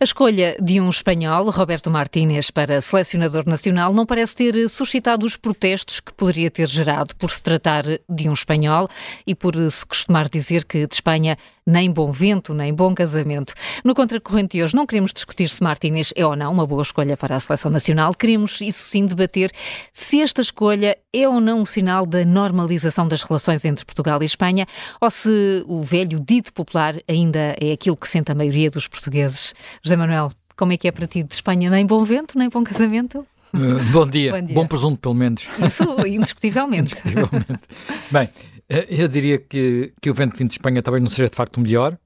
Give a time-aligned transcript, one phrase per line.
[0.00, 5.36] A escolha de um espanhol, Roberto Martínez, para selecionador nacional não parece ter suscitado os
[5.36, 8.88] protestos que poderia ter gerado por se tratar de um espanhol
[9.26, 13.52] e por se costumar dizer que de Espanha nem bom vento, nem bom casamento.
[13.84, 17.14] No Contracorrente de hoje não queremos discutir se Martínez é ou não uma boa escolha
[17.16, 19.50] para a seleção nacional, queremos, isso sim, debater
[19.92, 24.26] se esta escolha é ou não um sinal da normalização das relações entre Portugal e
[24.26, 24.66] Espanha
[25.00, 29.47] ou se o velho dito popular ainda é aquilo que sente a maioria dos portugueses.
[29.82, 31.70] José Manuel, como é que é para ti de Espanha?
[31.70, 33.26] Nem bom vento, nem bom casamento?
[33.54, 34.32] Uh, bom, dia.
[34.40, 34.54] bom dia.
[34.54, 35.46] Bom presunto, pelo menos.
[35.64, 36.92] Isso, indiscutivelmente.
[36.92, 37.60] indiscutivelmente.
[38.10, 38.28] Bem,
[38.68, 41.56] eh, eu diria que, que o vento vindo de Espanha talvez não seja de facto
[41.56, 41.96] o melhor.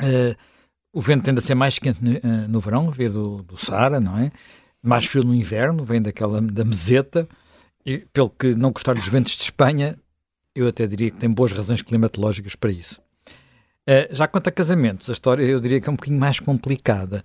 [0.00, 0.36] Uh,
[0.92, 4.00] o vento tende a ser mais quente no, uh, no verão, vem do, do Saara,
[4.00, 4.30] não é?
[4.82, 7.28] Mais frio no inverno, vem daquela da meseta.
[7.84, 9.98] E pelo que não gostar dos ventos de Espanha,
[10.54, 13.00] eu até diria que tem boas razões climatológicas para isso.
[13.88, 17.24] Uh, já quanto a casamentos, a história eu diria que é um bocadinho mais complicada.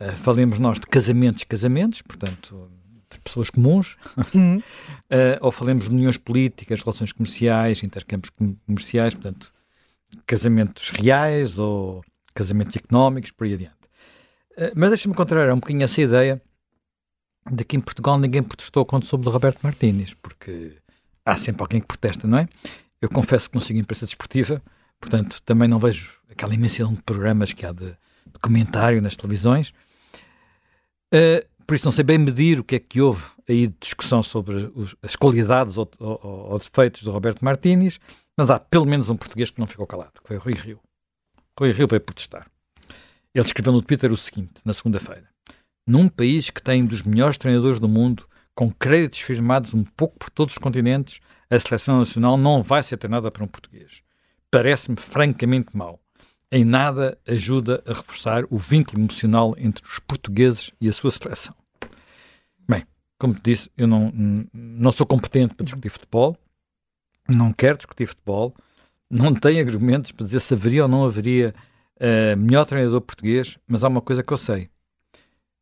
[0.00, 2.70] Uh, falemos nós de casamentos, casamentos, portanto,
[3.10, 4.62] de pessoas comuns, uh,
[5.42, 8.32] ou falemos de uniões políticas, relações comerciais, intercâmbios
[8.64, 9.52] comerciais, portanto,
[10.24, 13.74] casamentos reais ou casamentos económicos, por aí adiante.
[14.74, 16.42] Mas deixa-me contrariar um bocadinho essa ideia
[17.52, 20.72] de que em Portugal ninguém protestou quando soube do Roberto Martínez, porque
[21.24, 22.48] há sempre alguém que protesta, não é?
[23.00, 24.60] Eu confesso que não sigo imprensa desportiva,
[25.00, 29.70] portanto, também não vejo aquela imensidão de programas que há de, de comentário nas televisões.
[31.12, 34.22] Uh, por isso não sei bem medir o que é que houve aí de discussão
[34.22, 36.20] sobre os, as qualidades ou, ou,
[36.52, 37.98] ou, defeitos do Roberto Martínez,
[38.36, 40.80] mas há pelo menos um português que não ficou calado, que foi o Rui Rio.
[41.58, 42.46] Rui Rio veio protestar.
[43.34, 45.28] Ele escreveu no Twitter o seguinte, na segunda-feira.
[45.86, 50.18] Num país que tem um dos melhores treinadores do mundo, com créditos firmados um pouco
[50.18, 51.20] por todos os continentes,
[51.50, 54.02] a seleção nacional não vai ser treinada por um português.
[54.50, 56.00] Parece-me francamente mau
[56.50, 61.54] em nada ajuda a reforçar o vínculo emocional entre os portugueses e a sua seleção.
[62.66, 62.86] Bem,
[63.18, 64.12] como te disse, eu não,
[64.52, 66.36] não sou competente para discutir futebol,
[67.28, 68.54] não quero discutir futebol,
[69.10, 71.54] não tenho argumentos para dizer se haveria ou não haveria
[71.96, 74.70] uh, melhor treinador português, mas há uma coisa que eu sei.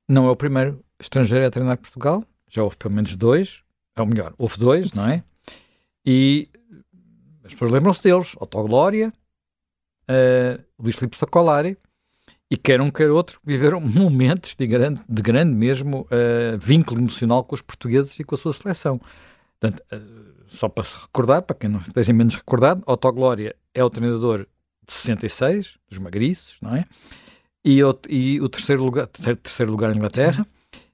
[0.08, 3.62] Não é o primeiro estrangeiro a treinar Portugal, já houve pelo menos dois,
[3.96, 5.24] é o melhor, houve dois, não é?
[6.04, 6.48] E
[7.46, 9.12] as pessoas lembram-se deles, Autoglória,
[10.10, 11.78] uh, Luís Filipe Sacolari,
[12.50, 17.44] e quer um quer outro viveram momentos de grande, de grande mesmo uh, vínculo emocional
[17.44, 19.00] com os portugueses e com a sua seleção.
[19.58, 23.82] Portanto, uh, só para se recordar, para quem não esteja menos recordado, Otto Glória é
[23.82, 24.46] o treinador
[24.86, 26.84] de 66, dos magriços, não é?
[27.64, 30.46] E o, e o terceiro lugar, terceiro, terceiro lugar na Inglaterra,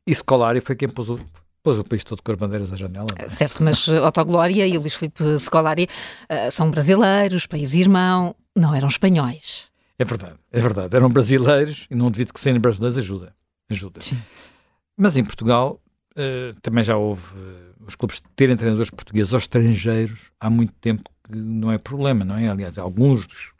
[0.06, 1.18] e Scolari foi quem pôs o,
[1.62, 3.06] pôs o país todo com as bandeiras à janela.
[3.16, 3.28] É?
[3.28, 5.88] Certo, mas Otto Glória e o Luís Filipe Scolari
[6.28, 9.70] uh, são brasileiros, país irmão, não eram espanhóis.
[9.98, 10.96] É verdade, é verdade.
[10.96, 13.34] Eram brasileiros e não devido que serem brasileiros ajuda.
[13.70, 14.00] ajuda.
[14.00, 14.20] Sim.
[14.96, 15.80] Mas em Portugal
[16.12, 21.08] uh, também já houve uh, os clubes terem treinadores portugueses ou estrangeiros há muito tempo
[21.24, 22.48] que não é problema, não é?
[22.48, 23.52] Aliás, alguns dos,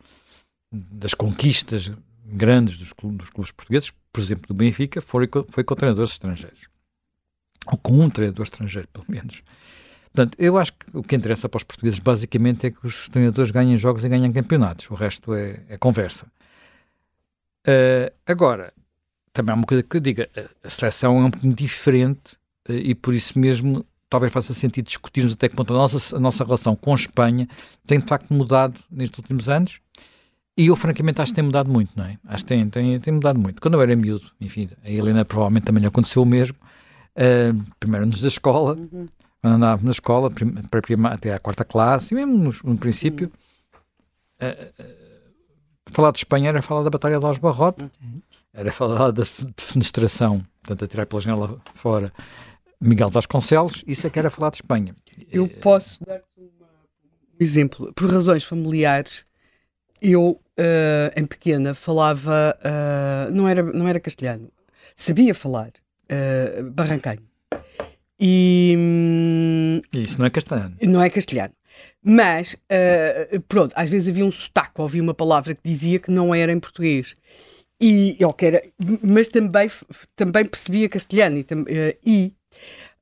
[0.72, 1.92] das conquistas
[2.24, 6.68] grandes dos clubes, dos clubes, portugueses, por exemplo, do Benfica, foi, foi com treinadores estrangeiros.
[7.66, 9.42] Ou com um treinador estrangeiro, pelo menos.
[10.12, 13.50] Portanto, eu acho que o que interessa para os portugueses basicamente é que os treinadores
[13.50, 14.90] ganhem jogos e ganhem campeonatos.
[14.90, 16.26] O resto é, é conversa.
[17.66, 18.74] Uh, agora,
[19.32, 20.28] também há uma coisa que eu diga:
[20.62, 22.34] a seleção é um pouquinho diferente
[22.68, 26.20] uh, e por isso mesmo talvez faça sentido discutirmos até que ponto a nossa, a
[26.20, 27.48] nossa relação com a Espanha
[27.86, 29.80] tem de facto mudado nestes últimos anos.
[30.54, 32.18] E eu, francamente, acho que tem mudado muito, não é?
[32.26, 33.62] Acho que tem, tem, tem mudado muito.
[33.62, 36.58] Quando eu era miúdo, enfim, a Helena provavelmente também lhe aconteceu o mesmo.
[37.14, 39.06] Uh, primeiro anos da escola, uhum.
[39.42, 40.32] quando andava na escola,
[41.12, 43.30] até à quarta classe, e mesmo no, no princípio,
[44.40, 45.32] uh, uh,
[45.90, 47.90] falar de Espanha era falar da Batalha de Los Barrotes,
[48.54, 49.22] era falar da
[49.56, 52.10] defenestração, portanto, a tirar pela janela fora
[52.80, 54.96] Miguel Vasconcelos, isso é que era falar de Espanha.
[55.30, 56.48] Eu posso dar um
[57.38, 57.92] exemplo.
[57.92, 59.26] Por razões familiares,
[60.00, 62.58] eu, uh, em pequena, falava,
[63.30, 64.50] não, era, não era castelhano,
[64.96, 65.72] sabia falar
[66.12, 67.22] uh, barranquenho.
[68.20, 70.76] E, Isso não é castelhano.
[70.80, 71.54] Não é castelhano.
[72.04, 76.34] Mas, uh, pronto, às vezes havia um sotaque, ouvia uma palavra que dizia que não
[76.34, 77.14] era em português.
[77.80, 78.62] E, eu que era,
[79.02, 79.68] mas também,
[80.14, 81.38] também percebia castelhano.
[81.38, 82.32] E, uh, e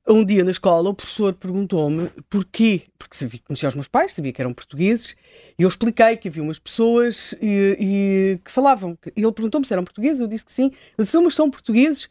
[0.07, 4.33] um dia na escola o professor perguntou-me porquê, porque sabia, conhecia os meus pais, sabia
[4.33, 5.15] que eram portugueses,
[5.57, 8.97] e eu expliquei que havia umas pessoas e, e que falavam.
[9.15, 10.71] E ele perguntou-me se eram portugueses, eu disse que sim.
[10.97, 12.09] Ele disse, mas são portugueses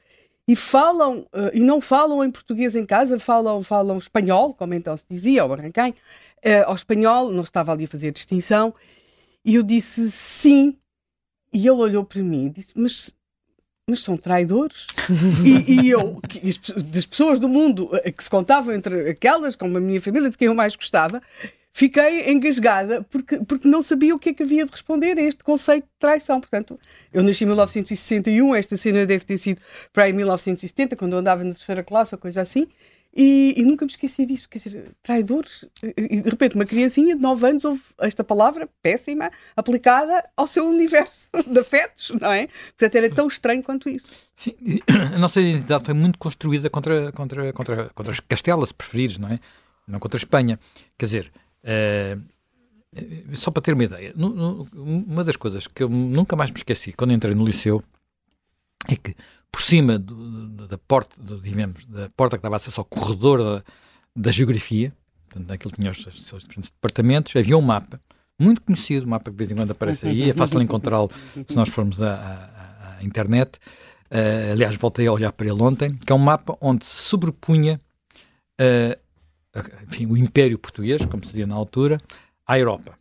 [0.50, 4.96] e falam, uh, e não falam em português em casa, falam, falam espanhol, como então
[4.96, 8.74] se dizia, ao barranquém, uh, ao espanhol, não estava ali a fazer distinção.
[9.44, 10.76] E eu disse sim,
[11.52, 13.16] e ele olhou para mim e disse, mas
[13.86, 14.86] mas são traidores.
[15.44, 16.20] e, e, eu,
[16.92, 20.36] das pessoas do mundo eh, que se contavam entre aquelas, como a minha família, de
[20.36, 21.20] quem eu mais gostava,
[21.72, 25.42] fiquei engasgada porque, porque não sabia o que é que havia de responder a este
[25.42, 26.40] conceito de traição.
[26.40, 26.78] Portanto,
[27.12, 29.62] eu nasci em 1961, esta cena deve ter sido
[29.92, 32.66] para aí 1970, quando eu andava na terceira classe ou coisa assim,
[33.14, 35.64] e, e, nunca me esqueci disso, quer dizer, traidores.
[35.96, 40.64] E de repente, uma criancinha de 9 anos ouve esta palavra péssima aplicada ao seu
[40.68, 42.46] universo de afetos, não é?
[42.78, 44.12] Portanto, era tão estranho quanto isso.
[44.36, 44.54] Sim,
[45.12, 49.28] a nossa identidade foi muito construída contra, contra, contra, contra as Castelas, se preferires, não
[49.28, 49.40] é?
[49.88, 50.60] Não contra a Espanha.
[50.96, 51.32] Quer dizer,
[51.62, 52.16] é,
[53.34, 57.12] só para ter uma ideia, uma das coisas que eu nunca mais me esqueci quando
[57.12, 57.82] entrei no liceu
[58.88, 59.14] é que
[59.50, 63.64] por cima do, da porta, do, digamos, da porta que dava acesso ao corredor da,
[64.16, 64.92] da geografia,
[65.28, 68.00] portanto, naquilo tinha os seus diferentes departamentos, havia um mapa,
[68.38, 71.10] muito conhecido, um mapa que de vez em quando aparece aí, é fácil encontrá-lo
[71.46, 73.58] se nós formos à, à, à internet.
[74.10, 77.80] Uh, aliás, voltei a olhar para ele ontem, que é um mapa onde se sobrepunha
[78.60, 78.98] uh,
[79.88, 82.00] enfim, o Império Português, como se dizia na altura,
[82.46, 82.98] à Europa.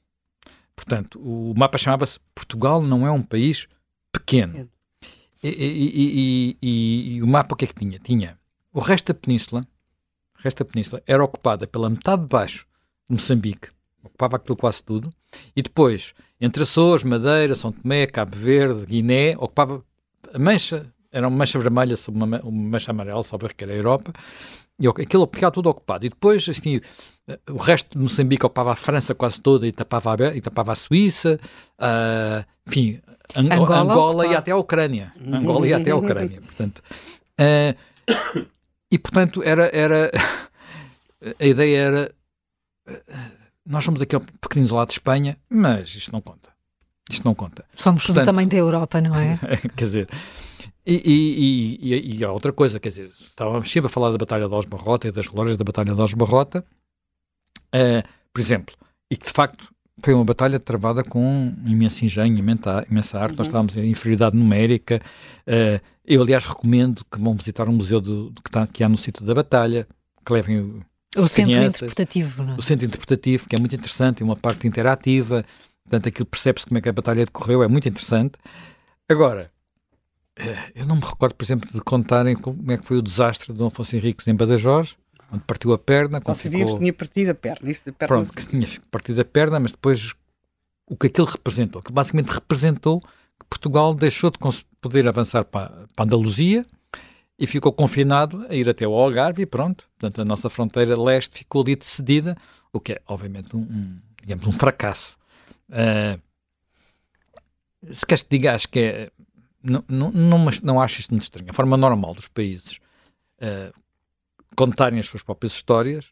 [0.76, 3.68] Portanto, o mapa chamava-se Portugal não é um país
[4.12, 4.70] pequeno.
[5.44, 8.00] E, e, e, e, o mapa o que é que tinha?
[8.00, 8.38] Tinha
[8.74, 9.68] o resto da península,
[10.38, 12.66] o resto da península era ocupada pela metade de baixo
[13.08, 13.70] de Moçambique,
[14.04, 15.12] ocupava aquilo quase tudo,
[15.56, 19.84] e depois, entre Açores, Madeira, São Tomé, Cabo Verde, Guiné, ocupava
[20.34, 23.76] a mancha, era uma mancha vermelha sobre uma, uma mancha amarela, salvo que era a
[23.76, 24.14] Europa,
[24.80, 26.06] e aquilo ficava tudo ocupado.
[26.06, 26.80] E depois, enfim,
[27.50, 30.76] o resto de Moçambique ocupava a França quase toda e tapava a, e tapava a
[30.76, 31.40] Suíça,
[31.80, 33.02] uh, enfim,
[33.36, 35.14] Angola, Angola e até a Ucrânia.
[35.22, 36.82] Angola e até a Ucrânia, portanto.
[37.40, 38.46] Uh,
[38.92, 40.12] e, portanto, era, era...
[41.38, 42.16] A ideia era...
[43.66, 46.50] Nós somos aqui pequeninos lado de Espanha, mas isto não conta.
[47.12, 47.66] Isto não conta.
[47.76, 49.38] Somos portanto, também da Europa, não é?
[49.76, 50.10] quer dizer...
[50.86, 54.48] E, e, e, e, há outra coisa, quer dizer, estávamos sempre a falar da Batalha
[54.48, 56.66] de Osbarrota e das glórias da Batalha de Osbarrota,
[57.76, 58.76] uh, por exemplo,
[59.12, 59.70] e que de facto
[60.04, 63.32] foi uma batalha travada com imenso engenho, imensa, imensa arte.
[63.32, 63.38] Uhum.
[63.38, 65.02] Nós estávamos em inferioridade numérica.
[65.42, 68.98] Uh, eu, aliás, recomendo que vão visitar o museu do, que, está, que há no
[68.98, 69.88] sítio da batalha,
[70.26, 70.86] que levem o,
[71.18, 72.58] o centro crianças, interpretativo, não é?
[72.58, 75.44] O centro interpretativo, que é muito interessante, é uma parte interativa.
[75.84, 78.34] Portanto, aquilo percebe-se como é que a batalha decorreu, é muito interessante.
[79.08, 79.59] Agora, eh,
[80.76, 83.60] eu não me recordo, por exemplo, de contarem como é que foi o desastre de
[83.60, 84.96] Dom Afonso Henriques em Badajoz,
[85.32, 86.22] onde partiu a perna.
[86.26, 86.78] Só sabíamos ficou...
[86.78, 87.72] que tinha partido a perna.
[87.72, 90.14] Isto de perna Pronto, que tinha partido a perna, mas depois
[90.88, 94.38] o que aquilo representou, que basicamente representou que Portugal deixou de
[94.82, 96.66] poder avançar para, para a Andaluzia
[97.38, 99.86] e ficou confinado a ir até o Algarve e pronto.
[99.98, 102.36] Portanto, a nossa fronteira leste ficou ali decidida,
[102.74, 105.18] o que é, obviamente, um, um digamos, um fracasso.
[105.70, 106.20] Uh,
[107.94, 109.12] se queres que diga, acho que é...
[109.62, 111.50] Não, não, não, não acho isto muito estranho.
[111.50, 112.80] A forma normal dos países
[113.42, 113.74] uh,
[114.56, 116.08] contarem as suas próprias histórias,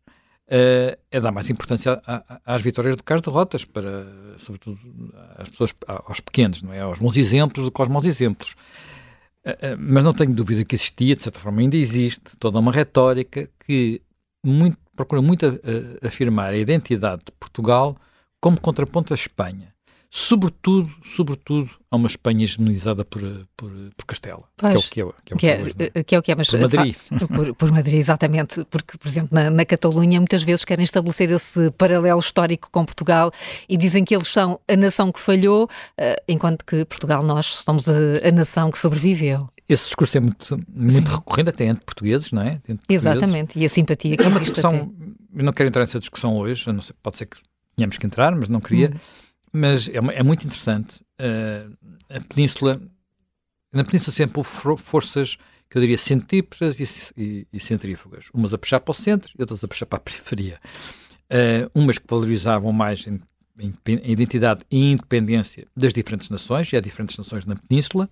[0.47, 4.79] uh, é dar mais importância a, a, às vitórias do que às derrotas, para, sobretudo
[5.37, 6.81] às pessoas, aos pequenos, não é?
[6.81, 8.55] aos bons exemplos do que aos maus exemplos.
[9.45, 13.49] Uh, mas não tenho dúvida que existia, de certa forma ainda existe, toda uma retórica
[13.65, 14.01] que
[14.43, 15.45] muito, procura muito
[16.01, 17.95] afirmar a identidade de Portugal
[18.41, 19.73] como contraponto à Espanha
[20.09, 23.21] sobretudo, sobretudo a uma Espanha hegemonizada por,
[23.55, 25.37] por, por Castela, pois, que é o que é.
[25.37, 26.95] Que é, que é, é, que é, o que é mas, por Madrid.
[27.27, 31.71] Por, por, Madrid, exatamente, porque, por exemplo, na, na Catalunha muitas vezes querem estabelecer esse
[31.71, 33.31] paralelo histórico com Portugal
[33.67, 37.87] e dizem que eles são a nação que falhou, uh, enquanto que Portugal, nós somos
[37.87, 39.49] a, a nação que sobreviveu.
[39.67, 42.61] Esse discurso é muito, muito recorrente até entre portugueses, não é?
[42.67, 44.93] Entre Exatamente, e a simpatia que é uma discussão,
[45.35, 47.37] eu não quero entrar nessa discussão hoje, sei, pode ser que
[47.75, 48.89] tenhamos que entrar, mas não queria.
[48.89, 49.26] Hum
[49.57, 51.01] mas é, é muito interessante.
[51.19, 51.75] Uh,
[52.09, 52.81] a Península,
[53.73, 55.37] na Península sempre houve forças
[55.69, 58.29] que eu diria centrípetas e, e, e, centrífugas.
[58.33, 60.59] Umas a puxar para o centro e outras a puxar para a periferia.
[61.29, 67.17] Uh, umas que valorizavam mais a identidade e independência das diferentes nações, e há diferentes
[67.17, 68.07] nações na Península,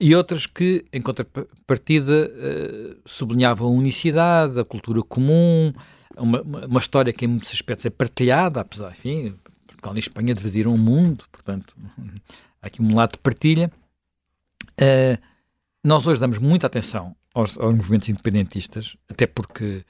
[0.00, 5.72] e outras que, em contrapartida, uh, sublinhavam a unicidade, a cultura comum,
[6.16, 9.34] uma, uma, história que em muitos aspectos é partilhada, apesar, enfim,
[9.82, 11.76] Portugal e Espanha dividiram o mundo, portanto,
[12.62, 13.70] há aqui um lado de partilha.
[14.80, 15.20] Uh,
[15.84, 19.84] nós hoje damos muita atenção aos, aos movimentos independentistas, até porque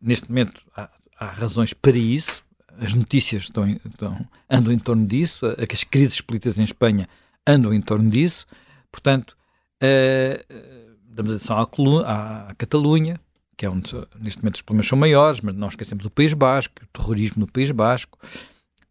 [0.00, 0.88] neste momento há,
[1.18, 2.42] há razões para isso,
[2.78, 7.06] as notícias estão, estão, andam em torno disso, as crises políticas em Espanha
[7.46, 8.46] andam em torno disso,
[8.90, 9.36] portanto,
[9.82, 13.20] uh, damos atenção à, à, Catalunha,
[13.56, 16.74] que é onde neste momento os problemas são maiores, mas não esquecemos o País Basco,
[16.82, 18.18] o terrorismo no País Basco.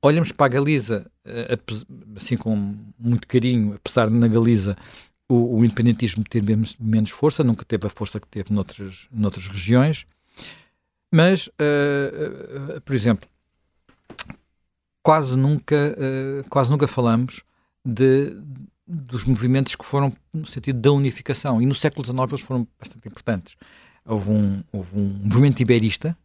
[0.06, 4.78] Olhamos para a Galiza, uh, assim com muito carinho, apesar de na Galiza
[5.28, 9.48] o, o independentismo ter menos, menos, força, nunca teve a força que teve noutras, noutras
[9.48, 10.06] regiões.
[11.12, 13.28] Mas, uh, uh, por exemplo,
[15.02, 17.42] quase nunca, uh, quase nunca falamos
[17.84, 18.38] de,
[18.86, 21.60] dos movimentos que foram no sentido da unificação.
[21.60, 23.56] E no século XIX eles foram bastante importantes.
[24.06, 26.16] Houve um, houve um movimento iberista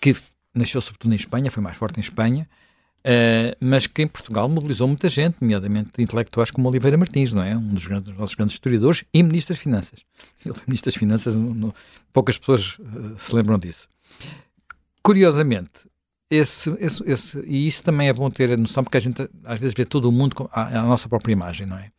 [0.00, 0.14] que
[0.54, 2.48] nasceu sobretudo em Espanha, foi mais forte em Espanha,
[3.04, 7.56] Uh, mas que em Portugal mobilizou muita gente, nomeadamente intelectuais como Oliveira Martins, não é?
[7.56, 10.00] Um dos, grandes, dos nossos grandes historiadores e ministro das Finanças.
[10.44, 11.74] Ele foi ministro das Finanças, no, no,
[12.12, 13.88] poucas pessoas uh, se lembram disso.
[15.02, 15.90] Curiosamente,
[16.30, 19.58] esse, esse, esse, e isso também é bom ter a noção, porque a gente às
[19.58, 21.90] vezes vê todo o mundo com a, a nossa própria imagem, não é?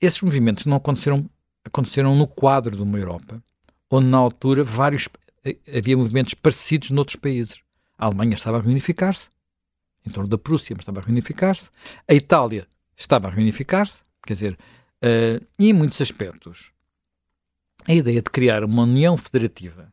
[0.00, 1.28] Esses movimentos não aconteceram,
[1.62, 3.42] aconteceram no quadro de uma Europa,
[3.90, 5.08] onde na altura vários,
[5.44, 7.60] eh, havia movimentos parecidos noutros países.
[7.98, 9.28] A Alemanha estava a reunificar-se,
[10.06, 11.70] em torno da Prússia, mas estava a reunificar-se.
[12.08, 12.66] A Itália
[12.96, 14.58] estava a reunificar-se, quer dizer,
[15.02, 16.70] uh, e em muitos aspectos,
[17.86, 19.92] a ideia de criar uma União Federativa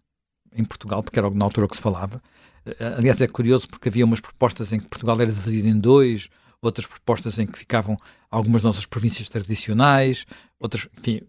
[0.54, 2.22] em Portugal, porque era na altura que se falava,
[2.66, 6.30] uh, aliás, é curioso porque havia umas propostas em que Portugal era dividido em dois,
[6.62, 7.98] outras propostas em que ficavam
[8.30, 10.26] algumas nossas províncias tradicionais,
[10.60, 11.22] outras, enfim,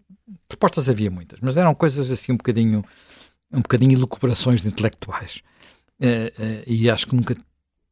[0.49, 2.85] propostas havia muitas, mas eram coisas assim um bocadinho,
[3.53, 5.43] um bocadinho elucubrações de intelectuais.
[6.01, 7.37] Uh, uh, e acho que nunca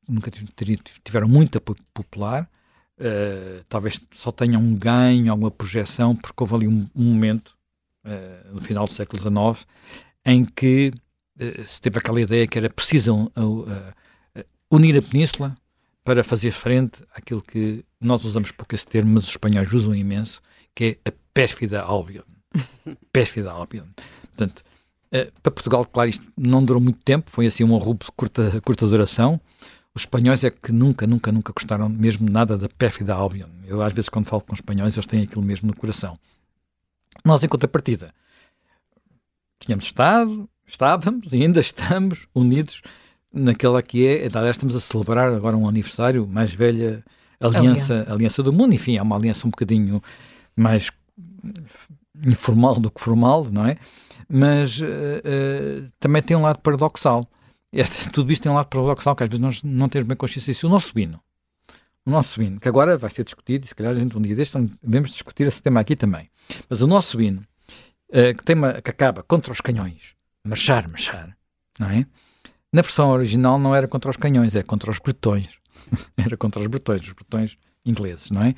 [0.09, 0.31] nunca
[1.05, 2.49] tiveram muita popular,
[2.99, 7.57] uh, talvez só tenham um ganho, alguma projeção, porque houve ali um, um momento,
[8.05, 9.67] uh, no final do século XIX,
[10.25, 10.93] em que
[11.41, 13.31] uh, se teve aquela ideia que era preciso
[14.71, 15.57] unir a península
[16.05, 20.41] para fazer frente àquilo que nós usamos pouco esse termo, mas os espanhóis usam imenso,
[20.75, 22.23] que é a pérfida Albion.
[23.13, 23.87] pérfida Albion.
[24.23, 24.63] Portanto,
[25.43, 28.87] para Portugal, claro, isto não durou muito tempo, foi assim um arrubo de curta, curta
[28.87, 29.41] duração,
[29.97, 33.49] os espanhóis é que nunca, nunca, nunca gostaram mesmo nada da pérfida Albion.
[33.67, 36.19] Eu, às vezes, quando falo com espanhóis, eles têm aquilo mesmo no coração.
[37.25, 38.13] Nós, em contrapartida,
[39.59, 42.83] tínhamos estado, estávamos e ainda estamos unidos
[43.33, 47.03] naquela que é, aliás, estamos a celebrar agora um aniversário, mais velha
[47.41, 50.03] aliança, aliança, aliança do mundo, enfim, é uma aliança um bocadinho
[50.55, 50.91] mais
[52.27, 53.79] informal do que formal, não é?
[54.29, 57.27] Mas uh, uh, também tem um lado paradoxal
[57.77, 60.53] este, tudo isto tem um lado paradoxal que às vezes nós não temos bem consciência
[60.53, 60.67] disso.
[60.67, 61.21] O nosso hino,
[62.07, 64.35] o nosso hino, que agora vai ser discutido, e se calhar a gente um dia
[64.35, 66.31] destes devemos discutir esse tema aqui também.
[66.71, 67.43] Mas o nosso hino,
[68.09, 71.37] uh, que, tema, que acaba contra os canhões, marchar, marchar,
[71.79, 72.07] não é?
[72.73, 75.49] Na versão original não era contra os canhões, é contra os bretões.
[76.17, 78.55] era contra os bretões, os bretões ingleses, não é?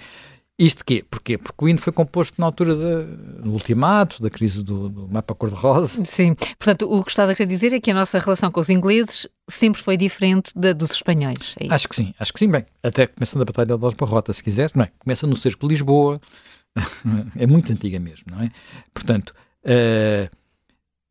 [0.58, 1.04] Isto quê?
[1.08, 1.38] Porquê?
[1.38, 6.04] Porque o hino foi composto na altura do ultimato, da crise do, do mapa cor-de-rosa.
[6.04, 8.68] Sim, portanto, o que estás a querer dizer é que a nossa relação com os
[8.68, 11.54] ingleses sempre foi diferente da dos espanhóis.
[11.60, 12.50] É acho que sim, acho que sim.
[12.50, 14.90] Bem, até começando a Batalha de Los Barrota, se quiseres, não é?
[14.98, 16.20] Começa no Cerco de Lisboa,
[17.36, 18.50] é muito antiga mesmo, não é?
[18.92, 19.32] Portanto,
[19.64, 20.36] uh,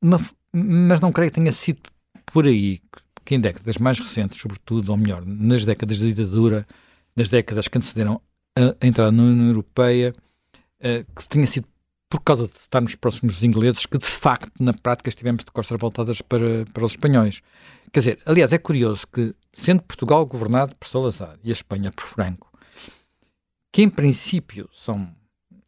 [0.02, 0.20] uma,
[0.52, 1.80] mas não creio que tenha sido
[2.26, 2.82] por aí
[3.24, 6.68] que em décadas mais recentes, sobretudo, ou melhor, nas décadas da ditadura,
[7.16, 8.22] nas décadas que antecederam
[8.58, 10.14] a, entrar na União Europeia
[10.80, 11.68] uh, que tenha sido
[12.10, 15.78] por causa de estarmos próximos dos ingleses que de facto na prática estivemos de costas
[15.80, 17.42] voltadas para, para os espanhóis.
[17.92, 22.06] Quer dizer, aliás, é curioso que, sendo Portugal governado por Salazar e a Espanha por
[22.06, 22.52] Franco,
[23.72, 25.10] que em princípio são.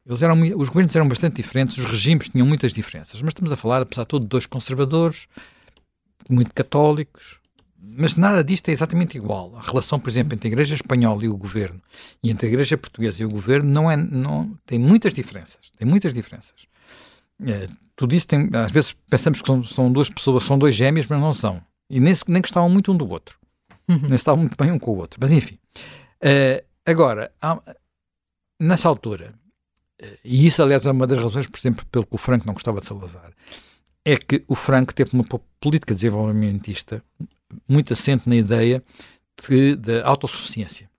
[0.05, 3.55] Eles eram, os governos eram bastante diferentes, os regimes tinham muitas diferenças, mas estamos a
[3.55, 5.27] falar, apesar de tudo, de dois conservadores,
[6.27, 7.39] muito católicos,
[7.81, 9.55] mas nada disto é exatamente igual.
[9.55, 11.81] A relação, por exemplo, entre a Igreja Espanhola e o Governo
[12.21, 15.71] e entre a Igreja Portuguesa e o Governo não é, não, tem muitas diferenças.
[15.77, 16.67] Tem muitas diferenças.
[17.45, 21.07] É, tudo isso tem, às vezes pensamos que são, são, duas pessoas, são dois gêmeos,
[21.07, 21.61] mas não são.
[21.89, 23.37] E nem, nem gostavam muito um do outro.
[23.87, 24.01] Uhum.
[24.01, 25.17] Nem estavam muito bem um com o outro.
[25.21, 25.57] Mas enfim.
[26.21, 27.59] É, agora, há,
[28.59, 29.33] nessa altura,
[30.01, 32.53] é, e isso aliás é uma das razões, por exemplo, pelo que o Franco não
[32.53, 33.31] gostava de Salazar,
[34.05, 35.25] é que o Franco teve uma
[35.59, 37.03] política desenvolvimentista
[37.67, 38.83] muito assente na ideia
[39.47, 40.89] de, da autossuficiência.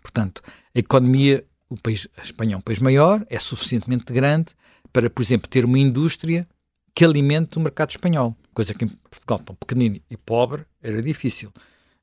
[0.00, 0.42] Portanto,
[0.74, 4.52] a economia, o país, a Espanha é um país maior, é suficientemente grande
[4.92, 6.46] para, por exemplo, ter uma indústria
[6.94, 11.50] que alimente o mercado espanhol, coisa que em Portugal, tão pequenino e pobre, era difícil.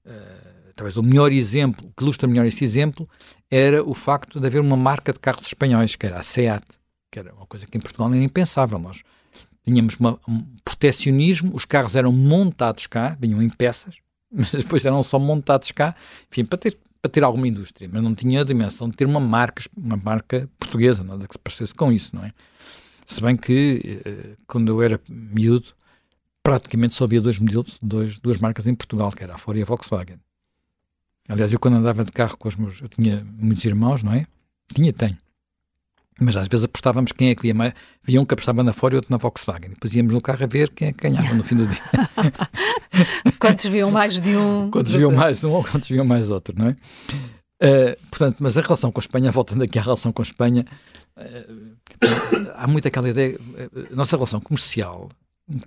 [0.06, 3.08] Uh, talvez o melhor exemplo, que ilustra melhor esse exemplo,
[3.52, 6.66] era o facto de haver uma marca de carros espanhóis, que era a SEAT.
[7.12, 8.80] que era uma coisa que em Portugal era impensável.
[8.80, 9.02] Nós
[9.64, 13.96] tínhamos uma, um protecionismo, os carros eram montados cá, vinham em peças,
[14.32, 15.96] mas depois eram só montados cá,
[16.32, 19.20] enfim, para ter, para ter alguma indústria, mas não tinha a dimensão de ter uma
[19.20, 22.34] marca, uma marca portuguesa, nada que se parecesse com isso, não é?
[23.06, 25.74] Se bem que, eh, quando eu era miúdo,
[26.44, 29.64] praticamente só havia dois modelos, dois, duas marcas em Portugal, que era a Ford e
[29.64, 30.20] a Volkswagen.
[31.28, 34.26] Aliás, eu quando andava de carro com os meus, eu tinha muitos irmãos, não é?
[34.74, 35.18] Tinha, tenho.
[36.20, 37.74] Mas às vezes apostávamos quem é que via mais.
[38.04, 39.70] Via um que apostava na Ford e outro na Volkswagen.
[39.70, 41.82] Depois íamos no carro a ver quem é que ganhava no fim do dia.
[43.40, 44.70] quantos viam mais de um?
[44.70, 46.76] Quantos viam mais de um ou quantos viam mais outro, não é?
[47.62, 50.66] Uh, portanto, mas a relação com a Espanha, voltando aqui à relação com a Espanha,
[51.18, 53.38] uh, há muito aquela ideia.
[53.38, 55.10] Uh, nossa relação comercial,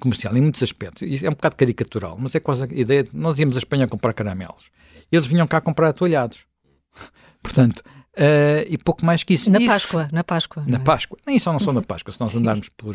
[0.01, 3.39] comercial em muitos aspectos, é um bocado caricatural, mas é quase a ideia de nós
[3.39, 4.71] íamos à Espanha comprar caramelos.
[5.11, 6.47] Eles vinham cá comprar atoalhados.
[7.43, 7.83] Portanto,
[8.15, 9.51] Uh, e pouco mais que isso.
[9.51, 10.65] Na isso, Páscoa, na Páscoa.
[10.69, 10.81] Na é?
[10.81, 11.19] Páscoa.
[11.27, 12.13] Nem só não só na Páscoa.
[12.13, 12.95] Se nós andarmos por,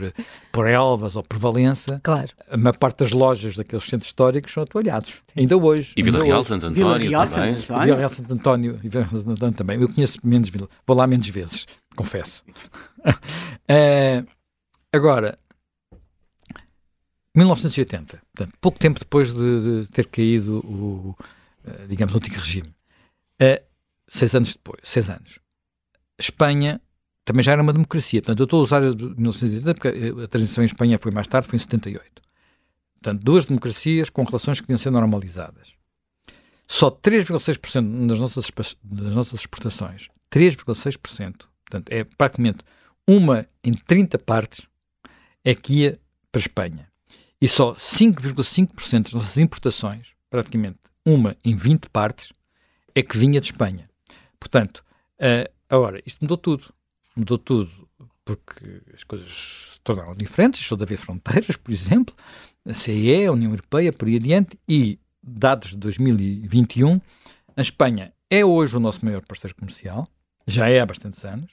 [0.52, 2.30] por Elvas ou por Valença, claro.
[2.48, 5.24] a maior parte das lojas daqueles centros históricos são atualhados.
[5.34, 5.42] Sim.
[5.42, 5.94] Ainda hoje.
[5.98, 7.58] E Vila Real, Santo António Vila Real, também.
[7.58, 9.82] Santo Vila Real, Santo António e Vila Santo António também.
[9.82, 10.70] Eu conheço menos Vila.
[10.86, 11.66] Vou lá menos vezes,
[11.98, 12.44] confesso.
[13.08, 14.28] uh,
[14.94, 15.40] agora,
[17.34, 21.16] 1980, portanto, pouco tempo depois de, de ter caído o,
[21.66, 22.70] uh, digamos, o antigo regime.
[23.42, 23.66] Uh,
[24.08, 25.40] seis anos depois, seis anos.
[26.20, 26.82] Espanha
[27.26, 28.22] também já era uma democracia.
[28.22, 29.88] Portanto, eu estou a usar 1980 porque
[30.24, 32.22] a transição em Espanha foi mais tarde, foi em 78.
[33.02, 35.74] Portanto, duas democracias com relações que deviam ser normalizadas.
[36.68, 38.52] Só 3,6% das nossas,
[38.84, 42.60] das nossas exportações, 3,6%, portanto, é praticamente
[43.08, 44.62] uma em 30 partes,
[45.44, 46.00] é que ia
[46.32, 46.92] para a Espanha.
[47.42, 52.34] E só 5,5% das nossas importações, praticamente uma em 20 partes,
[52.94, 53.87] é que vinha de Espanha.
[54.40, 54.84] Portanto,
[55.20, 56.74] uh, agora, isto mudou tudo.
[57.16, 57.88] Mudou tudo
[58.24, 62.14] porque as coisas se tornaram diferentes, deixou de haver fronteiras, por exemplo,
[62.66, 67.00] a CE, a União Europeia, por aí adiante, e dados de 2021,
[67.56, 70.08] a Espanha é hoje o nosso maior parceiro comercial,
[70.46, 71.52] já é há bastantes anos,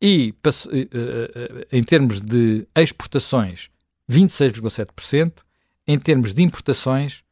[0.00, 3.70] e uh, uh, em termos de exportações,
[4.10, 5.32] 26,7%,
[5.86, 7.24] em termos de importações,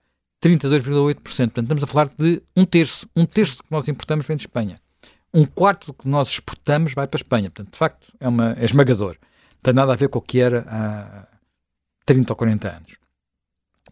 [0.44, 1.14] 32,8%.
[1.14, 3.08] Portanto, estamos a falar de um terço.
[3.16, 4.78] Um terço do que nós importamos vem de Espanha.
[5.32, 7.50] Um quarto do que nós exportamos vai para a Espanha.
[7.50, 9.16] Portanto, de facto, é, uma, é esmagador.
[9.20, 11.26] Não tem nada a ver com o que era há
[12.04, 12.96] 30 ou 40 anos.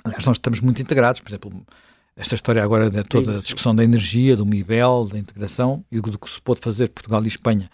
[0.04, 1.20] Aliás, nós estamos muito integrados.
[1.20, 1.66] Por exemplo,
[2.14, 6.18] esta história agora de toda a discussão da energia, do MIBEL, da integração e do
[6.18, 7.70] que se pode fazer Portugal e Espanha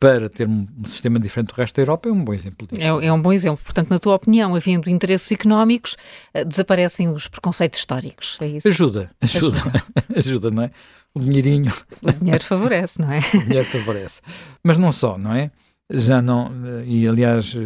[0.00, 2.80] para ter um, sistema diferente do resto da Europa é um bom exemplo disso.
[2.80, 3.62] É, é, um bom exemplo.
[3.64, 5.96] Portanto, na tua opinião, havendo interesses económicos,
[6.32, 8.68] eh, desaparecem os preconceitos históricos, é isso?
[8.68, 9.84] Ajuda, ajuda, ajuda,
[10.14, 10.70] ajuda não é?
[11.12, 11.72] O dinheirinho...
[12.00, 13.18] O dinheiro favorece, não é?
[13.34, 14.20] o dinheiro favorece.
[14.62, 15.50] Mas não só, não é?
[15.90, 16.52] Já não...
[16.86, 17.56] E, aliás,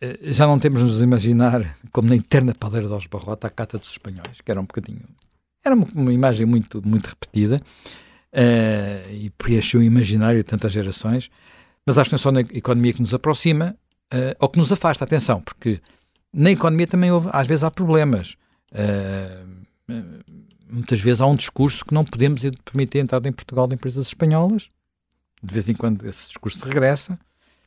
[0.00, 3.90] eh, já não temos nos imaginar como na interna padeira de Barrota a cata dos
[3.90, 5.02] espanhóis, que era um bocadinho...
[5.64, 7.60] Era uma, uma imagem muito, muito repetida,
[8.36, 11.30] uh, e preencheu o imaginário de tantas gerações,
[11.84, 13.76] mas acho que não é só na economia que nos aproxima
[14.12, 15.80] uh, ou que nos afasta, atenção, porque
[16.32, 18.36] na economia também houve, às vezes há problemas.
[18.72, 19.66] Uh,
[20.68, 24.08] muitas vezes há um discurso que não podemos permitir a entrada em Portugal de empresas
[24.08, 24.68] espanholas.
[25.42, 27.18] De vez em quando esse discurso regressa.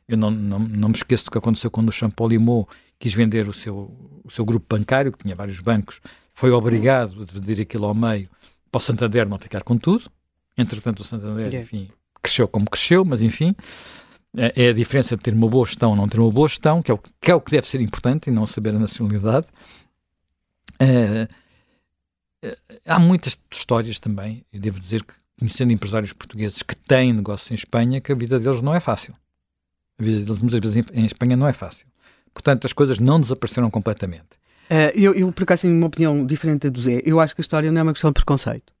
[0.06, 3.52] Eu não, não, não me esqueço do que aconteceu quando o Champollimau quis vender o
[3.52, 6.00] seu, o seu grupo bancário, que tinha vários bancos,
[6.34, 8.28] foi obrigado a dividir aquilo ao meio
[8.70, 10.10] para o Santander não ficar com tudo.
[10.56, 11.88] Entretanto, o Santander, enfim,
[12.22, 13.54] cresceu como cresceu, mas enfim,
[14.36, 16.82] é, é a diferença de ter uma boa gestão ou não ter uma boa gestão,
[16.82, 19.46] que é o que, é o que deve ser importante e não saber a nacionalidade.
[20.78, 21.28] É,
[22.42, 27.52] é, há muitas histórias também, e devo dizer que, conhecendo empresários portugueses que têm negócio
[27.52, 29.14] em Espanha, que a vida deles não é fácil.
[29.98, 31.86] A vida deles, muitas vezes, em Espanha não é fácil.
[32.32, 34.38] Portanto, as coisas não desapareceram completamente.
[34.70, 37.02] Uh, eu, eu, por acaso, tenho uma opinião diferente da do Zé.
[37.04, 38.72] Eu acho que a história não é uma questão de preconceito.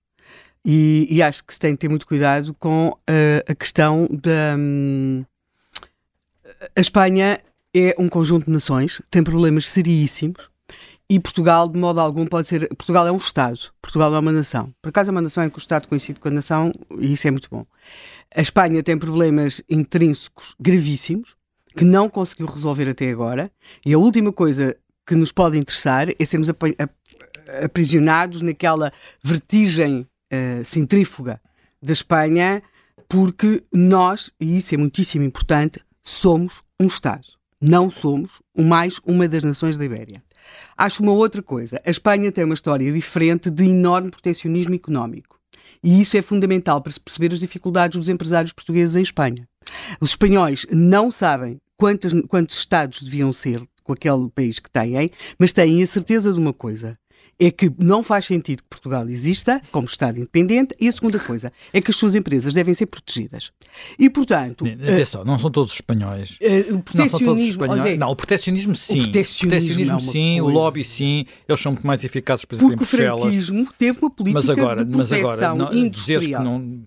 [0.64, 4.56] E, e, acho que se tem que ter muito cuidado com uh, a questão da.
[4.58, 5.24] Um,
[6.76, 7.40] a Espanha
[7.74, 10.50] é um conjunto de nações, tem problemas seríssimos
[11.08, 12.68] e Portugal, de modo algum, pode ser.
[12.68, 14.72] Portugal é um Estado, Portugal é uma nação.
[14.80, 17.26] Por acaso, é uma nação em que o Estado coincide com a nação e isso
[17.26, 17.66] é muito bom.
[18.32, 21.36] A Espanha tem problemas intrínsecos gravíssimos
[21.76, 23.50] que não conseguiu resolver até agora
[23.84, 26.48] e a última coisa que nos pode interessar é sermos
[27.64, 31.40] aprisionados naquela vertigem uh, centrífuga
[31.82, 32.62] da Espanha,
[33.08, 37.26] porque nós, e isso é muitíssimo importante, somos um Estado.
[37.60, 40.22] Não somos mais uma das nações da Ibéria.
[40.76, 41.80] Acho uma outra coisa.
[41.84, 45.38] A Espanha tem uma história diferente de enorme protecionismo económico.
[45.82, 49.48] E isso é fundamental para se perceber as dificuldades dos empresários portugueses em Espanha.
[50.00, 55.52] Os espanhóis não sabem quantos, quantos estados deviam ser com aquele país que têm, mas
[55.52, 56.98] têm a certeza de uma coisa
[57.40, 60.74] é que não faz sentido que Portugal exista como Estado independente.
[60.78, 63.50] E a segunda coisa é que as suas empresas devem ser protegidas.
[63.98, 64.66] E, portanto.
[64.66, 66.32] Atenção, uh, não são todos espanhóis.
[66.32, 67.98] Uh, o não são todos espanhóis.
[67.98, 69.00] não, o protecionismo sim.
[69.00, 70.42] O protecionismo, o é sim, coisa.
[70.42, 71.24] o lobby sim.
[71.48, 73.20] Eles são muito mais eficazes, por exemplo, Porque em Bruxelas.
[73.20, 76.20] o franquismo teve uma política mas agora, de proteção mas agora, não, industrial.
[76.20, 76.84] Dizer que não.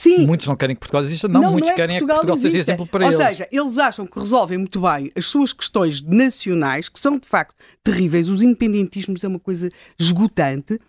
[0.00, 0.26] Sim.
[0.26, 2.20] Muitos não querem que Portugal exista, não, não muitos não é querem que Portugal, é
[2.20, 3.20] que Portugal seja exemplo para Ou eles.
[3.20, 7.28] Ou seja, eles acham que resolvem muito bem as suas questões nacionais, que são de
[7.28, 8.30] facto terríveis.
[8.30, 10.80] Os independentismos é uma coisa esgotante,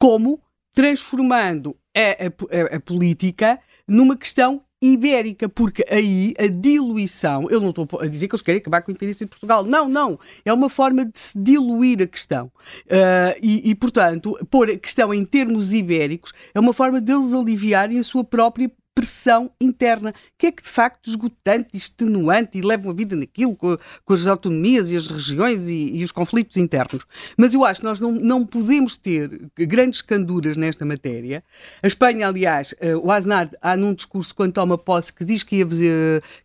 [0.00, 0.40] como
[0.74, 7.88] transformando a, a, a política numa questão ibérica, porque aí a diluição, eu não estou
[8.00, 10.68] a dizer que eles querem acabar com a independência de Portugal, não, não, é uma
[10.68, 12.46] forma de se diluir a questão.
[12.86, 17.98] Uh, e, e, portanto, pôr a questão em termos ibéricos é uma forma deles aliviarem
[17.98, 22.94] a sua própria pressão interna, que é que de facto esgotante, extenuante e leva a
[22.94, 27.04] vida naquilo com, com, as autonomias e as regiões e, e, os conflitos internos.
[27.36, 31.44] Mas eu acho que nós não, não podemos ter grandes canduras nesta matéria.
[31.82, 35.56] A Espanha, aliás, uh, o Aznar há num discurso quando toma posse que diz que
[35.56, 35.66] ia,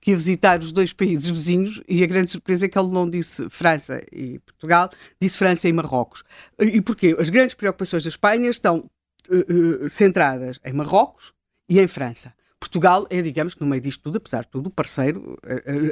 [0.02, 3.10] que ia visitar os dois países vizinhos e a grande surpresa é que ele não
[3.10, 6.26] disse França e Portugal, disse França e Marrocos.
[6.60, 7.16] E porquê?
[7.18, 8.90] As grandes preocupações da Espanha estão
[9.30, 11.32] uh, uh, centradas em Marrocos
[11.70, 12.34] e em França.
[12.62, 15.36] Portugal é, digamos que no meio disto tudo, apesar de tudo, parceiro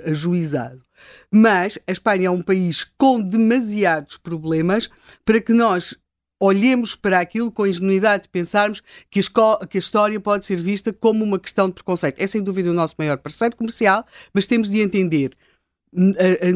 [0.06, 0.86] ajuizado.
[1.32, 4.88] Mas a Espanha é um país com demasiados problemas
[5.26, 5.98] para que nós
[6.40, 10.94] olhemos para aquilo com ingenuidade de pensarmos que a, que a, história pode ser vista
[10.94, 12.22] como uma questão de preconceito.
[12.22, 15.36] É sem dúvida o nosso maior parceiro comercial, mas temos de entender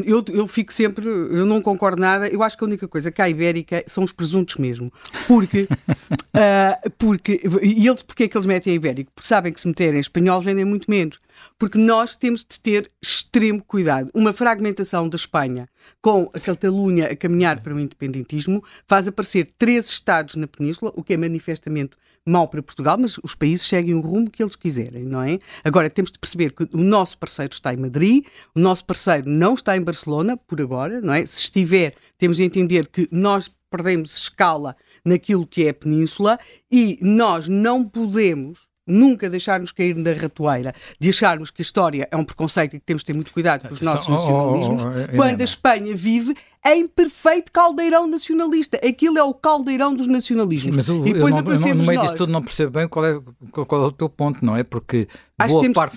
[0.06, 2.28] eu, eu fico sempre, eu não concordo nada.
[2.28, 4.92] Eu acho que a única coisa que há ibérica são os presuntos mesmo.
[5.26, 9.10] Porque, uh, porque e eles, porque é que eles metem a ibérico?
[9.14, 11.20] Porque sabem que se meterem espanhol vendem muito menos.
[11.58, 14.10] Porque nós temos de ter extremo cuidado.
[14.14, 15.68] Uma fragmentação da Espanha
[16.00, 21.02] com a Catalunha a caminhar para o independentismo faz aparecer três Estados na Península, o
[21.02, 25.04] que é manifestamente mau para Portugal, mas os países seguem o rumo que eles quiserem,
[25.04, 25.38] não é?
[25.62, 29.54] Agora, temos de perceber que o nosso parceiro está em Madrid, o nosso parceiro não
[29.54, 31.24] está em Barcelona, por agora, não é?
[31.26, 36.38] Se estiver, temos de entender que nós perdemos escala naquilo que é a península
[36.70, 42.16] e nós não podemos nunca deixar-nos cair na ratoeira de acharmos que a história é
[42.16, 45.04] um preconceito e que temos de ter muito cuidado com os nossos nacionalismos, oh, oh,
[45.12, 48.78] oh, quando a Espanha vive em perfeito caldeirão nacionalista.
[48.78, 50.74] Aquilo é o caldeirão dos nacionalismos.
[50.74, 53.04] Mas o, e depois eu não, eu no meio disto tudo não percebo bem qual
[53.04, 53.20] é,
[53.50, 54.64] qual é o teu ponto, não é?
[54.64, 55.06] Porque
[55.46, 55.96] boa parte,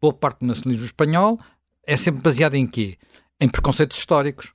[0.00, 1.38] boa parte do nacionalismo espanhol
[1.84, 2.96] é sempre baseada em quê?
[3.40, 4.52] Em preconceitos históricos.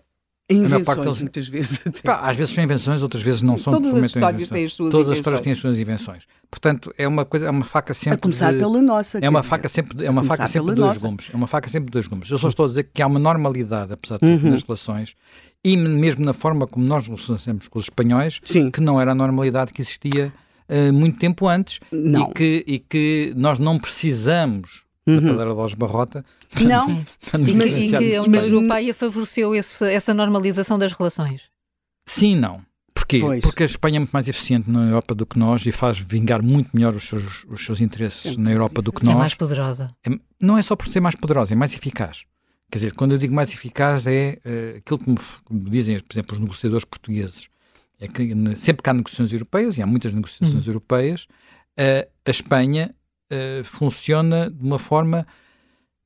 [0.49, 1.21] Invenções, deles...
[1.21, 1.79] muitas vezes.
[2.03, 3.73] Pá, às vezes são invenções, outras vezes não Sim, são.
[3.73, 6.23] Todas as histórias têm as suas Todas as histórias têm as suas invenções.
[6.51, 8.15] Portanto, é uma coisa, é uma faca sempre.
[8.15, 8.59] A começar de...
[8.59, 9.19] pela nossa.
[9.19, 11.29] É uma faca sempre, é uma faca sempre de dois gumes.
[11.33, 12.29] É uma faca sempre de dois gumes.
[12.29, 14.51] Eu só estou a dizer que há uma normalidade, apesar de tudo, uhum.
[14.51, 15.15] nas relações
[15.63, 18.69] e mesmo na forma como nós nos relacionamos com os espanhóis, Sim.
[18.69, 20.33] que não era a normalidade que existia
[20.67, 22.29] uh, muito tempo antes não.
[22.29, 25.15] E, que, e que nós não precisamos uhum.
[25.15, 26.25] da cadeira de Los Barrota.
[26.61, 31.41] Não, mas, e que, mas o pai favoreceu esse, essa normalização das relações?
[32.05, 32.61] Sim, não.
[32.93, 33.19] Porquê?
[33.19, 33.41] Pois.
[33.41, 36.41] Porque a Espanha é muito mais eficiente na Europa do que nós e faz vingar
[36.41, 39.15] muito melhor os seus, os seus interesses na Europa do que nós.
[39.15, 39.95] É mais poderosa.
[40.05, 42.23] É, não é só por ser mais poderosa, é mais eficaz.
[42.71, 45.17] Quer dizer, quando eu digo mais eficaz é uh, aquilo que me,
[45.49, 47.47] me, dizem, por exemplo, os negociadores portugueses.
[47.99, 50.71] É que sempre que há negociações europeias, e há muitas negociações uhum.
[50.71, 51.27] europeias,
[51.77, 52.93] uh, a Espanha
[53.33, 55.25] uh, funciona de uma forma,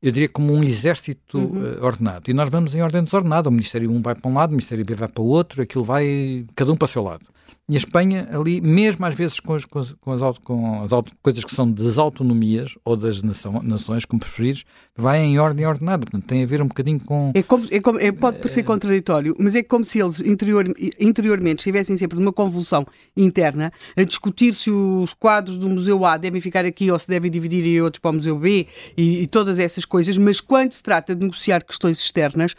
[0.02, 1.84] eu diria, como um exército uhum.
[1.84, 2.30] ordenado.
[2.30, 3.50] E nós vamos em ordem desordenada.
[3.50, 5.84] O Ministério 1 vai para um lado, o Ministério B vai para o outro, aquilo
[5.84, 7.26] vai, cada um para o seu lado.
[7.70, 10.90] E a Espanha, ali, mesmo às vezes com as, com as, com as, com as
[11.22, 14.64] coisas que são das autonomias ou das nação, nações, como preferidos,
[14.96, 16.06] vai em ordem ordenada.
[16.06, 17.32] Portanto, tem a ver um bocadinho com.
[17.34, 18.64] É como, é como, é, pode parecer é...
[18.64, 20.66] contraditório, mas é como se eles interior,
[20.98, 26.40] interiormente estivessem sempre numa convulsão interna a discutir se os quadros do Museu A devem
[26.40, 29.60] ficar aqui ou se devem dividir em outros para o Museu B e, e todas
[29.60, 32.56] essas coisas, mas quando se trata de negociar questões externas,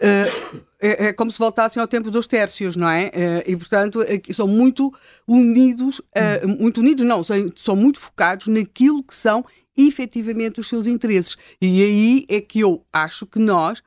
[0.00, 3.06] Uh, é, é, como se voltassem ao tempo dos tércios, não é?
[3.06, 4.00] Uh, e, portanto,
[4.32, 4.92] são muito
[5.26, 9.44] unidos, uh, muito unidos, não, são, são muito focados naquilo que são
[9.76, 11.36] efetivamente os seus interesses.
[11.60, 13.82] E aí é que eu acho que nós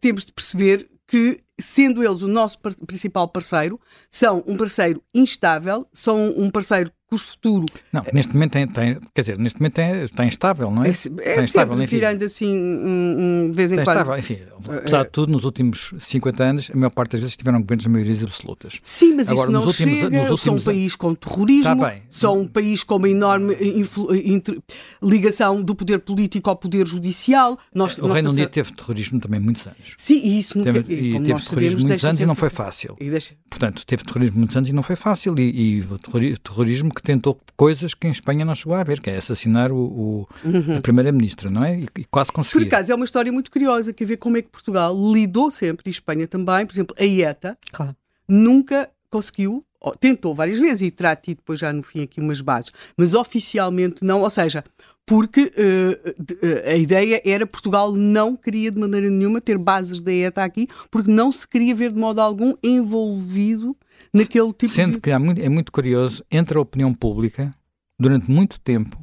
[0.00, 6.30] temos de perceber que, sendo eles o nosso principal parceiro, são um parceiro instável, são
[6.36, 7.64] um parceiro cujo futuro.
[7.92, 10.88] Não, neste momento tem, tem quer dizer, neste momento tem, está instável, não é?
[10.88, 11.96] É, é Está sempre enfim.
[11.96, 13.88] tirando assim um, um, vez em quando.
[13.88, 14.38] instável, enfim.
[14.68, 17.88] Apesar de tudo, nos últimos 50 anos, a maior parte das vezes tiveram governos de
[17.90, 18.80] maiorias absolutas.
[18.82, 20.10] Sim, mas Agora, isso não nos últimos- chega.
[20.10, 22.02] nos São um últimos- país com terrorismo, bem.
[22.10, 24.58] são um país com uma enorme influ- inter-
[25.02, 27.58] ligação do poder político ao poder judicial.
[27.74, 29.94] Nós, O nós Reino Unido teve terrorismo também muitos anos.
[29.96, 30.72] Sim, e isso nunca...
[30.72, 32.96] Teve, e e teve nós sabemos, terrorismo muitos anos e sempre- não foi fácil.
[33.00, 35.34] E deixa- Portanto, teve terrorismo muitos anos e não foi fácil.
[35.38, 39.16] E, e terrorismo que tentou coisas que em Espanha não chegou a haver, que é
[39.16, 40.28] assassinar o, o-
[40.76, 41.78] a primeira-ministra, não é?
[41.80, 42.34] E, e quase Uhum.
[42.34, 42.66] Por conseguiu.
[42.66, 45.84] acaso é uma história muito curiosa, que a ver como é que Portugal lidou sempre,
[45.86, 47.94] e Espanha também, por exemplo, a IETA Claro.
[48.26, 49.64] nunca conseguiu,
[50.00, 54.04] tentou várias vezes e terá tido depois já no fim aqui umas bases, mas oficialmente
[54.04, 54.64] não, ou seja,
[55.06, 60.12] porque eh, eh, a ideia era Portugal não queria de maneira nenhuma ter bases da
[60.12, 63.76] ETA aqui, porque não se queria ver de modo algum envolvido
[64.12, 65.00] naquele tipo Sendo de...
[65.00, 67.54] que muito- é muito curioso, entre a opinião pública,
[67.98, 69.00] durante muito tempo,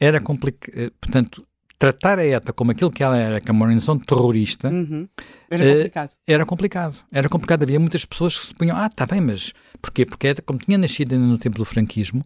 [0.00, 0.90] era complicado.
[1.00, 1.46] Portanto,
[1.78, 5.06] tratar a ETA como aquilo que ela era, que é uma organização terrorista, Uhum.
[5.50, 6.10] Era Eh, complicado.
[6.26, 6.96] era complicado.
[7.12, 7.62] Era complicado.
[7.62, 10.04] Havia muitas pessoas que se punham, ah, está bem, mas porquê?
[10.06, 12.24] Porque a ETA, como tinha nascido ainda no tempo do franquismo,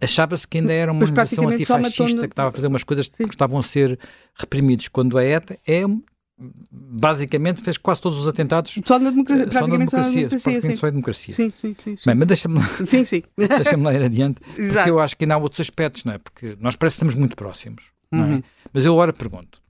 [0.00, 3.24] achava-se que ainda era uma Mas organização antifascista que estava a fazer umas coisas Sim.
[3.24, 3.98] que estavam a ser
[4.34, 5.84] reprimidos, quando a ETA é
[6.70, 10.28] basicamente fez quase todos os atentados Só na democracia, só na praticamente só na democracia,
[10.28, 11.34] democracia, só em democracia.
[11.34, 11.96] Sim, sim, sim.
[11.96, 12.02] sim.
[12.06, 13.22] Bem, mas deixa-me lá, Sim, sim.
[13.36, 14.88] deixa lá ir adiante, porque Exato.
[14.88, 16.18] eu acho que ainda há outros aspectos, não é?
[16.18, 18.26] Porque nós parece que estamos muito próximos, não é?
[18.26, 18.42] Uhum.
[18.72, 19.60] Mas eu agora pergunto,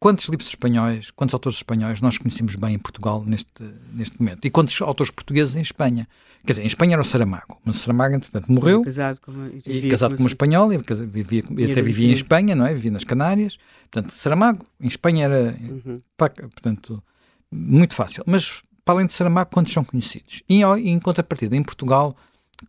[0.00, 3.50] quantos livros espanhóis, quantos autores espanhóis nós conhecemos bem em Portugal neste,
[3.92, 4.44] neste momento?
[4.44, 6.08] E quantos autores portugueses em Espanha?
[6.44, 9.50] Quer dizer, em Espanha era o Saramago, mas o Saramago, entretanto, morreu, Casado com uma,
[9.66, 12.12] e casado com uma espanhola, e vivia, e até vivia em.
[12.12, 12.72] Espanha, não é?
[12.74, 13.58] Vivia nas Canárias.
[13.90, 16.00] Portanto, Saramago, em Espanha era, Uhum.
[16.16, 17.02] pá, portanto,
[17.50, 18.22] muito fácil.
[18.26, 20.42] Mas, para além de Saramago, quantos são conhecidos?
[20.48, 22.16] E, em- contrapartida, em Portugal,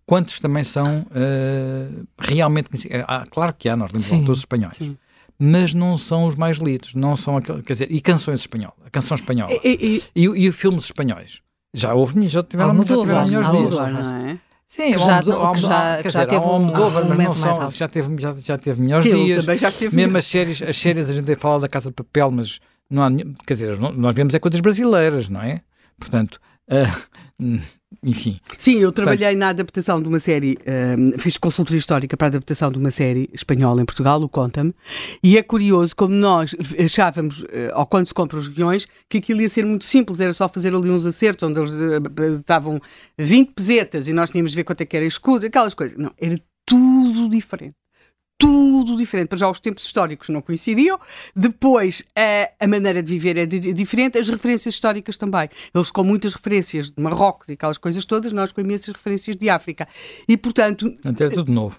[0.06, 3.04] quantos também são eh, realmente conhecidos?
[3.08, 4.76] Ah, claro que há, nós lemos Sim, autores espanhóis.
[4.78, 4.98] sim.
[5.42, 8.90] Mas não são os mais lidos, não são aqueles, quer dizer, e canções espanholas, a
[8.90, 11.42] canção espanhola, E, e, e, e filmes espanhóis.
[11.74, 13.94] Já houve, já tiveram, já Almodóvar, tiveram melhores Almodóvar.
[13.94, 14.06] dias.
[14.08, 14.40] não é?
[14.68, 16.54] Sim, Que o já- Almodóvar- que já- quer que já dizer, teve há o um-
[16.56, 17.76] Almodóvar, um mas não alto.
[17.78, 19.46] já teve, já, já teve melhores Sim, dias.
[19.46, 22.32] também já esteve Mesmo as séries, as séries a gente fala da Casa de Papel,
[22.32, 23.10] mas não há,
[23.48, 25.62] quer dizer, nós vemos é coisas brasileiras, não é?
[25.98, 26.76] Portanto, hum,
[28.04, 32.30] enfim, Sim, eu trabalhei na adaptação de uma série, ehm, fiz consultoria histórica para a
[32.30, 34.74] adaptação de uma série espanhola em Portugal, o Conta-me,
[35.24, 39.42] e é curioso como nós achávamos, eh, ou quando se compram os guiões, que aquilo
[39.42, 42.80] ia ser muito simples, era só fazer ali uns acertos, onde eles eh, estavam
[43.18, 45.98] 20 pesetas e nós tínhamos de ver quanto é que era escudo, aquelas coisas.
[45.98, 47.76] Não, era tudo diferente.
[48.40, 49.28] Tudo diferente.
[49.28, 50.98] Para já os tempos históricos não coincidiam.
[51.36, 54.18] Depois a, a maneira de viver é di- diferente.
[54.18, 55.50] As referências históricas também.
[55.76, 59.50] Eles com muitas referências de Marrocos e aquelas coisas todas, nós com imensas referências de
[59.50, 59.88] África.
[60.28, 61.78] E portanto portanto, é tudo novo.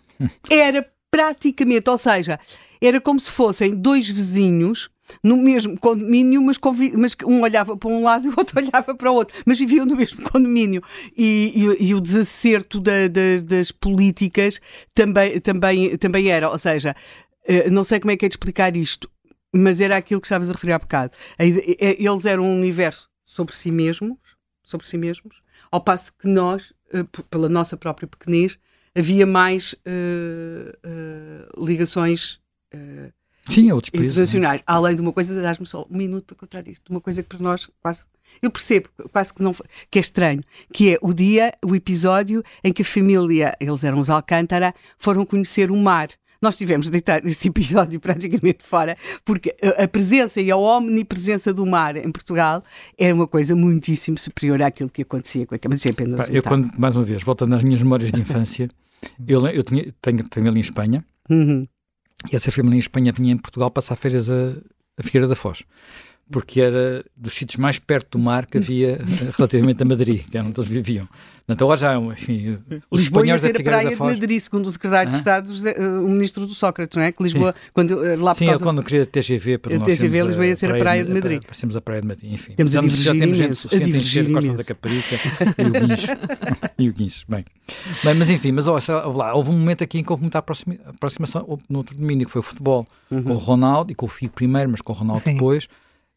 [0.51, 2.39] era praticamente, ou seja,
[2.81, 4.89] era como se fossem dois vizinhos
[5.23, 6.59] no mesmo condomínio, mas,
[6.97, 9.85] mas um olhava para um lado e o outro olhava para o outro, mas viviam
[9.87, 10.83] no mesmo condomínio.
[11.17, 14.61] E, e- e o desacerto da- da- das políticas
[14.95, 16.95] também, também, também era, ou seja,
[17.45, 19.11] eh, não sei como é que é de explicar isto,
[19.53, 21.13] mas era aquilo que estavas a referir há bocado.
[21.39, 24.17] Eles eram um universo sobre si mesmos,
[24.63, 28.59] sobre si mesmos, ao passo que nós, eh, pela nossa própria pequenez,
[28.95, 32.41] havia mais eh, eh, ligações
[32.73, 33.11] eh,
[33.51, 34.15] Sim, é outros países.
[34.15, 34.25] não é?
[34.25, 34.63] internacionais.
[34.67, 36.89] Além de uma coisa, dás-me só um minuto para contar isto.
[36.91, 38.05] Uma coisa que para nós quase.
[38.41, 39.55] Eu percebo, quase que não
[39.91, 43.99] que é estranho, que é o dia, o episódio em que a família, eles eram
[43.99, 46.09] os Alcântara, foram conhecer o mar.
[46.41, 51.67] Nós tivemos de deitar esse episódio praticamente fora, porque a presença e a omnipresença do
[51.67, 52.65] mar em Portugal
[52.97, 56.43] era uma coisa muitíssimo superior àquilo que acontecia com a Mas é apenas Pá, eu,
[56.43, 58.71] quando, mais uma vez, voltando às minhas memórias de infância,
[59.29, 61.69] eu, eu tinha, tenho família em Espanha Uhum.
[62.31, 64.57] E essa família em Espanha vinha em Portugal passar férias a,
[64.99, 65.63] a Figueira da Foz.
[66.31, 70.37] Porque era dos sítios mais perto do mar que havia eh, relativamente a Madrid, que
[70.37, 71.09] era onde eles viviam.
[71.47, 74.03] Portanto, agora já, enfim, os Lisboa ia espanhóis da ser a Figueira praia de.
[74.03, 75.17] Madrid, segundo o secretário de?
[75.17, 77.11] Estado, eh, o ministro do Sócrates, não é?
[77.11, 78.63] Que Lisboa, quando, eh, lá por Sim, causa...
[78.65, 81.43] quando queria TGV para A nós TGV, Lisboa ia ser a praia de Madrid.
[81.43, 82.53] Para sermos a praia de Madrid, enfim.
[82.55, 84.59] Temos a já, temos gente a suficiente divergir encher Costa imenso.
[84.59, 85.17] da Caparica
[85.59, 86.07] e o Guincho.
[86.79, 87.45] e o Guincho, bem.
[88.05, 88.15] bem.
[88.15, 91.59] Mas enfim, mas sei lá, houve um momento aqui em que houve muita aproxima- aproximação
[91.69, 93.25] no outro domínio, que foi o futebol, Uhum.
[93.25, 95.33] com o Ronaldo e com o Figo primeiro, mas com o Ronaldo Sim.
[95.33, 95.67] depois.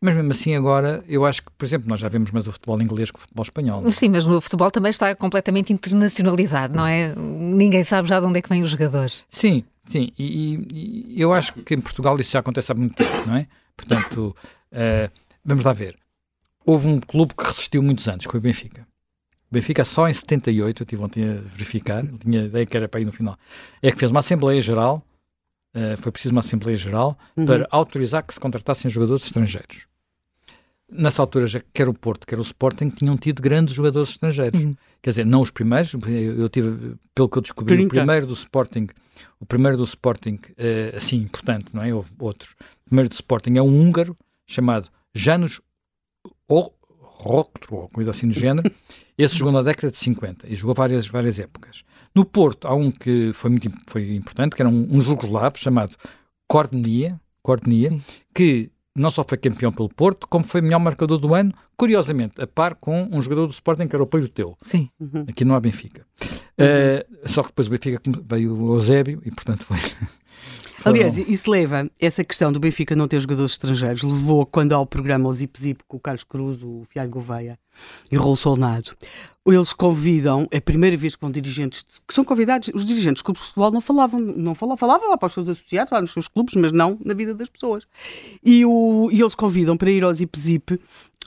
[0.03, 2.81] Mas mesmo assim agora, eu acho que, por exemplo, nós já vemos mais o futebol
[2.81, 3.81] inglês que o futebol espanhol.
[3.81, 3.89] não?
[3.89, 7.15] Sim, mas no futebol também está completamente internacionalizado, não é?
[7.15, 9.23] Ninguém sabe já de onde é que vêm os jogadores.
[9.29, 10.11] Sim, sim.
[10.19, 10.55] E,
[11.15, 13.47] e- eu acho que em Portugal isso já acontece há muito tempo, não é?
[13.77, 14.35] Portanto,
[14.73, 15.09] eh,
[15.45, 15.95] vamos lá ver.
[16.65, 18.85] Houve um clube que resistiu muitos anos, que foi o Benfica.
[19.49, 22.99] O Benfica só em 78, eu tive ontem a verificar, tinha ideia que era para
[22.99, 23.37] ir no final,
[23.81, 25.01] é que fez uma Assembleia Geral,
[25.73, 27.45] uh, foi preciso uma Assembleia Geral, uhum.
[27.45, 29.92] para autorizar que se contratassem jogadores estrangeiros.
[30.93, 34.61] Nessa altura, já quer o Porto, quer o Sporting, tinham tido grandes jogadores estrangeiros.
[34.61, 34.75] Uhum.
[35.01, 37.87] Quer dizer, não os primeiros, eu tive, pelo que eu descobri, 30.
[37.87, 38.87] o primeiro do Sporting,
[39.39, 41.93] o primeiro do Sporting, uh, assim, importante, não é?
[41.93, 42.51] Houve outros.
[42.85, 44.15] O primeiro do Sporting é um húngaro
[44.47, 45.61] chamado Janos
[47.23, 48.71] Roctro, coisa assim do género.
[49.17, 51.83] Esse jogou na década de 50 e jogou várias, várias épocas.
[52.15, 55.95] No Porto há um que foi muito foi importante, que era um, um jugoslavo chamado
[56.47, 57.99] Cornia, Cornia
[58.33, 62.45] que não só foi campeão pelo Porto, como foi melhor marcador do ano, curiosamente, a
[62.45, 64.57] par com um jogador do Sporting que era o Pedro Teu.
[64.61, 64.89] Sim.
[64.99, 65.25] Uhum.
[65.27, 66.05] Aqui não há Benfica.
[66.21, 66.27] Uhum.
[66.65, 69.77] Uh, só que depois o Benfica veio o Eusébio e, portanto, foi.
[70.85, 74.85] Aliás, isso leva, essa questão do Benfica não ter jogadores estrangeiros, levou quando há o
[74.85, 77.57] programa o Zip Zip com o Carlos Cruz, o Fialho Gouveia
[78.11, 78.91] e o Raul Solnado.
[79.45, 83.21] Eles convidam, é a primeira vez que vão dirigentes, que são convidados, os dirigentes dos
[83.21, 86.11] clubes de futebol não falavam, não falavam, falavam lá para os seus associados, lá nos
[86.11, 87.87] seus clubes, mas não na vida das pessoas.
[88.43, 90.79] E, o, e eles convidam para ir ao Zip Zip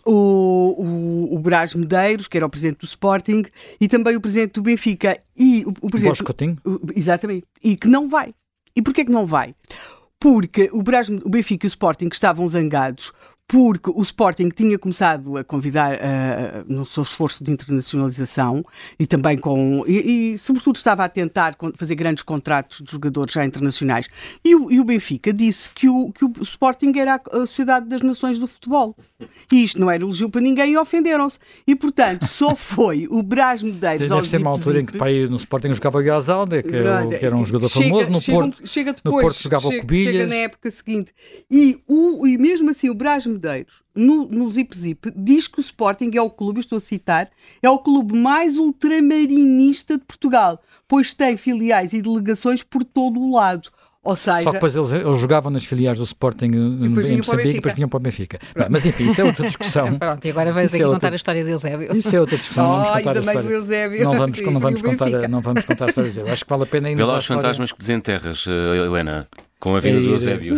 [0.04, 3.44] o, o, o Brás Medeiros, que era o presidente do Sporting,
[3.80, 5.18] e também o presidente do Benfica.
[5.36, 6.22] E o, o presidente.
[6.64, 7.44] O, exatamente.
[7.62, 8.32] E que não vai.
[8.76, 9.54] E porquê que não vai?
[10.20, 13.12] Porque o, Brás, o Benfica e o Sporting estavam zangados
[13.48, 18.64] porque o Sporting tinha começado a convidar uh, no seu esforço de internacionalização
[18.98, 19.84] e também com.
[19.86, 24.08] E, e, sobretudo, estava a tentar fazer grandes contratos de jogadores já internacionais.
[24.44, 28.02] E o, e o Benfica disse que o, que o Sporting era a, Sociedade das
[28.02, 28.96] Nações do Futebol.
[29.52, 31.38] E isto não era elogio para ninguém e ofenderam-se.
[31.66, 35.36] E, portanto, só foi o Brás Medeiros Deve ser uma altura em que pai, no
[35.36, 38.10] Sporting jogava Gazalde, que, que, era um jogador chega, famoso.
[38.10, 40.12] No, chega, Porto, chega depois, no Porto jogava chega, o Cobilhas.
[40.12, 41.12] Chega na época seguinte.
[41.48, 43.35] E, o, e mesmo assim, o Brás Medeiros,
[43.94, 47.30] no, no Zip Zip, diz que o Sporting é o clube, estou a citar,
[47.62, 53.34] é o clube mais ultramarinista de Portugal, pois tem filiais e delegações por todo o
[53.34, 53.70] lado.
[54.06, 54.42] Ou seja...
[54.42, 57.88] Só que depois eles, eles jogavam nas filiais do Sporting em Moçambique e depois vinham
[57.88, 58.38] para o Benfica.
[58.70, 59.98] mas enfim, isso é outra discussão.
[59.98, 61.00] Pronto, e agora vais aqui é outra...
[61.00, 61.96] contar a história de Eusébio.
[61.96, 62.70] Isso é outra discussão.
[62.70, 63.50] Oh, vamos contar a história.
[63.50, 64.04] Eusébio.
[64.04, 66.32] Não vamos, não, vamos contar, não vamos contar a história do Eusébio.
[66.32, 67.02] Acho que vale a pena ainda.
[67.04, 69.26] Vê lá os fantasmas que desenterras, eh, Helena,
[69.58, 70.54] com a vinda é do Eusébio.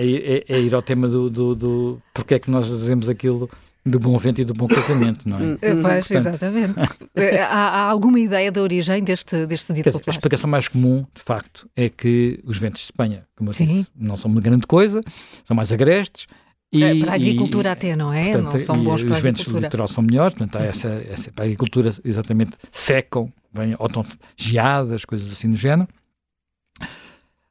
[0.00, 3.48] É, é, é, ir ao tema do, do, do porque é que nós dizemos aquilo
[3.84, 5.42] do bom vento e do bom casamento, não é?
[5.42, 5.58] Hum.
[5.60, 6.74] Pois, Portanto, exatamente.
[7.14, 11.04] Eh, há, há, alguma ideia da origem deste, deste dito dizer, A explicação mais comum,
[11.14, 13.66] de facto, é que os ventos de Espanha, como eu Sim.
[13.66, 15.00] disse, não são uma grande coisa,
[15.44, 16.26] são mais agrestes.
[16.72, 18.30] E, é, para a agricultura e, até, não é?
[18.30, 21.32] Portanto, não são bons para Os ventos do litoral são melhores, portanto, há essa, essa,
[21.32, 25.88] para a agricultura, exatamente, secam, vêm, ou estão geadas, coisas assim do género.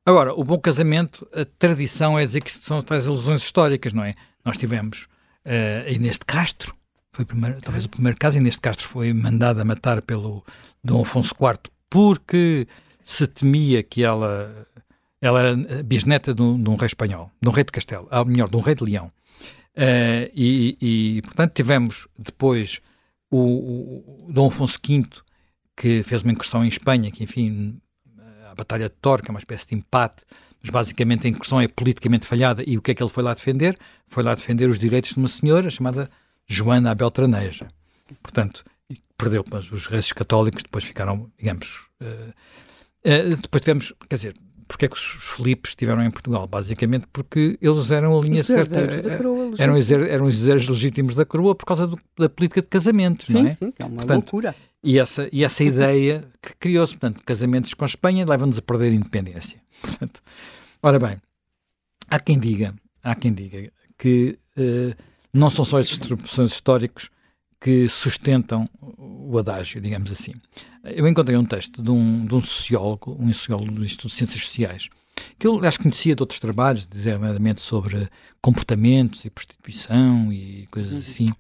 [0.10, 4.16] Agora, o bom casamento, a tradição é dizer que são tais ilusões históricas, não é?
[4.44, 5.08] Nós tivemos
[5.46, 6.74] uh, Inês de Castro,
[7.12, 10.44] foi primeiro, talvez o primeiro caso, Inês de Castro foi mandada a matar pelo
[10.84, 12.68] Dom Afonso IV porque
[13.06, 14.68] se temia que ela,
[15.22, 18.26] ela era bisneta de um, de um rei espanhol, de um rei de Castelo, ou
[18.26, 19.12] melhor, de um rei de Leão.
[19.78, 22.82] Uh, e, e, portanto, tivemos depois
[23.30, 25.06] o, o Dom Afonso V,
[25.78, 27.80] que fez uma incursão em Espanha, que, enfim,
[28.60, 30.24] Batalha de Torque, é uma espécie de empate,
[30.62, 32.64] mas basicamente a incursão é politicamente falhada.
[32.66, 33.78] E o que é que ele foi lá defender?
[34.08, 36.10] Foi lá defender os direitos de uma senhora chamada
[36.48, 37.68] Joana Beltraneja.
[38.22, 38.64] Portanto,
[39.18, 41.86] perdeu, mas os reis católicos depois ficaram, digamos.
[42.02, 42.34] Uh,
[43.06, 44.36] uh, depois tivemos, quer dizer,
[44.70, 46.46] porque é que os Filipes estiveram em Portugal?
[46.46, 48.88] Basicamente porque eles eram a linha certa.
[49.18, 53.26] Coroa, eram, eram os herdeiros legítimos da coroa por causa do, da política de casamentos,
[53.26, 53.50] sim, não é?
[53.56, 54.56] Sim, que é uma Portanto, loucura.
[54.84, 58.92] E essa, e essa ideia que criou-se, portanto, casamentos com a Espanha levam-nos a perder
[58.92, 59.60] a independência.
[59.82, 60.22] Portanto,
[60.84, 61.18] ora bem,
[62.08, 64.96] há quem diga, há quem diga que uh,
[65.34, 67.10] não são só as distribuições históricos
[67.60, 70.34] que sustentam o adágio, digamos assim.
[70.84, 74.44] Eu encontrei um texto de um, de um sociólogo, um sociólogo do Instituto de Ciências
[74.44, 74.90] Sociais,
[75.38, 78.10] que eu acho que conhecia de outros trabalhos, designadamente sobre
[78.42, 81.00] comportamentos e prostituição e coisas uhum.
[81.00, 81.34] assim,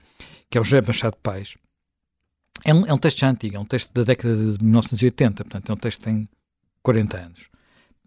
[0.49, 1.55] que é o José Machado Pais.
[2.65, 5.69] É um, é um texto já antigo, é um texto da década de 1980, portanto
[5.69, 6.29] é um texto que tem
[6.84, 7.49] 40 anos,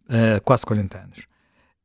[0.05, 1.19] uh, quase 40 anos.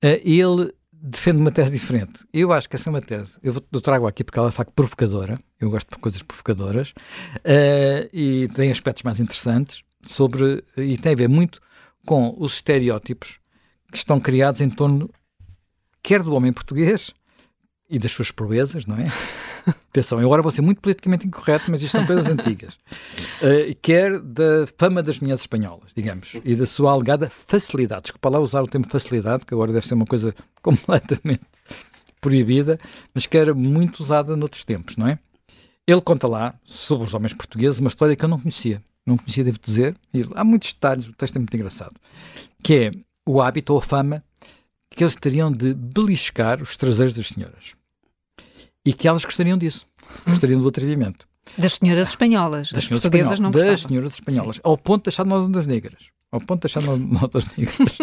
[0.03, 2.25] Uh, ele defende uma tese diferente.
[2.33, 4.51] Eu acho que essa é uma tese, eu, vou, eu trago aqui porque ela é
[4.51, 10.63] de facto provocadora, eu gosto de coisas provocadoras, uh, e tem aspectos mais interessantes sobre,
[10.75, 11.62] e tem a ver muito
[12.06, 13.39] com os estereótipos
[13.91, 15.10] que estão criados em torno,
[16.02, 17.12] quer do homem português,
[17.90, 19.12] e das suas proezas, não é?
[19.90, 22.75] Atenção, eu agora vou ser muito politicamente incorreto, mas isto são coisas antigas.
[23.42, 28.04] Uh, quer da fama das mulheres espanholas, digamos, e da sua alegada facilidade.
[28.04, 31.44] Desculpa lá usar o termo facilidade, que agora deve ser uma coisa completamente
[32.21, 32.79] proibida,
[33.13, 35.19] mas que era muito usada noutros tempos, não é?
[35.85, 38.81] Ele conta lá, sobre os homens portugueses, uma história que eu não conhecia.
[39.06, 39.96] Não conhecia, devo dizer.
[40.13, 41.96] E há muitos detalhes, o texto é muito engraçado.
[42.62, 42.92] Que é
[43.25, 44.21] o hábito ou a fama
[44.90, 47.77] que eles teriam de beliscar os traseiros das senhoras.
[48.88, 49.85] E que elas gostariam disso.
[50.25, 51.27] Gostariam do atrevimento.
[51.58, 52.69] Das senhoras espanholas.
[52.71, 53.40] Das As senhoras portuguesas espanholas.
[53.40, 53.90] não das gostavam.
[53.90, 54.60] senhoras espanholas.
[54.63, 56.10] Ao ponto de achar nós das negras.
[56.31, 57.98] Ao ponto de achar nós das negras.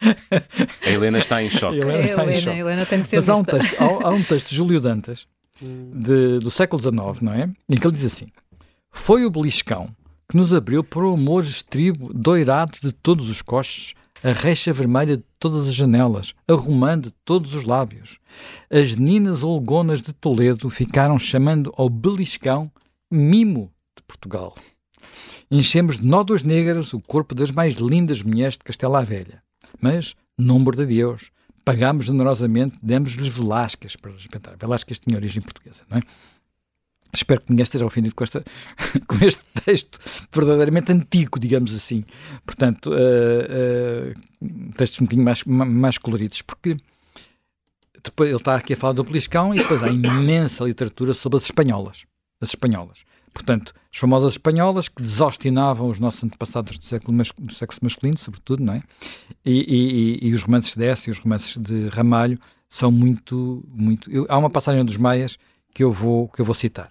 [0.00, 1.78] A Helena está em choque.
[1.78, 2.58] Helena É, está em Helena, choque.
[2.58, 5.26] Helena tem de ser Mas há um, texto, há, há um texto de Júlio Dantas,
[5.60, 7.50] de- do século XIX, não é?
[7.68, 8.28] Em que ele diz assim:
[8.92, 9.90] Foi o beliscão
[10.30, 15.16] que nos abriu para o amor estribo doirado de todos os coches, a reixa vermelha
[15.16, 18.18] de todas as janelas, a romã de todos os lábios.
[18.70, 22.70] As ninas olgonas de Toledo ficaram chamando ao beliscão
[23.10, 24.54] mimo de Portugal.
[25.50, 29.42] Enchemos de nódoas negras o corpo das mais lindas mulheres de Castela Velha.
[29.80, 31.30] Mas, número de Deus,
[31.64, 34.56] pagámos generosamente, demos-lhes Velasquez para respeitar.
[34.58, 36.02] Velasquez tinha origem portuguesa, não é?
[37.12, 38.44] Espero que ninguém esteja ofendido com, esta,
[39.08, 39.98] com este texto
[40.32, 42.04] verdadeiramente antigo, digamos assim.
[42.44, 46.76] Portanto, uh, uh, textos um bocadinho mais, mais coloridos, porque
[48.04, 51.44] depois ele está aqui a falar do Beliscão e depois há imensa literatura sobre as
[51.44, 52.04] espanholas.
[52.40, 53.04] As espanholas.
[53.32, 58.18] Portanto, as famosas espanholas que desostinavam os nossos antepassados do, século, mas- do sexo masculino,
[58.18, 58.82] sobretudo, não é?
[59.44, 62.38] E, e- e- os romances dessa e os romances de Ramalho
[62.68, 63.64] são muito.
[63.68, 65.36] muito eu- há uma passagem dos Maias
[65.74, 66.90] que eu vou, que eu vou citar.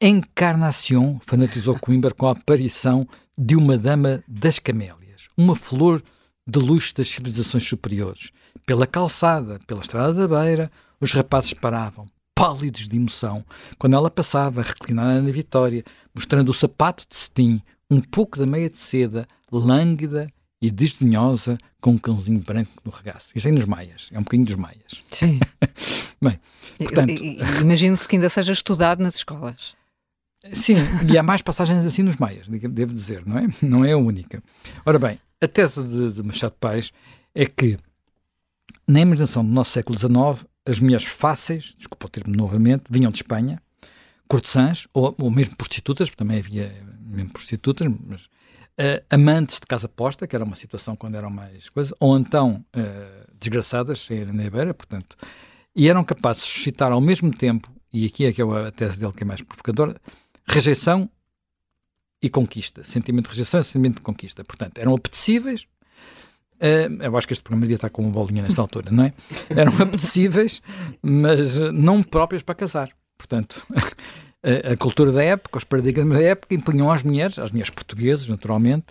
[0.00, 6.00] Encarnação fanatizou Coimbra com a aparição de uma dama das camélias, uma flor
[6.46, 8.30] de luz das civilizações superiores.
[8.64, 10.70] Pela calçada, pela estrada da beira,
[11.00, 13.44] os rapazes paravam, pálidos de emoção,
[13.76, 15.82] quando ela passava, reclinada na vitória,
[16.14, 20.32] mostrando o sapato de cetim, um pouco da meia de seda, lânguida
[20.62, 23.30] e desdenhosa, com um cãozinho branco no regaço.
[23.34, 25.02] Isto vem nos maias, é um bocadinho dos maias.
[25.10, 25.40] Sim.
[26.22, 26.38] Bem,
[26.78, 27.20] portanto-
[27.62, 29.76] Imagino-se que ainda seja estudado nas escolas.
[30.52, 30.76] Sim,
[31.10, 33.48] e há mais passagens assim nos Maias, devo dizer, não é?
[33.60, 34.42] Não é a única.
[34.86, 36.92] Ora bem, a tese de, de Machado Paz
[37.34, 37.78] é que,
[38.86, 43.16] na imaginação do nosso século XIX, as mulheres fáceis, desculpa o termo novamente, vinham de
[43.18, 43.60] Espanha,
[44.28, 48.28] cortesãs, ou, ou mesmo prostitutas, porque também havia mesmo prostitutas, mas
[48.76, 52.64] eh, amantes de casa posta, que era uma situação quando eram mais coisas, ou então
[52.72, 55.16] eh, desgraçadas, sem na beira, portanto,
[55.74, 59.00] e eram capazes de suscitar ao mesmo tempo, e aqui é que é a tese
[59.00, 60.00] dele que é mais provocadora,
[60.48, 61.08] rejeição
[62.22, 62.82] e conquista.
[62.84, 64.42] Sentimento de rejeição e sentimento de conquista.
[64.44, 65.66] Portanto, eram apetecíveis.
[66.60, 69.12] eh, eu acho que este programa devia estar com uma bolinha nesta altura, não é?
[69.50, 70.60] Eram apetecíveis,
[71.02, 72.90] mas eh, não próprias para casar.
[73.16, 73.64] Portanto,
[74.42, 78.26] a, a cultura da época, os paradigmas da época impunham às mulheres, às mulheres portuguesas,
[78.28, 78.86] naturalmente,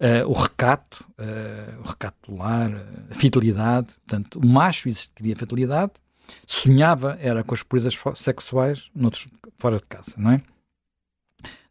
[0.00, 3.88] eh, o recato, eh, o recato do lar, eh, a fidelidade.
[4.06, 5.92] Portanto, o macho existiria a fidelidade,
[6.46, 9.28] sonhava era com as purezas fo- sexuais noutros,
[9.58, 10.42] fora de casa, não é?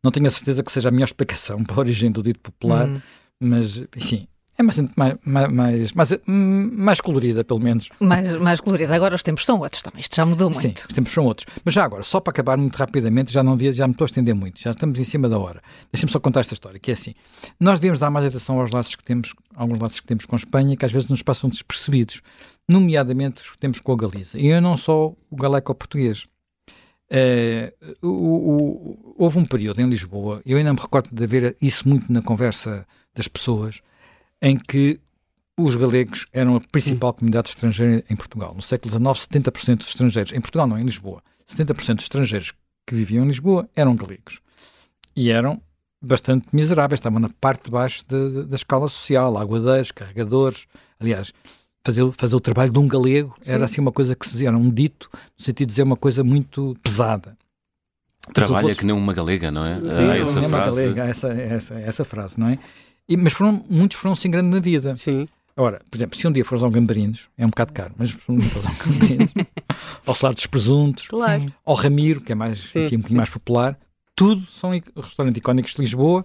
[0.04, 2.88] Não tenho a certeza que seja a melhor explicação para a origem do dito popular,
[2.88, 3.02] Hum.
[3.40, 4.28] mas, enfim,
[4.58, 4.80] é mais,
[5.26, 5.52] mais,
[5.92, 7.90] mais, mais, colorida, pelo menos.
[8.00, 8.94] Mais, mais colorida.
[8.96, 10.02] Agora os tempos são outros também.
[10.02, 10.86] Isto já mudou Sim, muito.
[10.88, 11.48] os tempos são outros.
[11.66, 14.08] Mas já agora, só para acabar muito rapidamente, já não devia, já me estou a
[14.08, 15.62] estender muito, já estamos em cima da hora.
[15.92, 17.16] Deixa-me só contar esta história, que é assim.
[17.60, 20.38] Nós devemos dar mais atenção aos laços que temos, alguns laços que temos com a
[20.38, 22.22] Espanha, que às vezes nos passam despercebidos,
[22.70, 24.38] nomeadamente os que temos com a Galiza.
[24.38, 26.28] E eu não só o galeco-português.
[27.14, 31.88] Eh, o- o- houve um período em Lisboa, eu ainda me recordo de haver isso
[31.88, 33.82] muito na conversa das pessoas,
[34.42, 34.98] em que
[35.58, 38.54] os galegos eram a principal comunidade estrangeira em Portugal.
[38.56, 42.54] No século XIX, 70% dos estrangeiros, em Portugal não, em Lisboa, 70% dos estrangeiros
[42.88, 44.40] que viviam em Lisboa eram galegos.
[45.14, 45.62] E eram
[46.02, 50.66] bastante miseráveis, estavam na parte de baixo de- da escala social, aguadeiros, carregadores.
[50.98, 51.34] Aliás,
[51.84, 54.58] fazer, fazer o trabalho de um galego era assim uma coisa que se dizia, era
[54.58, 57.38] um dito, no sentido de dizer uma coisa muito pesada.
[58.34, 59.80] Trabalha outros- que nem uma galega, não é?
[59.80, 60.82] Sim, Ah, essa é uma frase.
[60.84, 62.60] galega, essa, essa, essa frase, não é?
[63.10, 64.96] E- mas foram, muitos foram se engrandando na vida.
[64.96, 65.28] Sim.
[65.58, 68.18] Ora, por exemplo, se um dia fores ao Gambarinos, é um bocado caro, mas se
[68.30, 69.34] um dia fores ao Gambarinos,
[70.06, 71.42] ao Solar dos Presuntos, Claro.
[71.42, 71.50] Sim.
[71.66, 73.78] ao Ramiro, que é mais, Sim, enfim, um bocadinho mais popular,
[74.16, 76.24] tudo são restaurantes icónicos de Lisboa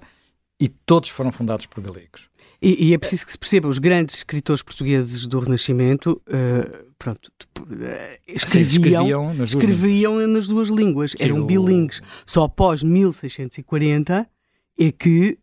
[0.60, 2.28] e todos foram fundados por galegos.
[2.60, 7.30] E, e é preciso que se perceba, os grandes escritores portugueses do Renascimento, eh, pronto,
[7.38, 9.50] depo- eh, Sim, escreviam, nas duas línguas.
[9.50, 12.00] escreviam nas duas línguas, Sim, eram bilingues.
[12.24, 14.26] Só após 1640
[14.78, 15.38] é que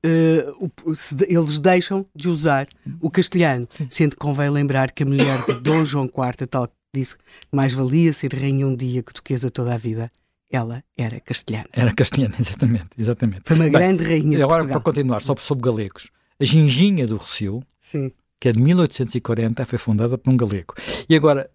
[1.16, 2.68] de- eles deixam de usar
[3.02, 6.74] o castelhano, sendo que convém lembrar que a mulher de Dom João IV, tal que
[6.94, 10.12] disse que mais valia ser rainha um dia que duquesa toda a vida,
[10.52, 11.66] ela era castelhana.
[11.74, 12.88] Era castelhano, exatamente.
[12.98, 13.42] exatamente.
[13.46, 16.10] Foi uma Bem, grande rainha E agora, para continuar, só sobre galegos,
[16.44, 18.12] a Ginginha do Rocio, Sim.
[18.40, 20.76] que é de 1840, foi fundada por um galego.
[21.08, 21.50] E agora,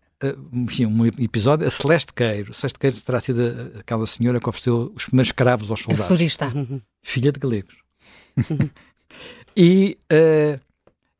[0.53, 2.53] enfim, um episódio, a Celeste Queiro.
[2.55, 3.41] Celeste Queiro terá sido
[3.79, 6.07] aquela senhora que ofereceu os primeiros escravos aos soldados.
[6.07, 6.53] A florista.
[7.03, 7.77] Filha de galegos.
[9.57, 10.59] e uh,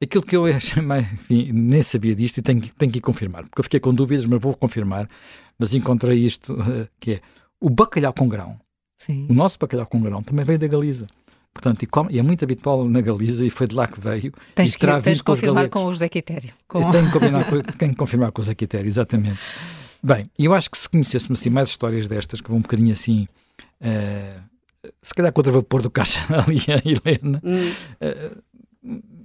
[0.03, 3.61] aquilo que eu achei mais, enfim, nem sabia disto e tenho, tenho que confirmar, porque
[3.61, 5.09] eu fiquei com dúvidas, mas vou confirmar.
[5.59, 7.21] Mas encontrei isto, uh, que é
[7.61, 8.59] o bacalhau com grão.
[8.97, 9.27] Sim.
[9.29, 11.07] O nosso bacalhau com grão também veio da Galiza.
[11.59, 14.33] Portanto, e, come, e, é muito habitual na Galiza e foi de lá que veio.
[14.55, 16.53] Tens que, tens confirmar com o José Quitério.
[16.69, 16.89] Com...
[16.93, 19.41] Tenho, que com, tenho que confirmar com o José Quitério, exatamente.
[20.01, 23.27] Bem, eu acho que se conhecêssemos assim, mais histórias destas, que vão um bocadinho assim,
[23.83, 24.41] uh,
[25.03, 27.73] se calhar contra o vapor do Caixa ali a Helena, hum.
[28.01, 28.43] uh,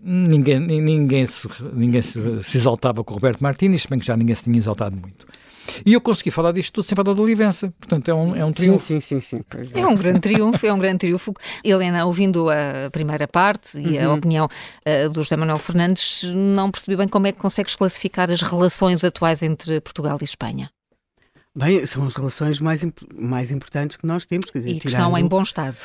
[0.04, 4.18] ninguém, ninguém, se, ninguém se, se, exaltava com o Roberto Martins, se bem que já
[4.18, 5.26] ninguém se tinha exaltado muito.
[5.86, 7.74] E eu consegui falar disto tudo sem falar da Olivença.
[7.80, 8.86] Portanto, é um, é um triunfo.
[8.86, 9.40] Sim, sim, sim.
[9.40, 9.70] sim.
[9.74, 9.80] É.
[9.80, 11.34] é um grande triunfo, é um grande triunfo.
[11.64, 14.12] Helena, ouvindo a primeira parte e uhum.
[14.12, 18.30] a opinião uh, do José Manuel Fernandes, não percebi bem como é que consegues classificar
[18.30, 20.70] as relações atuais entre Portugal e Espanha.
[21.56, 22.86] Bem, são as relações mais,
[23.16, 24.50] mais importantes que nós temos.
[24.50, 25.02] Quer dizer, e que tirando...
[25.02, 25.78] estão em bom estado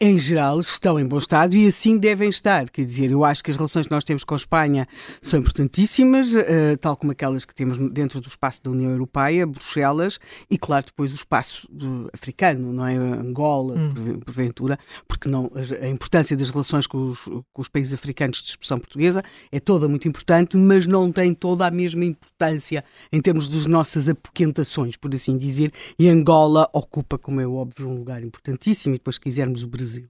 [0.00, 2.68] em geral, estão em bom estado e assim devem estar.
[2.70, 4.88] Quer dizer, eu acho que as relações que nós temos com a Espanha
[5.20, 10.18] são importantíssimas, uh, tal como aquelas que temos dentro do espaço da União Europeia, Bruxelas,
[10.50, 12.96] e claro, depois o espaço do, africano, não é?
[12.96, 14.20] Angola, hum.
[14.20, 18.50] porventura, porque não, a, a, importância das relações com os, com os países africanos de
[18.50, 19.22] expressão portuguesa
[19.52, 24.08] é toda muito importante, mas não tem toda a mesma importância em termos das nossas
[24.08, 29.18] apoquentações, por assim dizer, e Angola ocupa, como é óbvio, um lugar importantíssimo e depois
[29.26, 30.06] quisermos, o Brasil.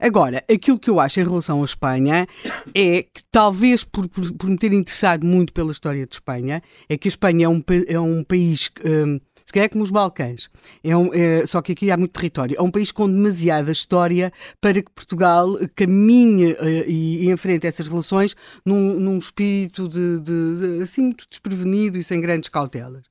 [0.00, 2.26] Agora, aquilo que eu acho em relação à Espanha
[2.74, 6.96] é que, talvez por, por, por me ter interessado muito pela história de Espanha, é
[6.96, 8.70] que a Espanha é um, é um país.
[8.84, 10.50] Um, se calhar é como os Balcãs,
[10.82, 12.56] é um, é, só que aqui há muito território.
[12.58, 18.34] É um país com demasiada história para que Portugal caminhe uh, e, enfrente essas relações
[18.64, 23.04] num, num espírito de, de, de, assim desprevenido e sem grandes cautelas.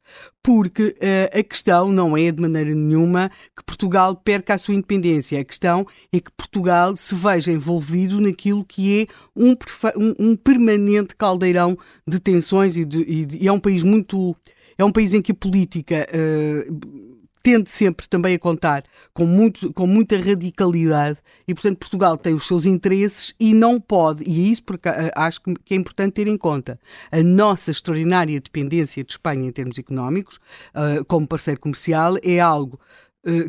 [0.43, 5.39] Porque uh, a questão não é de maneira nenhuma que Portugal perca a sua independência.
[5.39, 9.51] A questão é que Portugal se veja envolvido naquilo que é um,
[9.95, 14.35] um, um permanente caldeirão de tensões e, de, e, e é um país muito
[14.77, 17.05] é um país em que a política uh,
[17.41, 22.47] tende sempre também a contar com, muito, com muita radicalidade e, portanto, Portugal tem os
[22.47, 26.27] seus interesses e não pode, e é isso porque uh, acho que é importante ter
[26.27, 26.79] em conta,
[27.11, 30.37] a nossa extraordinária dependência de Espanha em termos económicos,
[30.73, 32.79] uh, como parceiro comercial, é algo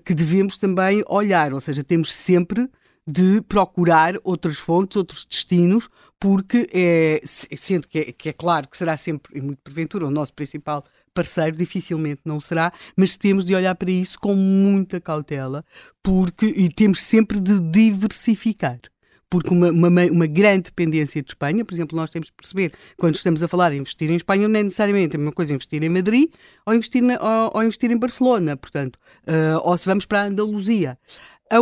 [0.07, 2.67] que devemos também olhar, ou seja, temos sempre
[3.07, 8.77] de procurar outras fontes, outros destinos, porque é, sendo que é, que é claro que
[8.77, 10.85] será sempre, e muito porventura, o nosso principal
[11.17, 15.65] parceiro, dificilmente não será, mas temos de olhar para isso com muita cautela,
[16.03, 18.79] porque e temos sempre de diversificar
[19.29, 23.17] porque uma, uma, uma, grande dependência de Espanha, por exemplo, nós temos de perceber, quando
[23.17, 25.89] estamos a falar em investir em Espanha, não é necessariamente a mesma coisa investir em
[25.89, 26.31] Madrid
[26.65, 28.97] ou investir, na, ou, ou investir em Barcelona, portanto,
[29.27, 30.97] uh, ou se vamos para a Andaluzia.
[31.49, 31.61] A, a,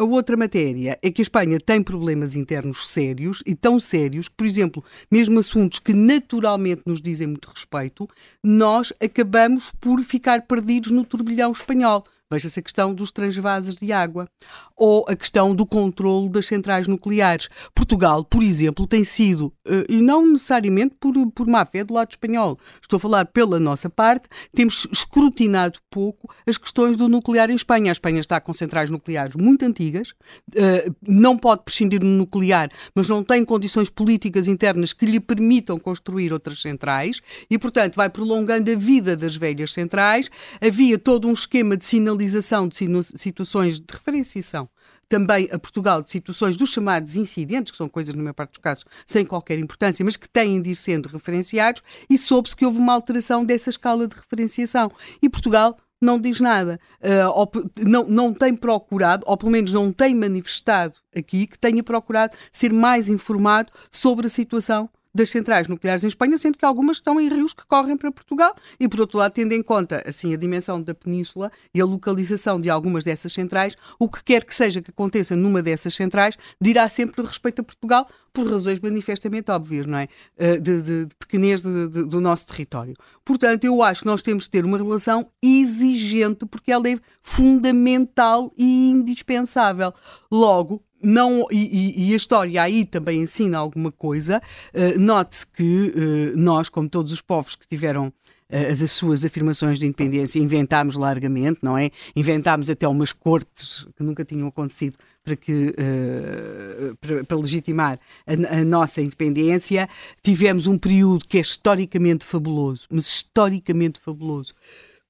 [0.00, 4.34] a outra matéria é que a Espanha tem problemas internos sérios e tão sérios que,
[4.34, 8.08] por exemplo, mesmo assuntos que naturalmente nos dizem muito respeito,
[8.42, 12.04] nós acabamos por ficar perdidos no turbilhão espanhol.
[12.28, 14.28] Veja-se a questão dos transvases de água
[14.76, 17.48] ou a questão do controlo das centrais nucleares.
[17.72, 22.10] Portugal, por exemplo, tem sido, eh, e não necessariamente por, por má fé do lado
[22.10, 27.54] espanhol, estou a falar pela nossa parte, temos escrutinado pouco as questões do nuclear em
[27.54, 27.90] Espanha.
[27.90, 30.12] A Espanha está com centrais nucleares muito antigas,
[30.56, 35.78] eh, não pode prescindir do nuclear, mas não tem condições políticas internas que lhe permitam
[35.78, 40.28] construir outras centrais e, portanto, vai prolongando a vida das velhas centrais.
[40.60, 42.76] Havia todo um esquema de sinalização sinalização de
[43.16, 44.68] situações de referenciação
[45.08, 48.58] também a Portugal de situações dos chamados incidentes, que são coisas, na maior parte dos
[48.58, 52.78] casos, sem qualquer importância, mas que têm de ir sendo referenciados, e soube-se que houve
[52.78, 54.90] uma alteração dessa escala de referenciação.
[55.22, 57.48] E Portugal não diz nada, uh, ou,
[57.78, 62.72] não, não tem procurado, ou pelo menos não tem manifestado aqui, que tenha procurado ser
[62.72, 67.28] mais informado sobre a situação das centrais nucleares em Espanha, sendo que algumas estão em
[67.28, 70.80] rios que correm para Portugal e, por outro lado, tendo em conta assim a dimensão
[70.80, 74.90] da península e a localização de algumas dessas centrais, o que quer que seja que
[74.90, 78.06] aconteça numa dessas centrais dirá sempre respeito a Portugal,
[78.36, 80.08] por razões manifestamente óbvias, não é?
[80.36, 82.94] Eh, de, de, de pequenez de, de, do nosso território.
[83.24, 88.52] Portanto, eu acho que nós temos de ter uma relação exigente, porque ela é fundamental
[88.58, 89.90] e indispensável.
[90.30, 94.40] Logo, não, e, e, a história aí também ensina alguma coisa.
[94.72, 98.12] Uh, Note-se que uh, nós, como todos os povos que tiveram
[98.50, 101.90] as, as suas afirmações de independência, inventámos largamente, não é?
[102.14, 108.58] Inventámos até umas cortes que nunca tinham acontecido para, que, uh, para, para, legitimar a,
[108.58, 109.88] a, nossa independência.
[110.22, 114.54] Tivemos um período que é historicamente fabuloso, mas historicamente fabuloso,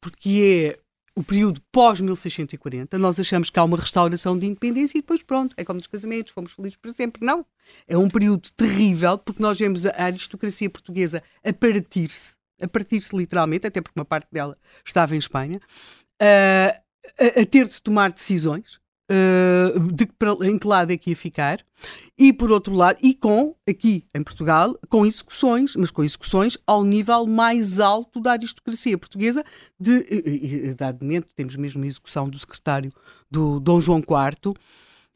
[0.01, 0.86] porque é
[1.17, 5.64] o período pós-1640, nós achamos que há uma restauração de independência e depois pronto, é
[5.64, 7.25] como nos casamentos, fomos felizes para sempre.
[7.25, 7.45] Não.
[7.89, 13.67] É um período terrível porque nós vemos a aristocracia portuguesa a partir-se, a partir-se literalmente,
[13.67, 15.59] até porque uma parte dela estava em Espanha,
[16.21, 16.83] uh,
[17.19, 18.79] a, a, ter de tomar decisões
[19.11, 20.09] uh, de
[20.44, 21.64] em que lado é que ia ficar,
[22.18, 26.82] e por outro lado, e com, aqui em Portugal, com execuções, mas com execuções ao
[26.82, 29.44] nível mais alto da aristocracia portuguesa,
[29.78, 32.92] de, e, momento, temos mesmo a execução do secretário
[33.30, 34.54] do Dom João IV,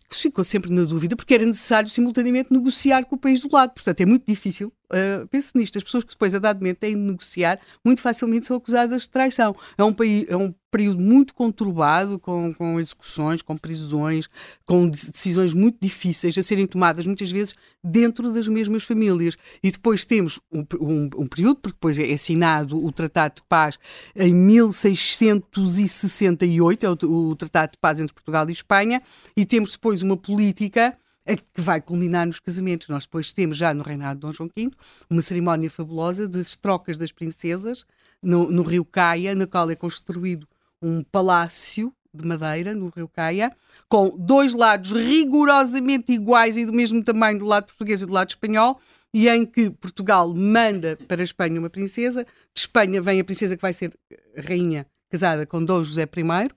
[0.09, 3.72] que ficou sempre na dúvida, porque era necessário simultaneamente negociar com o país do lado.
[3.72, 4.72] Portanto, é muito difícil.
[4.91, 8.47] Uh, pense nisto, as pessoas que depois, a dado momento, têm de negociar, muito facilmente
[8.47, 9.55] são acusadas de traição.
[9.78, 14.28] É um, país, é um período muito conturbado, com, com execuções, com prisões,
[14.66, 19.36] com decisões muito difíceis a serem tomadas muitas vezes dentro das mesmas famílias.
[19.62, 23.78] E depois temos um, um, um período, porque depois é assinado o Tratado de Paz
[24.16, 26.97] em 1668, é o,
[27.30, 29.01] o Tratado de Paz entre Portugal e Espanha,
[29.36, 30.99] e temos depois uma política
[31.37, 32.89] que vai culminar nos casamentos.
[32.89, 34.70] Nós depois temos já no reinado de Dom João V
[35.09, 37.85] uma cerimónia fabulosa das trocas das princesas
[38.22, 40.47] no, no Rio Caia, na qual é construído
[40.83, 43.55] um palácio de madeira no Rio Caia,
[43.89, 48.31] com dois lados rigorosamente iguais e do mesmo tamanho do lado português e do lado
[48.31, 48.81] espanhol,
[49.12, 53.57] e em que Portugal manda para a Espanha uma princesa, de Espanha vem a princesa
[53.57, 53.97] que vai ser
[54.37, 56.51] rainha casada com Dom José I,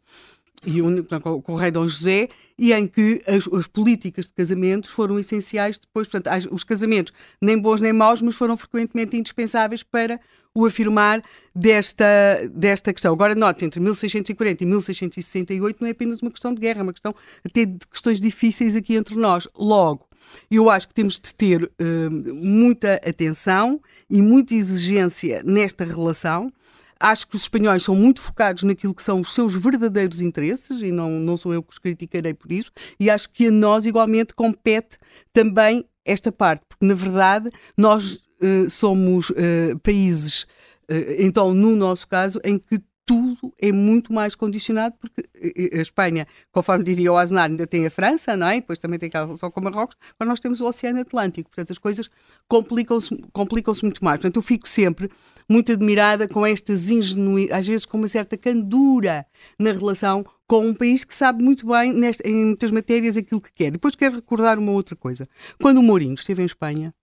[0.65, 1.03] e o,
[1.41, 5.77] com o rei Dom José, e em que as, as, políticas de casamentos foram essenciais
[5.77, 7.11] depois, portanto, os casamentos
[7.41, 10.19] nem bons nem maus, mas foram frequentemente indispensáveis para
[10.55, 12.05] o afirmar desta,
[12.53, 13.13] desta questão.
[13.13, 16.93] Agora, note, entre 1640 e 1668 não é apenas uma questão de guerra, é uma
[16.93, 19.47] questão até de questões difíceis aqui entre nós.
[19.57, 20.07] Logo,
[20.49, 26.51] eu acho que temos de ter uh, muita atenção e muita exigência nesta relação.
[26.99, 30.91] Acho que os espanhóis são muito focados naquilo que são os seus verdadeiros interesses e
[30.91, 32.71] não, não sou eu que os criticarei por isso.
[32.99, 34.97] E acho que a nós, igualmente, compete
[35.31, 40.43] também esta parte, porque na verdade nós uh, somos uh, países,
[40.89, 45.27] uh, então no nosso caso, em que tudo é muito mais condicionado, porque
[45.73, 48.55] a Espanha, conforme diria o Aznar, ainda tem a França, não é?
[48.55, 51.77] Depois também tem aquela relação com Marrocos, mas nós temos o Oceano Atlântico, portanto as
[51.77, 52.09] coisas
[52.47, 54.19] complicam-se complicam muito mais.
[54.19, 55.09] Portanto, eu fico sempre
[55.49, 59.25] muito admirada com estas ingenuidades, às vezes com uma certa candura
[59.59, 63.51] na relação com um país que sabe muito bem nesta, em muitas matérias aquilo que
[63.51, 63.71] quer.
[63.71, 65.27] Depois quero recordar uma outra coisa.
[65.61, 66.93] Quando o Mourinho esteve em Espanha,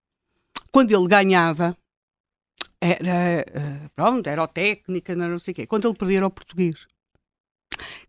[0.73, 1.77] quando ele ganhava,
[2.81, 5.67] era, uh, pronto, era o técnica, não sei o quê.
[5.67, 6.87] Quando ele perdia era o português.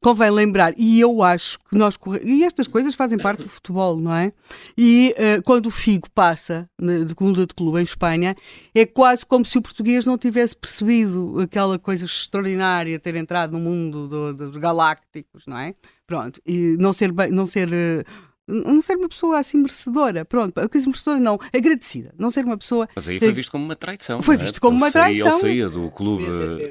[0.01, 4.13] Convém lembrar, e eu acho que nós e estas coisas fazem parte do futebol, não
[4.13, 4.33] é?
[4.75, 8.35] E uh, quando o Figo passa de muda de clube em Espanha,
[8.73, 13.59] é quase como se o português não tivesse percebido aquela coisa extraordinária ter entrado no
[13.59, 15.75] mundo do, dos galácticos, não é?
[16.07, 21.19] Pronto, e não ser, não ser uh, não ser uma pessoa assim merecedora, pronto, merecedora
[21.19, 22.87] não, agradecida, não ser uma pessoa...
[22.95, 24.37] Mas aí foi visto como uma traição, Foi é?
[24.37, 25.27] visto como uma traição.
[25.27, 26.25] Ele saía do clube...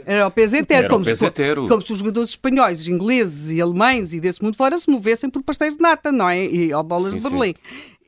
[0.05, 4.43] Era o pesetero, como, se, como se os jogadores espanhóis, ingleses e alemães e desse
[4.43, 6.47] mundo fora se movessem por pastéis de nata, não é?
[6.47, 7.55] E ao bolas sim, de Berlim.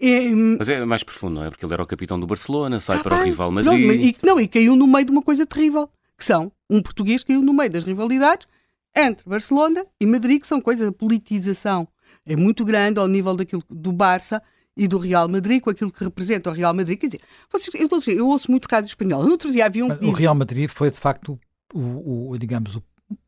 [0.01, 1.51] E, Mas é mais profundo, não é?
[1.51, 3.73] Porque ele era o capitão do Barcelona, sai ah, para o rival Madrid...
[3.73, 7.23] Não e, não, e caiu no meio de uma coisa terrível, que são, um português
[7.23, 8.49] caiu no meio das rivalidades
[8.97, 11.89] entre Barcelona e Madrid, que são coisas da politização
[12.27, 14.43] é muito grande ao nível daquilo do Barça
[14.77, 16.99] e do Real Madrid, com aquilo que representa o Real Madrid.
[16.99, 17.21] Quer dizer,
[17.51, 19.23] vocês, eu, eu, ouço muito rádio espanhol.
[19.23, 19.89] No outro dia havia um.
[19.89, 21.39] o Real Madrid foi, de facto,
[21.75, 22.83] o, o digamos, o,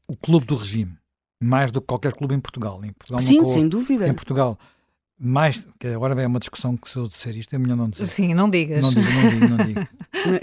[0.07, 0.97] o, clube do regime,
[1.41, 2.83] mais do que qualquer clube em Portugal.
[2.85, 4.09] Em Portugal Sim, sem dúvida.
[4.09, 4.59] Em Portugal,
[5.19, 8.07] mais, que agora vem uma discussão que se eu disser isto é melhor não dizer.
[8.07, 8.83] Sim, não digas.
[8.83, 9.89] Não digo, não digo, não digo.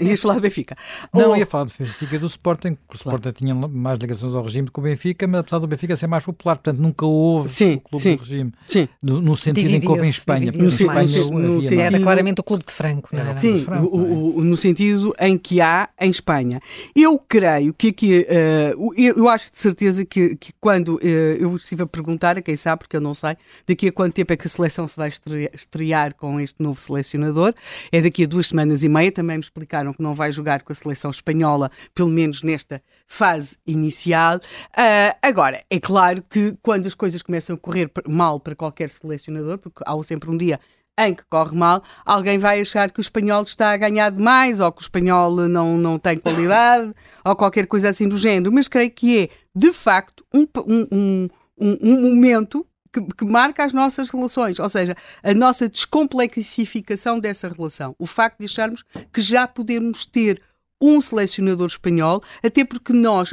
[0.00, 0.76] Ias falar do Benfica?
[1.12, 1.36] Não, Ou...
[1.36, 4.72] ia falar do Benfica do Sporting, porque o Sporting tinha mais ligações ao regime do
[4.72, 7.80] que o Benfica, mas apesar do Benfica ser mais popular, portanto nunca houve sim, o
[7.80, 8.52] clube sim, do regime.
[8.66, 8.88] Sim.
[9.02, 10.52] No, no sentido em que houve em Espanha.
[10.52, 11.80] No, Espanha no sentido...
[11.80, 13.36] Era claramente o clube de Franco, não era?
[13.36, 16.60] Sim, Franco, o, o, no sentido em que há em Espanha.
[16.96, 21.54] Eu creio que aqui, uh, eu, eu, acho de certeza que, que quando uh, eu
[21.56, 24.36] estive a perguntar, a quem sabe, porque eu não sei, daqui a quanto tempo é
[24.36, 25.10] que a seleção se vai
[25.52, 27.54] estrear, com este novo selecionador,
[27.90, 30.72] é daqui a duas semanas e meia, também me explicaram que não vai jogar com
[30.72, 34.36] a seleção espanhola, pelo menos nesta fase inicial.
[34.36, 39.58] Uh, agora, é claro que quando as coisas começam a correr mal para qualquer selecionador,
[39.58, 40.60] porque há sempre um dia
[40.98, 44.70] em que corre mal, alguém vai achar que o espanhol está a ganhar demais ou
[44.70, 46.92] que o espanhol não, não tem qualidade
[47.24, 48.52] ou qualquer coisa assim do género.
[48.52, 53.72] Mas creio que é, de facto, um, um, um, um momento que, que, marca as
[53.72, 57.94] nossas relações, ou seja, a nossa descomplexificação dessa relação.
[57.98, 60.42] O facto de acharmos que já podemos ter
[60.82, 63.32] um selecionador espanhol, até porque nós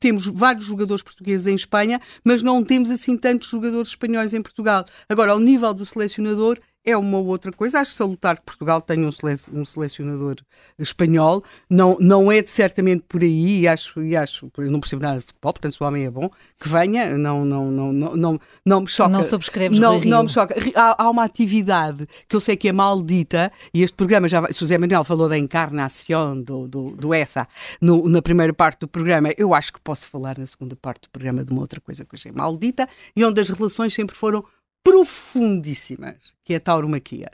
[0.00, 4.84] temos vários jogadores portugueses em Espanha, mas não temos assim tantos jogadores espanhóis em Portugal.
[5.08, 6.58] Agora, ao nível do selecionador,
[6.90, 7.80] é uma outra coisa.
[7.80, 9.10] Acho salutar que Portugal tenha um,
[9.52, 10.36] um selecionador
[10.78, 11.42] espanhol.
[11.68, 15.18] Não, não é de, certamente por aí, e acho, e acho, eu não percebo nada
[15.18, 18.40] de futebol, portanto, se o homem é bom, que venha, não, não, não, não, não,
[18.64, 19.10] não me choca.
[19.10, 20.54] Não subscreves não, não me choca.
[20.74, 24.52] Há, há, uma atividade que eu sei que é maldita, e este programa já vai,
[24.52, 27.46] Zé Manuel falou da encarnação do, do, do ESA
[27.80, 31.10] no, na primeira parte do programa, eu acho que posso falar na segunda parte do
[31.10, 34.44] programa de uma outra coisa que hoje é maldita, e onde as relações sempre foram
[34.82, 37.30] profundíssimas, que é a tauromaquia.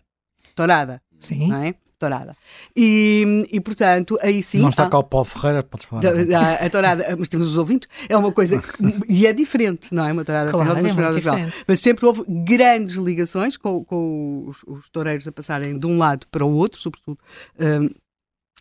[0.54, 1.02] Tourada.
[1.18, 1.48] Sim.
[1.48, 1.74] Não é?
[1.98, 2.36] Tourada.
[2.76, 4.58] E, e, portanto, aí sim.
[4.58, 6.02] Não está cá o Paulo Ferreira, podes falar.
[6.04, 8.60] A, a, tourada, mas temos os ouvintes, é uma coisa.
[9.08, 10.12] e é diferente, não é?
[10.12, 15.32] Uma tourada claro, é Mas sempre houve grandes ligações com, com os, os, toureiros a
[15.32, 17.18] passarem de um lado para o outro, sobretudo.
[17.58, 17.88] Um,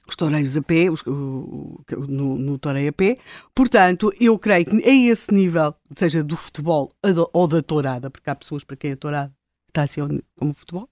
[0.07, 3.17] os toureiros a pé, os, o, no, no toreio a pé.
[3.55, 6.91] Portanto, eu creio que a esse nível, seja do futebol
[7.31, 9.33] ou da tourada, porque há pessoas para quem a tourada
[9.81, 10.87] assim como futebol,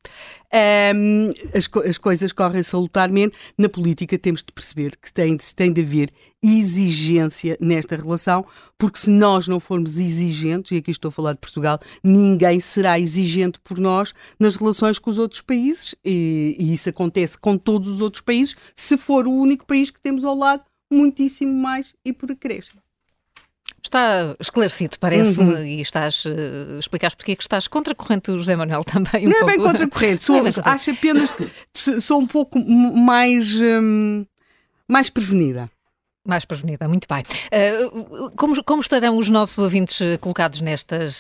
[0.96, 3.38] um, as, as, coisas correm salutarmente.
[3.58, 6.12] Na política temos de perceber que tem, tem de haver
[6.44, 8.46] exigência nesta relação,
[8.78, 13.00] porque se nós não formos exigentes, e aqui estou a falar de Portugal, ninguém será
[13.00, 17.88] exigente por nós nas relações com os outros países, e, e isso acontece com todos
[17.88, 22.12] os outros países, se for o único país que temos ao lado, muitíssimo mais e
[22.12, 22.82] por acréscimo.
[23.84, 25.66] Está esclarecido, parece-me, uhum.
[25.66, 29.28] e estás, uh, explicaste porque é que estás contra a corrente do José Manuel também.
[29.28, 31.50] Um não é bem contra a corrente, sou, é acho apenas que
[32.00, 34.26] sou um pouco mais, um,
[34.88, 35.70] mais prevenida.
[36.26, 37.24] Mais prevenida, muito bem.
[37.24, 41.20] Uh, como, como, estarão os nossos ouvintes colocados nestas,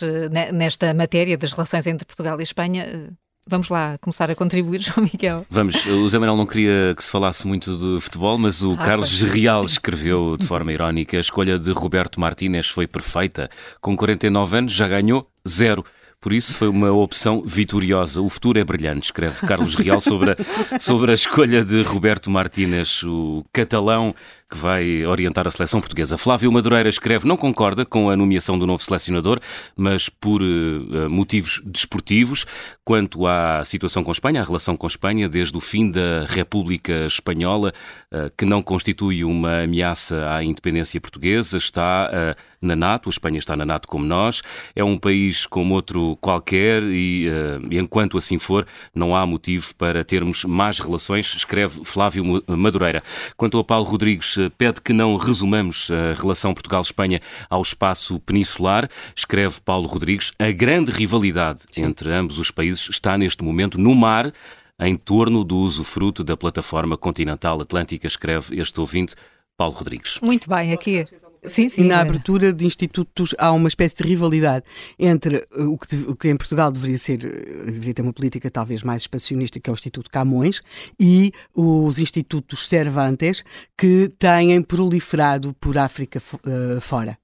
[0.53, 3.11] nesta matéria das relações entre Portugal e Espanha?
[3.47, 5.45] Vamos lá começar a contribuir, João Miguel.
[5.49, 5.85] Vamos.
[5.85, 9.21] O Zé Manuel não queria que se falasse muito de futebol, mas o ah, Carlos
[9.21, 13.49] Real escreveu de forma irónica: a escolha de Roberto Martínez foi perfeita.
[13.79, 15.83] Com 49 anos já ganhou zero.
[16.21, 18.21] Por isso foi uma opção vitoriosa.
[18.21, 23.01] O futuro é brilhante, escreve Carlos Real sobre a, sobre a escolha de Roberto Martínez,
[23.01, 24.13] o catalão
[24.51, 26.17] que vai orientar a seleção portuguesa.
[26.17, 29.39] Flávio Madureira escreve não concorda com a nomeação do novo selecionador,
[29.77, 32.45] mas por uh, motivos desportivos.
[32.83, 37.71] Quanto à situação com Espanha, a relação com Espanha, desde o fim da República Espanhola,
[38.11, 43.39] uh, que não constitui uma ameaça à independência portuguesa, está uh, na NATO, a Espanha
[43.39, 44.41] está na NATO como nós,
[44.75, 47.27] é um país como outro qualquer e,
[47.71, 53.01] e enquanto assim for, não há motivo para termos más relações, escreve Flávio Madureira.
[53.35, 58.89] Quanto ao Paulo Rodrigues, pede que não resumamos a relação Portugal-Espanha ao espaço peninsular.
[59.15, 61.85] Escreve Paulo Rodrigues, a grande rivalidade Sim.
[61.85, 64.31] entre ambos os países está neste momento no mar,
[64.79, 69.15] em torno do usufruto da plataforma continental atlântica, escreve este ouvinte,
[69.55, 70.17] Paulo Rodrigues.
[70.21, 71.05] Muito bem, aqui
[71.43, 71.81] Sim, sim.
[71.81, 74.63] E na abertura de institutos há uma espécie de rivalidade
[74.99, 78.49] entre uh, o que, o que em Portugal deveria ser, uh, deveria ter uma política
[78.51, 80.61] talvez mais expansionista, que é o Instituto Camões,
[80.99, 83.43] e os institutos Cervantes,
[83.77, 87.17] que têm proliferado por África uh, fora.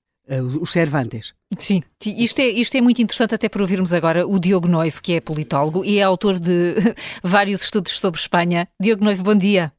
[0.59, 1.34] Os Cervantes.
[1.57, 5.13] Sim, isto é, isto é muito interessante até para ouvirmos agora o Diogo Noivo, que
[5.13, 6.76] é politólogo e é autor de
[7.24, 8.68] vários estudos sobre Espanha.
[8.78, 9.72] Diogo Noivo, bom dia.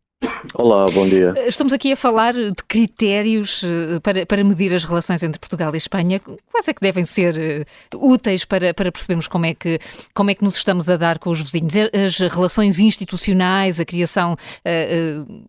[0.54, 1.34] Olá, bom dia.
[1.36, 5.74] Eh, estamos aqui a falar de critérios eh, para, para medir as relações entre Portugal
[5.74, 6.20] e Espanha.
[6.20, 7.64] Quais é que devem ser eh,
[7.94, 9.78] úteis para, para percebermos como é, que,
[10.14, 11.74] como é que nos estamos a dar com os vizinhos?
[11.92, 14.36] As relações institucionais, a criação,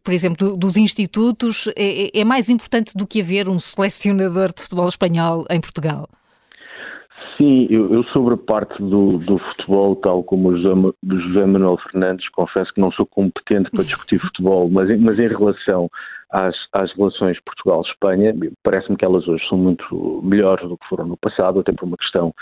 [0.03, 4.87] por exemplo, dos institutos, é, é mais importante do que haver um selecionador de futebol
[4.87, 6.07] espanhol em Portugal?
[7.39, 10.75] Sim, eu, eu, sobre a parte do, do futebol, tal como o José,
[11.09, 15.89] José, Manuel Fernandes, confesso que não sou competente para discutir futebol, mas, mas em relação
[16.29, 21.15] às, às relações Portugal-Espanha, parece-me que elas hoje são muito melhores do que foram no
[21.15, 22.33] passado, até por uma questão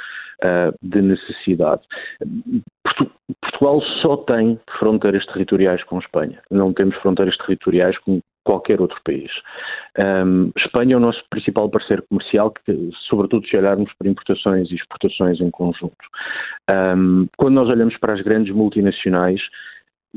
[0.43, 1.83] uh, de necessidade.
[3.39, 9.29] Portugal só tem fronteiras territoriais com Espanha, não temos fronteiras territoriais com qualquer outro país.
[9.99, 14.75] Um, Espanha é o nosso principal parceiro comercial, que, sobretudo se olharmos para importações e
[14.75, 15.97] exportações em conjunto.
[16.69, 19.41] Um, quando nós olhamos para as grandes multinacionais,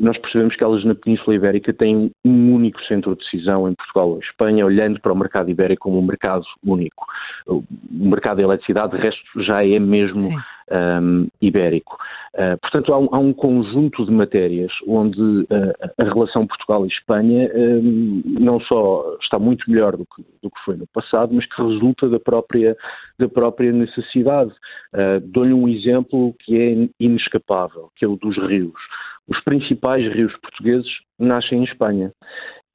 [0.01, 4.09] nós percebemos que elas na Península Ibérica têm um único centro de decisão em Portugal
[4.09, 7.05] ou Espanha, olhando para o mercado ibérico como um mercado único.
[7.47, 10.31] O mercado da eletricidade, de resto, já é mesmo
[10.71, 11.99] um, ibérico.
[12.35, 16.89] Uh, portanto, há um, há um, conjunto de matérias onde uh, a relação Portugal e
[16.89, 21.45] Espanha um, não só está muito melhor do que, do que, foi no passado, mas
[21.47, 22.77] que resulta da própria,
[23.19, 24.53] da própria necessidade.
[24.95, 28.81] Uh, Dou-lhe um exemplo que é inescapável, que é o dos rios.
[29.29, 32.13] Os principais rios portugueses nascem em Espanha.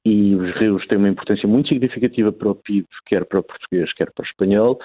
[0.06, 3.92] E os rios têm uma importância muito significativa para o PIB, quer para o português,
[3.94, 4.78] quer para o espanhol,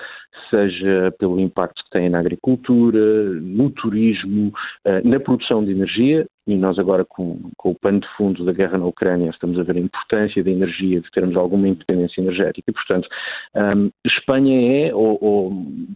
[0.49, 2.99] seja pelo impacto que têm na agricultura,
[3.39, 4.51] no turismo,
[4.83, 8.51] eh, na produção de energia, e nós agora com, com, o pano de fundo da
[8.51, 12.71] guerra na Ucrânia estamos a ver a importância da energia, de termos alguma independência energética,
[12.71, 13.07] e portanto
[13.55, 15.51] um, Espanha é, ou, ou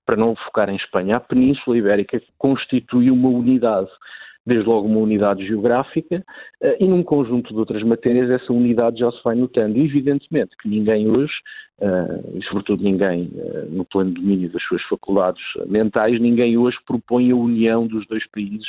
[0.05, 3.89] para não focar em Espanha, a Península Ibérica constitui uma unidade
[4.46, 6.24] desde logo uma unidade geográfica
[6.62, 9.78] uh, e num conjunto de outras matérias essa unidade já se vai notando.
[9.78, 11.34] Evidentemente que ninguém hoje,
[11.80, 16.78] uh, e sobretudo ninguém uh, no plano de domínio das suas faculdades mentais, ninguém hoje
[16.86, 18.68] propõe a união dos dois países,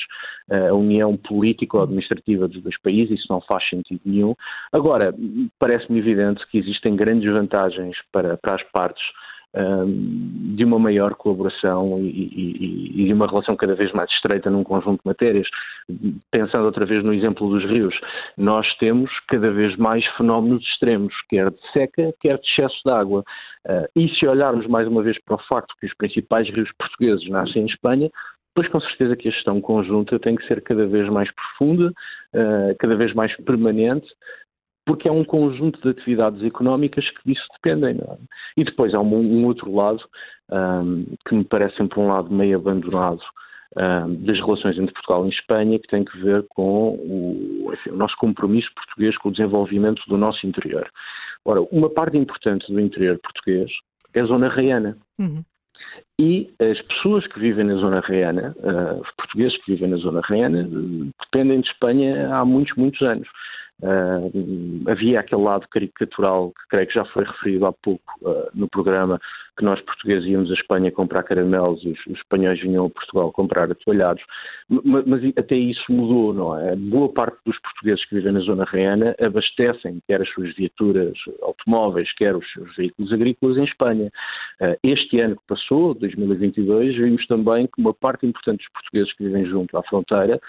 [0.51, 4.35] a união político-administrativa dos dois países, isso não faz sentido nenhum.
[4.73, 5.15] Agora,
[5.59, 9.03] parece-me evidente que existem grandes vantagens para, para as partes
[9.57, 15.07] de uma maior colaboração e, de uma relação cada vez mais estreita num conjunto de
[15.07, 15.49] matérias.
[16.31, 17.95] Pensando outra vez no exemplo dos rios,
[18.37, 23.25] nós temos cada vez mais fenómenos extremos, quer de seca, quer de excesso de água.
[23.67, 27.29] Ah, e se olharmos mais uma vez para o facto que os principais rios portugueses
[27.29, 28.11] nascem em Espanha,
[28.55, 31.93] Pois com certeza que a gestão conjunta tem que ser cada vez mais profunda,
[32.35, 34.07] ah, cada vez mais permanente,
[34.87, 37.99] porque é um conjunto de atividades económicas que disso dependem.
[38.01, 38.17] É?
[38.57, 40.01] E depois há um, um outro lado,
[40.51, 43.21] um, que me parece sempre um lado meio abandonado,
[43.77, 47.97] um, das relações entre Portugal e Espanha, que tem que ver com o, enfim, o,
[47.97, 50.89] nosso compromisso português com o desenvolvimento do nosso interior.
[51.45, 53.71] Ora, uma parte importante do interior português
[54.15, 54.97] é a zona reiana.
[55.19, 55.43] Uhum.
[56.19, 60.23] E as pessoas que vivem na zona reiana, uh, os portugueses que vivem na zona
[60.25, 63.29] reiana, uh, dependem de Espanha há muitos, muitos anos.
[63.83, 68.67] Uh, havia aquele lado caricatural que creio que já foi referido há pouco uh, no
[68.71, 69.21] programa,
[69.57, 73.31] que nós portugueses íamos à Espanha comprar caramelos e os, os espanhóis vinham a Portugal
[73.33, 74.23] comprar atoalhados,
[74.69, 76.75] mas, mas, até isso mudou, não é?
[76.75, 81.13] Boa parte dos portugueses que vivem na zona reana abastecem quer as suas viaturas
[81.43, 84.11] automóveis, quer os seus veículos agrícolas em Espanha.
[84.59, 89.25] Uh, este ano que passou, 2022, vimos também que uma parte importante dos portugueses que
[89.25, 90.41] vivem junto à fronteira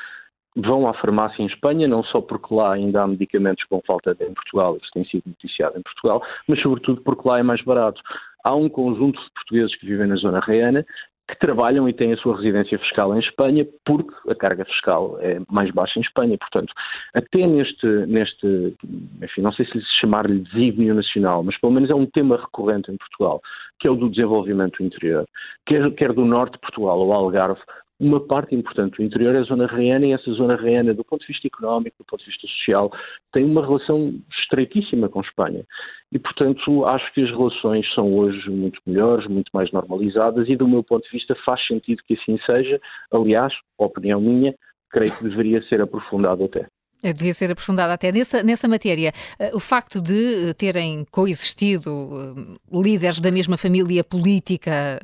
[0.58, 4.34] vão à farmácia em Espanha, não só porque lá ainda há medicamentos com falta em
[4.34, 8.01] Portugal, isso tem sido noticiado em Portugal, mas sobretudo porque lá é mais barato.
[8.43, 10.86] Há um conjunto de portugueses que vivem na zona reiana
[11.30, 15.39] que trabalham e têm a sua residência fiscal em Espanha porque a carga fiscal é
[15.49, 16.38] mais baixa em Espanha.
[16.38, 16.74] Portanto,
[17.14, 18.78] até neste, neste
[19.22, 22.97] enfim, não sei se chamar-lhe desígnio nacional, mas pelo menos é um tema recorrente em
[22.97, 23.41] Portugal,
[23.78, 25.28] que é o do desenvolvimento interior.
[25.66, 27.60] Quer, quer do norte de Portugal ou Algarve,
[27.99, 31.21] uma parte importante do interior é a zona reiana e essa zona reiana, do ponto
[31.21, 32.91] de vista económico, do ponto de vista social,
[33.31, 35.65] tem uma relação estreitíssima com Espanha.
[36.11, 40.67] E, portanto, acho que as relações são hoje muito melhores, muito mais normalizadas e, do
[40.67, 42.79] meu ponto de vista, faz sentido que assim seja.
[43.11, 44.53] Aliás, opinião minha,
[44.89, 46.67] creio que deveria ser aprofundado até.
[47.08, 49.14] É, devia ser aprofundada até nessa, nessa matéria.
[49.39, 51.89] Eh, o facto de terem coexistido
[52.38, 54.99] eh, líderes da mesma família política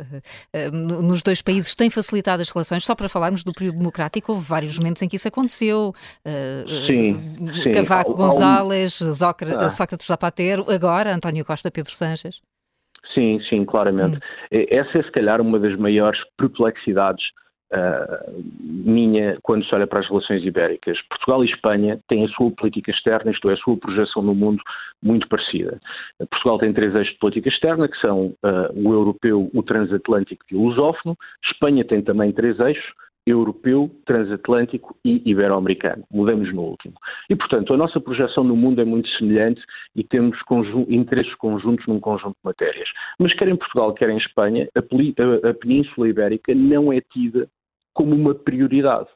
[0.51, 2.83] eh, nos dois países tem facilitado as relações.
[2.83, 5.93] Só para falarmos do período democrático, houve vários momentos em que isso aconteceu.
[6.87, 7.71] Sim, sim.
[7.71, 9.69] Cavaco González, Sócrates, ah.
[9.69, 12.41] Sócrates Zapatero, agora António Costa, Pedro Sanches.
[13.13, 14.17] Sim, sim, claramente.
[14.17, 14.65] Hum.
[14.69, 17.23] Essa é se calhar uma das maiores perplexidades
[17.73, 20.99] uh, minha quando se olha para as relações ibéricas.
[21.09, 24.61] Portugal e Espanha têm a sua política externa, isto é, a sua projeção no mundo
[25.01, 25.79] muito parecida.
[26.29, 30.55] Portugal tem três eixos de política externa, que são uh, o europeu, o transatlântico e
[30.55, 31.17] o lusófono.
[31.45, 32.93] Espanha tem também três eixos,
[33.25, 36.03] europeu, transatlântico e ibero-americano.
[36.11, 36.95] Mudamos no último.
[37.29, 39.61] E, portanto, a nossa projeção no mundo é muito semelhante
[39.95, 40.37] e temos
[40.89, 42.89] interesses conjuntos num conjunto de matérias.
[43.17, 47.47] Mas quer em Portugal, quer em Espanha, a, a, a Península Ibérica não é tida
[47.93, 49.07] como uma prioridade.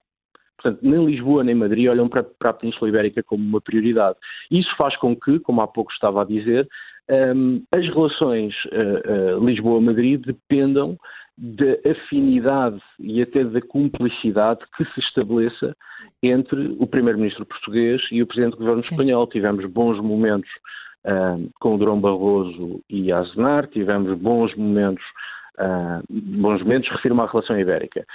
[0.61, 4.17] Portanto, nem Lisboa nem Madrid olham para, para, a Península Ibérica como uma prioridade.
[4.49, 6.67] Isso faz com que, como há pouco estava a dizer,
[7.09, 10.97] um, as relações uh, uh, Lisboa-Madrid dependam
[11.37, 15.75] da afinidade e até da cumplicidade que se estabeleça
[16.23, 19.27] entre o Primeiro-Ministro português e o Presidente do Governo espanhol.
[19.27, 20.49] Tivemos bons momentos
[21.05, 25.03] uh, com o Durão Barroso e Aznar, tivemos bons momentos
[25.59, 28.05] uh, bons momentos, refiro-me à relação ibérica,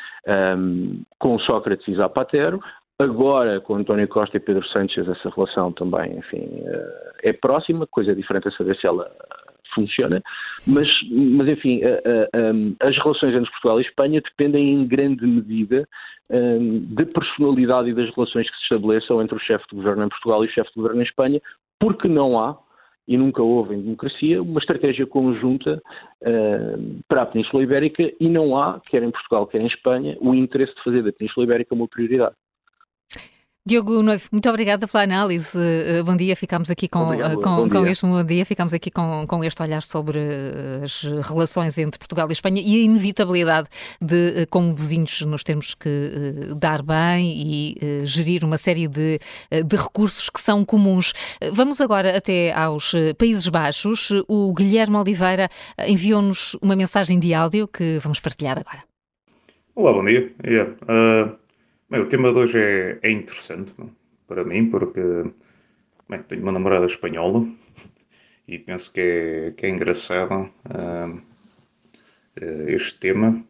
[0.56, 2.60] um, com Sócrates e Zapatero,
[2.98, 6.62] Agora, com António Costa e Pedro Sánchez, essa relação também, enfim,
[7.22, 9.10] é próxima, coisa diferente é saber se ela
[9.74, 10.22] funciona,
[10.66, 11.80] mas, mas enfim,
[12.78, 15.88] as relações entre Portugal e Espanha dependem em grande medida
[16.30, 20.44] da personalidade e das relações que se estabeleçam entre o chefe de governo em Portugal
[20.44, 21.40] e o chefe de governo em Espanha,
[21.80, 22.56] porque não há,
[23.06, 25.82] e nunca houve em democracia, uma estratégia conjunta
[27.08, 30.74] para a Península Ibérica e não há, quer em Portugal, quer em Espanha, o interesse
[30.74, 32.34] de fazer da Península Ibérica uma prioridade.
[33.64, 35.56] Diogo Noivo, muito obrigada pela análise.
[35.56, 38.90] Eh, bom dia, ficamos aqui com, Obrigado, eh, com, com este bom dia, ficamos aqui
[38.90, 43.68] com, com este olhar sobre eh, as relações entre Portugal e Espanha e a inevitabilidade
[44.00, 49.20] de, como vizinhos, nos termos que dar bem e gerir uma série de,
[49.64, 51.12] de recursos que são comuns.
[51.52, 54.10] Vamos agora até aos Países Baixos.
[54.26, 55.48] O Guilherme Oliveira
[55.86, 58.82] enviou-nos uma mensagem de áudio que vamos partilhar agora.
[59.76, 60.32] Olá, bom dia.
[60.44, 60.72] Yeah.
[60.82, 61.41] Uh...
[61.92, 63.70] Bem, o tema de hoje é, é interessante
[64.26, 64.98] para mim, porque
[66.08, 67.46] bem, tenho uma namorada espanhola
[68.48, 71.22] e penso que é, que é engraçado uh,
[72.66, 73.44] este tema.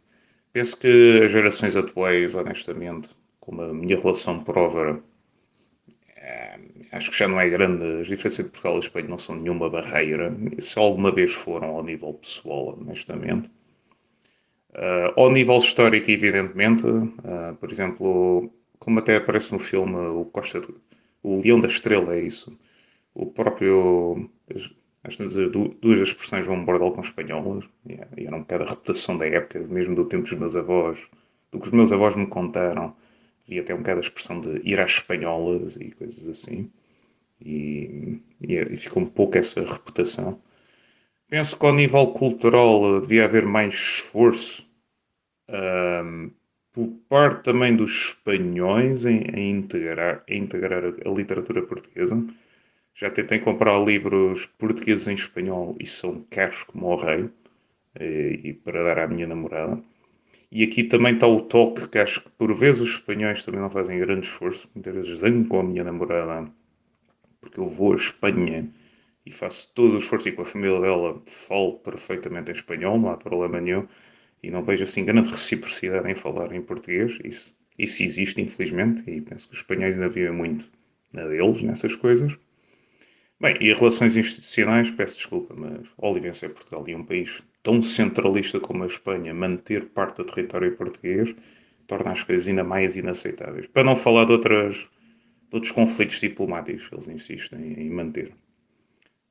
[0.53, 7.29] Penso que as gerações atuais, honestamente, como a minha relação prova, uh, acho que já
[7.29, 8.01] não é grande.
[8.01, 10.37] As diferenças entre Portugal e Espanha não são nenhuma barreira.
[10.61, 13.49] Se alguma vez foram ao nível pessoal, honestamente.
[14.73, 20.63] Uh, ao nível histórico, evidentemente, uh, por exemplo, como até aparece no filme, o Costa,
[21.23, 22.59] o Leão da Estrela, é isso.
[23.15, 24.71] O próprio, as,
[25.05, 29.61] as duas expressões vão bordal com espanholas, e era um bocado a reputação da época,
[29.61, 30.99] mesmo do tempo dos meus avós,
[31.51, 32.97] do que os meus avós me contaram.
[33.47, 36.71] Havia até um bocado a expressão de ir às espanholas e coisas assim.
[37.45, 40.41] E, e ficou um pouco essa reputação.
[41.33, 44.69] Penso que ao nível cultural devia haver mais esforço
[45.49, 46.31] um,
[46.71, 52.23] por parte também dos espanhóis em, em integrar, em integrar a, literatura portuguesa.
[52.95, 57.31] Já tentei comprar livros portugueses em espanhol e são caros como o rei,
[57.99, 59.83] e, e para dar à minha namorada.
[60.51, 63.71] E aqui também está o toque que acho que por vezes os espanhóis também não
[63.71, 64.69] fazem grande esforço.
[64.75, 66.53] Muitas vezes zango com a minha namorada
[67.41, 68.71] porque eu vou à Espanha
[69.25, 73.11] e faço todo o esforço e com a família dela falo perfeitamente em espanhol, não
[73.11, 73.87] há problema nenhum,
[74.43, 79.21] e não vejo assim grande reciprocidade em falar em português, isso, isso existe infelizmente, e
[79.21, 80.67] penso que os espanhóis ainda vivem muito
[81.13, 82.37] na deles, nessas coisas.
[83.41, 88.61] Bem, e relações institucionais, peço desculpa, mas Olivença é Portugal e um país tão centralista
[88.61, 91.35] como a Espanha, manter parte do território português
[91.87, 93.67] torna as coisas ainda mais inaceitáveis.
[93.67, 98.33] Para não falar de, outras, de outros conflitos diplomáticos que eles insistem em manter.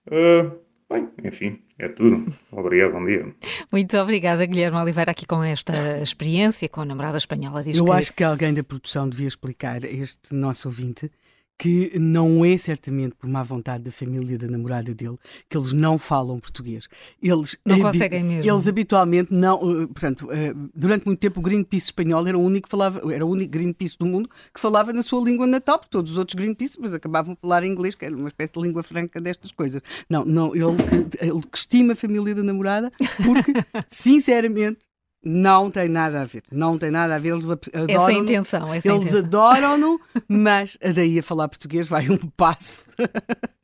[0.07, 2.33] Uh, bem, enfim, é tudo.
[2.51, 3.33] Obrigado, bom dia.
[3.71, 7.63] Muito obrigada, Guilherme Oliveira, aqui com esta experiência com a namorada espanhola.
[7.63, 7.91] Diz Eu que...
[7.91, 11.11] acho que alguém da produção devia explicar a este nosso ouvinte
[11.57, 15.99] que não é certamente por má vontade da família da namorada dele que eles não
[15.99, 16.87] falam português.
[17.21, 18.51] Eles não conseguem mesmo.
[18.51, 22.67] Eles habitualmente não, eh, portanto, eh, durante muito tempo o Greenpeace espanhol era o único
[22.67, 25.91] que falava, era o único Greenpeace do mundo que falava na sua língua natal, porque
[25.91, 28.81] todos os outros Greenpeace depois acabavam a falar inglês, que era uma espécie de língua
[28.81, 29.81] franca destas coisas.
[30.09, 32.91] Não, não, ele que, ele que estima a família da namorada,
[33.23, 33.53] porque
[33.87, 34.79] sinceramente
[35.23, 36.43] não tem nada a ver.
[36.51, 37.29] Não tem nada a ver.
[37.29, 37.85] Eles adoram.
[37.87, 38.73] Essa é a intenção.
[38.73, 42.83] Essa eles adoram-no, mas daí a falar português vai um passo.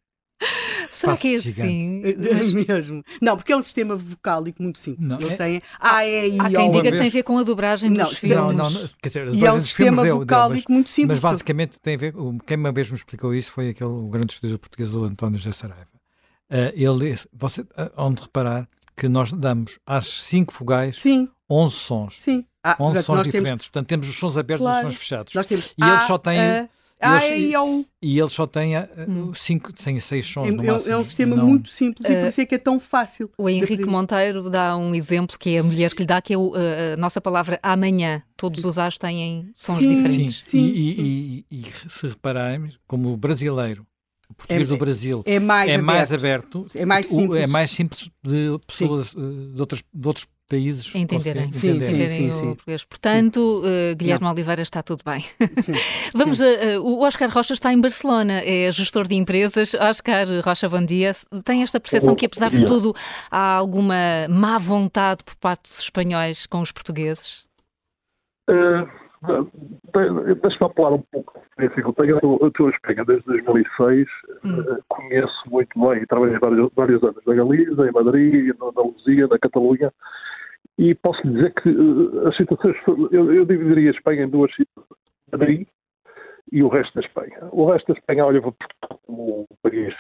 [0.92, 2.04] Será Passo que é assim?
[2.04, 2.54] Mas...
[2.54, 3.04] Mesmo.
[3.22, 5.10] Não, porque é um sistema vocálico muito simples.
[5.10, 5.38] Não, Eles é...
[5.38, 8.06] têm A, E, I, Há quem diga que tem a ver com a dobragem não,
[8.06, 8.54] dos filmes.
[8.54, 11.20] Não, não, quer dizer, e é um sistema vocálico muito simples.
[11.20, 12.14] Mas basicamente tem a ver.
[12.46, 15.54] Quem uma vez me explicou isso foi aquele o grande estudioso português, o António José
[15.54, 15.88] Saraiva.
[16.50, 21.30] Uh, ele, você, uh, onde reparar que nós damos às cinco fogais Sim.
[21.50, 22.16] 11 sons.
[22.20, 22.46] Sim.
[22.64, 23.50] Ah, 11 sons diferentes.
[23.50, 23.66] Temos...
[23.66, 24.88] Portanto, temos os sons abertos claro.
[24.88, 25.34] e os sons fechados.
[25.34, 26.40] Nós temos e eles só têm.
[26.40, 26.70] A,
[27.00, 29.34] a, e, eles, e eles só têm uh, hum.
[29.36, 30.48] cinco, têm seis sons.
[30.48, 31.46] É, no máximo, é um sistema não...
[31.46, 33.30] muito simples uh, e por isso é que é tão fácil.
[33.38, 36.38] O Henrique Monteiro dá um exemplo que é a mulher que lhe dá, que é
[36.38, 38.24] o, a nossa palavra amanhã.
[38.36, 38.68] Todos sim.
[38.68, 40.44] os A's têm sons sim, diferentes.
[40.44, 40.74] Sim, sim.
[40.76, 43.86] E, e, e, se repararmos, como o brasileiro
[44.30, 45.86] o português é, do Brasil é mais, é aberto.
[45.86, 50.94] mais aberto, é mais simples, é mais simples de pessoas de, outros, de outros países
[50.96, 52.84] entenderem, sim, entenderem sim, sim, o português.
[52.84, 54.32] Portanto, uh, Guilherme Não.
[54.32, 55.24] Oliveira está tudo bem.
[56.14, 59.74] Vamos, uh, o Oscar Rocha está em Barcelona, é gestor de empresas.
[59.74, 61.12] Oscar Rocha, bom dia.
[61.44, 62.94] Tem esta percepção que, apesar de tudo,
[63.30, 63.96] há alguma
[64.30, 67.44] má vontade por parte dos espanhóis com os portugueses?
[68.50, 68.88] Uh,
[70.42, 72.12] Deixa-me falar um pouco da dificuldade.
[72.12, 74.08] Eu estou em Espanha desde 2006,
[74.46, 74.64] hum.
[74.88, 79.92] conheço muito bem, trabalhei vários, vários anos na Galiza, em Madrid, na Andaluzia, na Catalunha,
[80.78, 82.76] e posso dizer que uh, as situações,
[83.12, 84.98] eu, eu dividiria a Espanha em duas situações.
[85.32, 85.68] Madrid
[86.52, 87.38] e o resto da Espanha.
[87.52, 89.94] O resto da Espanha olha como um país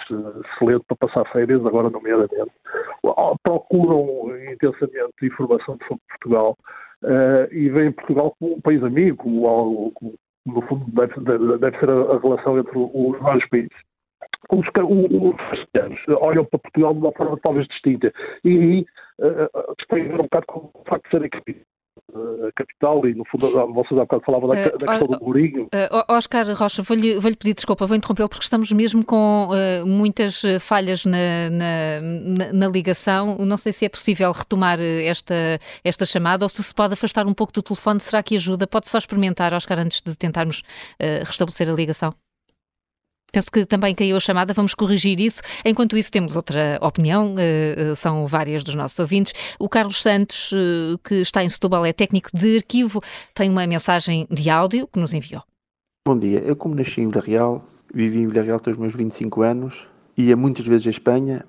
[0.53, 2.51] excelente para passar férias, agora nomeadamente.
[3.43, 6.57] Procuram intensamente informação sobre Portugal
[7.03, 10.13] uh, e veem Portugal como um país amigo, como algo, como,
[10.45, 13.77] no fundo deve, deve ser a, relação entre os vários países.
[14.49, 18.13] Os, os castellanos olham para Portugal de uma forma talvez distinta
[18.43, 18.85] e, e
[19.19, 21.29] uh, um bocado com o facto de serem
[22.13, 25.25] a capital e, no fundo, vocês há bocado falavam da, uh, da questão uh, do
[25.25, 25.63] Mourinho.
[25.65, 29.49] Uh, Oscar Rocha, vou-lhe vou pedir desculpa, vou interrompê-lo porque estamos mesmo com
[29.85, 33.37] muitas falhas na, na, na, na, ligação.
[33.39, 37.33] Não sei se é possível retomar esta, esta chamada ou se se pode afastar um
[37.33, 37.99] pouco do telefone.
[37.99, 38.67] Será que ajuda?
[38.67, 40.63] Pode só experimentar, Oscar, antes de tentarmos
[41.25, 42.26] restabelecer a ligação?
[43.31, 45.41] Penso que também caiu a chamada, vamos corrigir isso.
[45.65, 49.33] Enquanto isso, temos outra opinião, uh, são várias dos nossos ouvintes.
[49.59, 53.01] O Carlos Santos, uh, que está em Setúbal, é técnico de arquivo,
[53.33, 55.43] tem uma mensagem de áudio que nos enviou.
[56.07, 58.95] Bom dia, eu como nasci em Vila Real, vivi em Vila Real até os meus
[58.95, 61.45] 25 anos, ia muitas vezes à Espanha,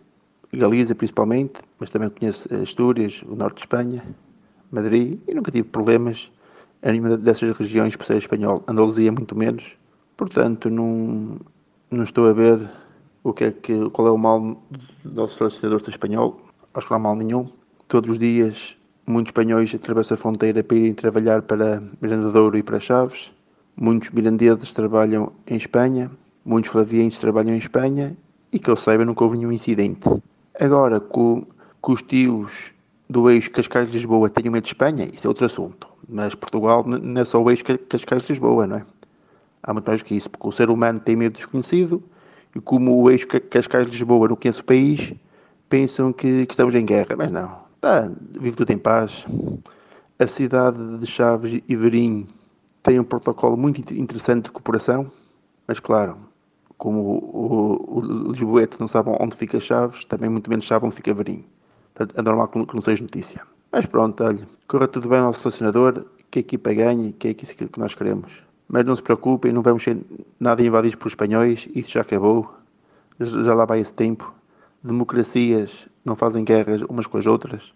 [0.53, 4.03] Galiza principalmente, mas também conheço Astúrias, o norte de Espanha,
[4.71, 6.33] Madrid, e nunca tive problemas
[6.83, 8.65] em nenhuma dessas regiões por ser espanhol.
[8.67, 9.77] Andaluzia muito menos,
[10.17, 11.39] portanto não
[11.91, 12.71] não estou a ver
[13.25, 16.41] o que é que, qual é o mal do nosso selecionador espanhol.
[16.75, 17.49] Acho que não há mal nenhum.
[17.89, 18.77] Todos os dias,
[19.07, 23.33] muitos espanhóis atravessam a fronteira para irem trabalhar para Miranda Douro e para Chaves.
[23.77, 26.11] Muitos mirandeses trabalham em Espanha.
[26.45, 28.17] Muitos flavienses trabalham em Espanha.
[28.53, 30.09] E que eu saiba, nunca houve nenhum incidente.
[30.59, 31.47] Agora, com,
[31.81, 32.73] com os tios
[33.09, 35.87] do eixo Cascais de Lisboa tenham medo de Espanha, isso é outro assunto.
[36.09, 38.87] Mas Portugal não é só o eixo Cascais de Lisboa, não é?
[39.69, 42.03] Há muito mais do que isso, porque o ser humano tem medo desconhecido
[42.57, 45.13] e como o eixo Cascais de Lisboa não conhece o país,
[45.69, 47.15] pensam que, que estamos em guerra.
[47.19, 48.11] Mas não, pá,
[48.41, 49.27] vive tudo em paz.
[50.19, 52.27] A cidade de Chaves e Verim
[52.83, 55.13] tem um protocolo muito interessante de cooperação,
[55.67, 56.17] mas claro,
[56.79, 60.95] como o, o, o Lisboeta não sabe onde fica Chaves, também muito menos sabe onde
[60.95, 61.45] fica Verim.
[61.93, 63.43] Portanto, é normal que não seja notícia.
[63.71, 67.37] Mas pronto, olha, corra tudo bem ao nosso selecionador, que a equipa ganhe, que é
[67.39, 68.48] isso que nós queremos.
[68.69, 69.99] Mas não se preocupem, não vamos ser
[70.39, 72.53] nada invadidos por espanhóis, isso já acabou.
[73.19, 74.33] Já lá vai esse tempo.
[74.83, 77.73] Democracias não fazem guerras umas com as outras.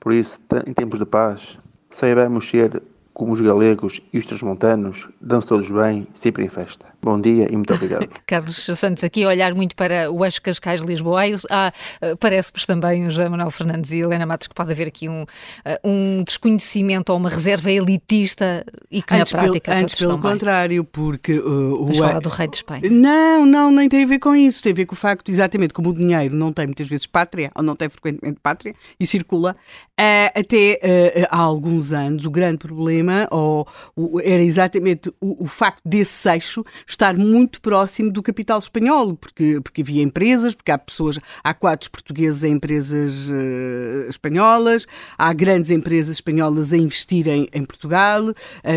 [0.00, 1.58] Por isso, em tempos de paz,
[1.90, 2.82] saibamos ser
[3.14, 6.84] como os galegos e os transmontanos, dão-se todos bem, sempre em festa.
[7.04, 8.08] Bom dia e muito obrigado.
[8.26, 11.70] Carlos Santos, aqui a olhar muito para o Eixo Cascais-Lisboa, ah,
[12.18, 15.26] parece-nos também, José Manuel Fernandes e Helena Matos, que pode haver aqui um,
[15.66, 20.18] ah, um desconhecimento ou uma reserva elitista e que antes na prática pelo, Antes pelo
[20.18, 20.90] contrário, bem.
[20.90, 21.38] porque...
[21.38, 22.90] Uh, Mas o fala do rei de Espanha.
[22.90, 24.62] Não, não, nem tem a ver com isso.
[24.62, 27.50] Tem a ver com o facto, exatamente, como o dinheiro não tem muitas vezes pátria,
[27.54, 29.54] ou não tem frequentemente pátria, e circula,
[30.00, 35.46] uh, até uh, há alguns anos, o grande problema ou, ou era exatamente o, o,
[35.46, 36.64] facto desse eixo
[36.94, 41.88] estar muito próximo do capital espanhol, porque, porque havia empresas, porque há pessoas, há quadros
[41.88, 44.86] portugueses em empresas uh, espanholas,
[45.18, 48.22] há grandes empresas espanholas a investirem em Portugal.
[48.24, 48.34] Uh,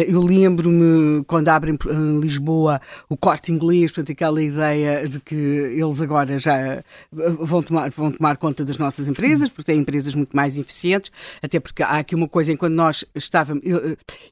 [0.08, 6.02] eu lembro-me quando abrem em Lisboa o corte inglês, portanto, aquela ideia de que eles
[6.02, 10.36] agora já eh, vão tomar, vão tomar conta das nossas empresas, porque têm empresas muito
[10.36, 11.12] mais eficientes,
[11.42, 13.64] até porque há aqui uma coisa, enquanto nós estávamos,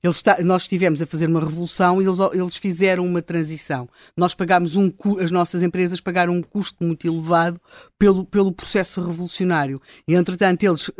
[0.03, 3.74] eles nós estivemos a fazer uma revolução eles, eles fizeram uma transição.
[4.15, 7.59] Nós pagámos um as nossas empresas pagaram um custo muito elevado
[7.97, 9.81] pelo, pelo processo revolucionário.
[10.07, 10.91] E, entretanto, eles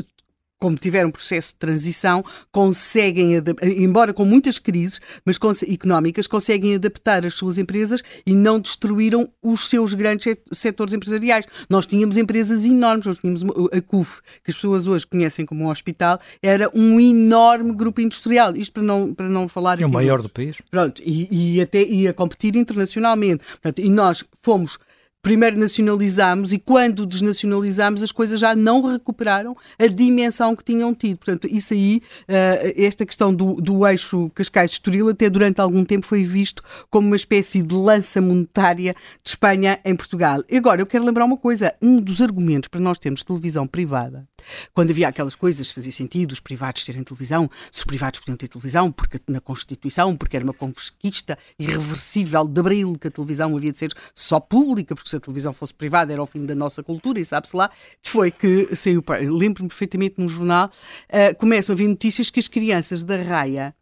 [0.66, 3.34] como tiveram um processo de transição, conseguem,
[3.78, 9.70] embora com muitas crises mas económicas, conseguem adaptar as suas empresas e não destruíram os
[9.70, 11.46] seus grandes setores empresariais.
[11.70, 15.70] Nós tínhamos empresas enormes, nós tínhamos a CUF, que as pessoas hoje conhecem como um
[15.70, 18.56] hospital, era um enorme grupo industrial.
[18.56, 19.80] Isto para não, para não falar...
[19.80, 20.58] É o maior do país.
[20.72, 23.44] Pronto, e, e até ia competir internacionalmente.
[23.62, 24.80] Portanto, e nós fomos
[25.26, 31.18] primeiro nacionalizámos e quando desnacionalizámos as coisas já não recuperaram a dimensão que tinham tido.
[31.18, 32.00] Portanto, isso aí,
[32.30, 36.62] uh, esta questão do, do eixo Cascais-Estoril até durante algum tempo foi visto
[36.92, 40.44] como uma espécie de lança monetária de Espanha em Portugal.
[40.56, 44.28] Agora, eu quero lembrar uma coisa, um dos argumentos para nós termos televisão privada,
[44.76, 48.48] quando havia aquelas coisas, fazia sentido os privados terem televisão, se os privados podiam ter
[48.48, 53.72] televisão, porque na Constituição, porque era uma conquista irreversível de Abril, que a televisão havia
[53.72, 56.84] de ser só pública, porque se a televisão fosse privada era o fim da nossa
[56.84, 57.70] cultura, e sabe-se lá,
[58.04, 60.70] foi que saiu, lembro-me perfeitamente no jornal,
[61.10, 63.74] uh, começam a vir notícias que as crianças da raia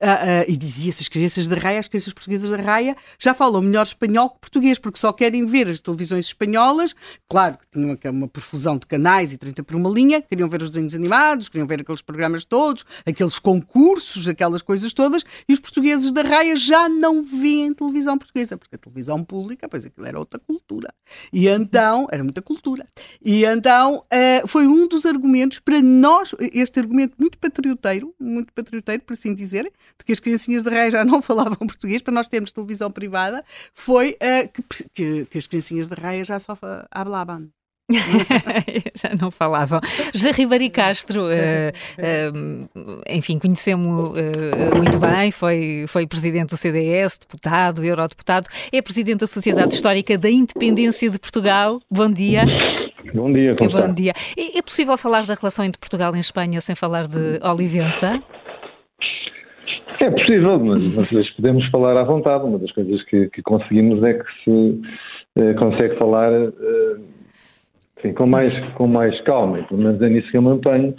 [0.00, 3.60] Uh, uh, e dizia-se as crianças da raia, as crianças portuguesas da raia já falam
[3.60, 6.94] melhor espanhol que português, porque só querem ver as televisões espanholas.
[7.28, 10.70] Claro que tinham uma perfusão de canais e 30 por uma linha, queriam ver os
[10.70, 16.12] desenhos animados, queriam ver aqueles programas todos, aqueles concursos, aquelas coisas todas, e os portugueses
[16.12, 20.38] da raia já não veem televisão portuguesa, porque a televisão pública, pois aquilo era outra
[20.38, 20.94] cultura.
[21.32, 22.84] E então, era muita cultura.
[23.20, 29.02] E então uh, foi um dos argumentos para nós, este argumento muito patrioteiro, muito patrioteiro,
[29.02, 32.28] por assim dizer, de que as criancinhas de raia já não falavam português, para nós
[32.28, 33.44] termos televisão privada,
[33.74, 36.56] foi uh, que, que, que, as criancinhas de raia já só
[36.90, 37.48] hablavam.
[38.94, 39.80] Já não falavam.
[40.14, 47.18] José Ribeiro Castro, uh, uh, enfim, conhecemos uh, muito bem, foi, foi presidente do CDS,
[47.18, 51.80] deputado, eurodeputado, é presidente da Sociedade Histórica da Independência de Portugal.
[51.90, 52.44] Bom dia.
[53.14, 54.12] Bom dia, como Bom dia.
[54.36, 58.22] É, é possível falar da relação entre Portugal e Espanha sem falar de Olivença?
[60.00, 62.44] É possível, mas, mas podemos falar à vontade.
[62.44, 64.80] Uma das coisas que, que conseguimos é que se
[65.36, 66.96] eh, consegue falar eh,
[67.98, 70.94] enfim, com, mais, com mais calma, e pelo menos é nisso que eu mantenho,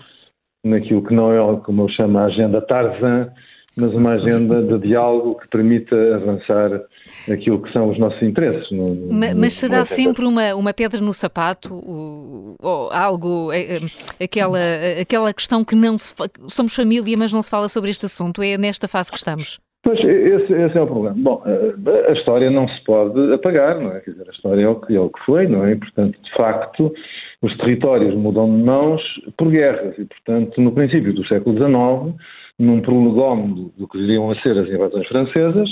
[0.63, 3.31] naquilo que não é, como eu chamo, a agenda Tarzan,
[3.79, 6.81] mas uma agenda de diálogo que permita avançar
[7.31, 8.69] aquilo que são os nossos interesses.
[8.71, 11.73] No, no, mas, mas, será sempre uma, uma pedra no sapato,
[12.61, 14.59] ou algo, é, é, aquela,
[15.01, 16.13] aquela questão que não se,
[16.47, 18.41] somos família, mas não se fala sobre este assunto?
[18.43, 19.59] É nesta fase que estamos?
[19.81, 21.15] Pois, esse, esse, é o problema.
[21.17, 24.01] Bom, a história não se pode apagar, não é?
[24.01, 25.71] Quer dizer, a história é o que, é o que foi, não é?
[25.71, 26.93] E, portanto, de facto,
[27.41, 29.01] os territórios mudam de mãos
[29.37, 32.19] por guerras e, portanto, no princípio do século XIX,
[32.59, 35.69] num prolegómeno do que viriam a ser as invasões francesas,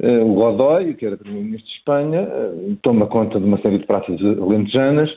[0.00, 3.86] eh, o Godoy, que era primeiro-ministro de Espanha, eh, toma conta de uma série de
[3.86, 5.10] praças alentejanas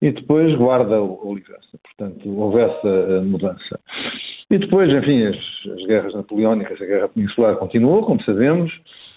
[0.00, 1.78] e depois guarda o Olivença.
[1.82, 3.80] Portanto, houve essa mudança.
[4.50, 5.36] E depois, enfim, as,
[5.72, 8.72] as, guerras napoleónicas, a guerra peninsular continuou, como sabemos,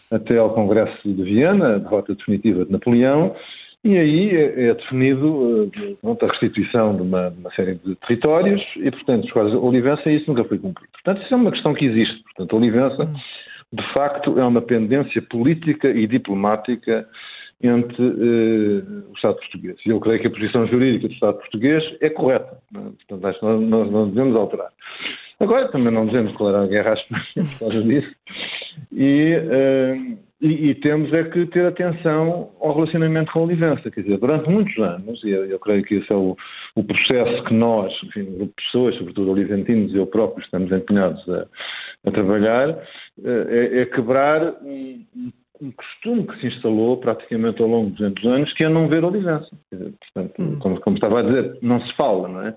[0.09, 3.35] até ao Congresso de Viena, a derrota definitiva de Napoleão,
[3.88, 5.69] e aí é, é definido
[6.03, 10.11] uh, a restituição de uma, de uma, série de territórios e, portanto, os quais Olivença,
[10.11, 10.91] isso nunca foi cumprido.
[10.91, 12.22] Portanto, isso é uma questão que existe.
[12.23, 13.09] Portanto, Olivença,
[13.72, 17.07] de facto, é uma pendência política e diplomática
[17.64, 19.77] entre uh, o Estado português.
[19.85, 22.57] E eu creio que a posição jurídica do Estado português é correta.
[22.76, 22.80] É?
[22.80, 24.69] Portanto, acho que nós, não devemos alterar.
[25.39, 27.23] Agora, também não devemos declarar a guerra à Espanha
[27.57, 28.15] por causa disso.
[28.91, 33.89] E, uh, e, e, temos é que ter atenção ao relacionamento com a Olivença.
[33.89, 36.38] Quer dizer, durante muitos anos, e eu, eu creio que esse é o,
[36.76, 41.47] o processo que nós, enfim, pessoas, sobretudo oliventinos e eu próprio, estamos empenhados a,
[42.05, 45.03] a trabalhar, eh, é, é quebrar um,
[45.61, 49.03] um costume que se instalou praticamente ao longo dos 200 anos, que é não ver
[49.03, 49.49] Olivença.
[49.69, 50.59] Portanto, hum.
[50.59, 52.55] como, como, estava a dizer, não se fala, não é?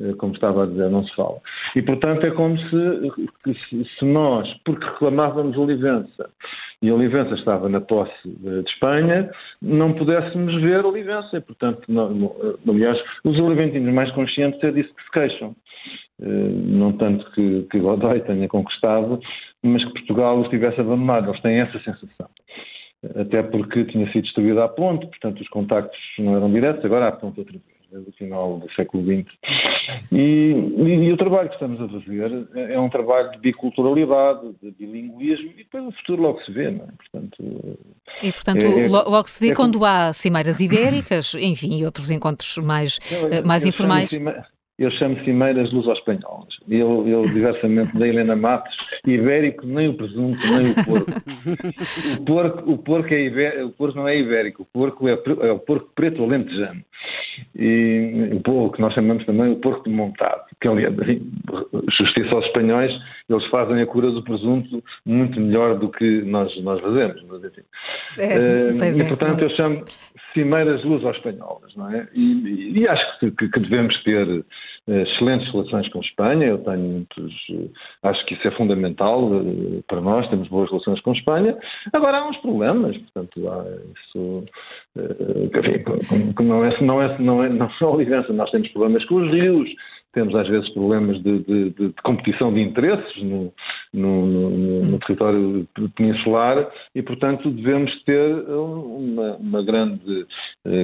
[0.00, 1.38] Eh, como estava a dizer, não se fala.
[1.76, 6.30] E, portanto, é como se, se, nós, porque reclamávamos Olivença,
[6.80, 11.36] e Olivença estava na posse de, Espanha, não pudéssemos ver Olivença.
[11.36, 12.34] E, portanto, não,
[12.66, 15.54] aliás, os oliventinos mais conscientes é disso que se queixam.
[16.22, 19.20] Eh, não tanto que, que Godoy tenha conquistado,
[19.62, 21.28] mas que Portugal os tivesse abandonado.
[21.28, 22.28] Eles têm essa sensação.
[23.16, 27.12] Até porque tinha sido destruída a ponte, portanto os contactos não eram diretos, agora há
[27.12, 29.30] ponte outra vez desde o final do século XX.
[30.10, 34.70] E, e, e, o trabalho que estamos a fazer é um trabalho de biculturalidade, de
[34.72, 36.88] bilinguismo, e depois o futuro logo se vê, não é?
[36.96, 37.78] Portanto,
[38.22, 42.10] e, portanto, é, é logo se vê é quando há cimeiras ibéricas, enfim, e outros
[42.10, 44.10] encontros mais, eu, mais eu informais.
[44.78, 46.54] Eu chamo cimeiras luso-espanholas.
[46.68, 48.74] Eu, eu, diversamente da Helena Matos,
[49.06, 51.12] ibérico nem o presunto, nem o porco.
[52.18, 55.52] O porco, o porco, é ibérico, o porco não é ibérico, o porco é, é
[55.52, 56.82] o porco preto alentejano.
[57.54, 60.94] E o porco, que nós chamamos também o porco montado, que aliás,
[61.98, 62.92] justiça aos espanhóis,
[63.32, 67.22] eles fazem a cura do presunto muito melhor do que nós, nós fazemos.
[67.28, 67.62] Mas, enfim.
[68.18, 69.84] É, uh, e, portanto, eu chamo
[70.32, 72.08] cimeiras luso-espanholas, não é?
[72.14, 74.44] E, e acho que, que, devemos ter
[74.88, 77.68] eh, excelentes relações com a Espanha, eu tenho muitos, eh,
[78.02, 81.56] acho que isso é fundamental eh, para nós, temos boas relações com a Espanha.
[81.92, 83.64] Agora há uns problemas, portanto, há
[83.94, 84.44] isso,
[85.54, 89.30] enfim, não é, não é, não é, não é olivença, nós temos problemas com os
[89.30, 89.70] rios,
[90.12, 93.52] temos às vezes problemas de, de, de competição de interesses no,
[93.92, 95.66] no, no, no, território
[95.96, 100.26] peninsular e, portanto, devemos ter uma, uma grande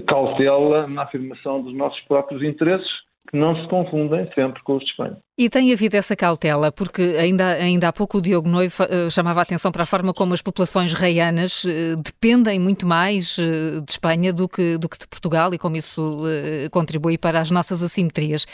[0.06, 4.90] cautela na afirmação dos nossos próprios interesses que não se confundem sempre com os de
[4.90, 5.18] Espanha.
[5.36, 9.40] E tem havido essa cautela, porque ainda, ainda há pouco o Diogo Noivo uh, chamava
[9.40, 13.90] a atenção para a forma como as populações reianas uh, dependem muito mais uh, de
[13.90, 16.22] Espanha do que, do que de Portugal e como isso
[16.70, 18.46] contribui para as nossas assimetrias.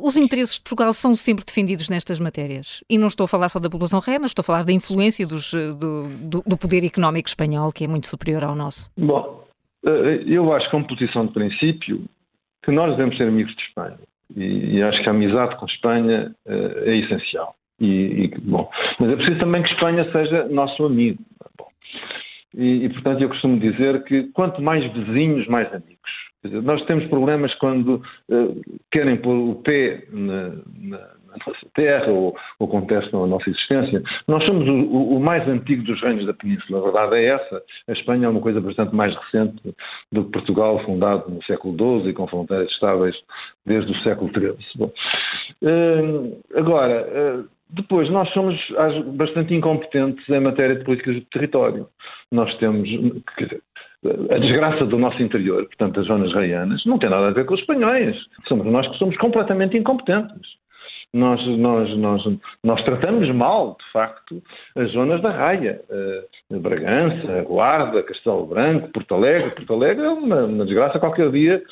[0.00, 2.82] os interesses de Portugal são sempre defendidos nestas matérias.
[2.88, 5.52] E não estou a falar só da população rena, estou a falar da influência dos,
[5.52, 8.90] do, do, do, poder económico espanhol, que é muito superior ao nosso.
[8.96, 9.44] Bom,
[9.84, 12.04] eh, eu acho, como posição de princípio,
[12.68, 13.98] que nós devemos ser amigos de Espanha.
[14.36, 17.54] E, e acho que a amizade com Espanha uh, é essencial.
[17.80, 18.70] E, e, bom,
[19.00, 21.18] mas é preciso também que Espanha seja nosso amigo.
[21.56, 21.68] Bom,
[22.54, 26.27] e, e, portanto, eu costumo dizer que quanto mais vizinhos, mais amigos.
[26.44, 27.96] Nós temos problemas quando
[28.30, 33.50] uh, querem pôr o pé na, na, na nossa terra ou, ou, contestam a nossa
[33.50, 34.02] existência.
[34.28, 37.62] Nós somos o, o, o, mais antigo dos reinos da Península, a verdade é essa.
[37.88, 39.74] A Espanha é uma coisa bastante mais recente
[40.12, 43.16] do que Portugal, fundado no século XII e com fronteiras estáveis
[43.66, 44.56] desde o século XIII.
[44.76, 44.92] Bom,
[45.62, 48.56] uh, agora, uh, depois, nós somos
[49.14, 51.86] bastante incompetentes em matéria de políticas de território.
[52.32, 53.60] Nós temos, dizer,
[54.04, 57.54] a desgraça do nosso interior, portanto, as zonas raianas, não tem nada a ver com
[57.54, 58.16] os espanhóis.
[58.46, 60.57] Somos nós que somos completamente incompetentes.
[61.14, 62.22] Nós, nós, nós,
[62.62, 64.42] nós tratamos mal, de facto,
[64.76, 65.80] as zonas da raia.
[65.88, 69.50] Uh, Bragança, Guarda, Castelo Branco, Porto Alegre.
[69.50, 70.98] Porto Alegre é uma, uma, desgraça.
[70.98, 71.62] Qualquer dia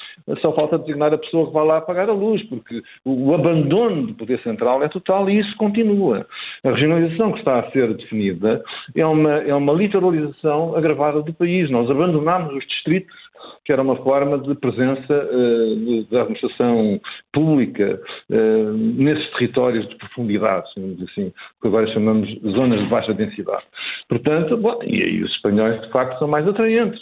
[0.40, 4.06] só falta designar a pessoa que vai lá apagar a luz, porque o, o abandono
[4.06, 6.26] do poder central é total e isso continua.
[6.64, 8.62] A regionalização que está a ser definida
[8.94, 11.70] é uma, é uma literalização agravada do país.
[11.70, 13.16] Nós abandonamos os distritos
[13.64, 17.00] que era uma forma de presença uh, da administração
[17.32, 18.00] pública
[18.30, 23.64] uh, nesses territórios de profundidade, assim, que agora chamamos zonas de baixa densidade.
[24.08, 27.00] Portanto, bom, e aí os espanhóis de facto são mais atraentes.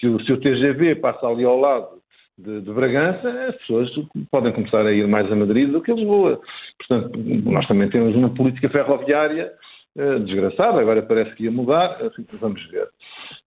[0.00, 2.02] Se o, se o TGV passa ali ao lado
[2.38, 3.90] de, de, Bragança, as pessoas
[4.30, 6.40] podem começar a ir mais a Madrid do que a Lisboa.
[6.78, 9.52] Portanto, nós também temos uma política ferroviária
[9.94, 12.88] desgraçada, agora parece que ia mudar, assim, vamos ver.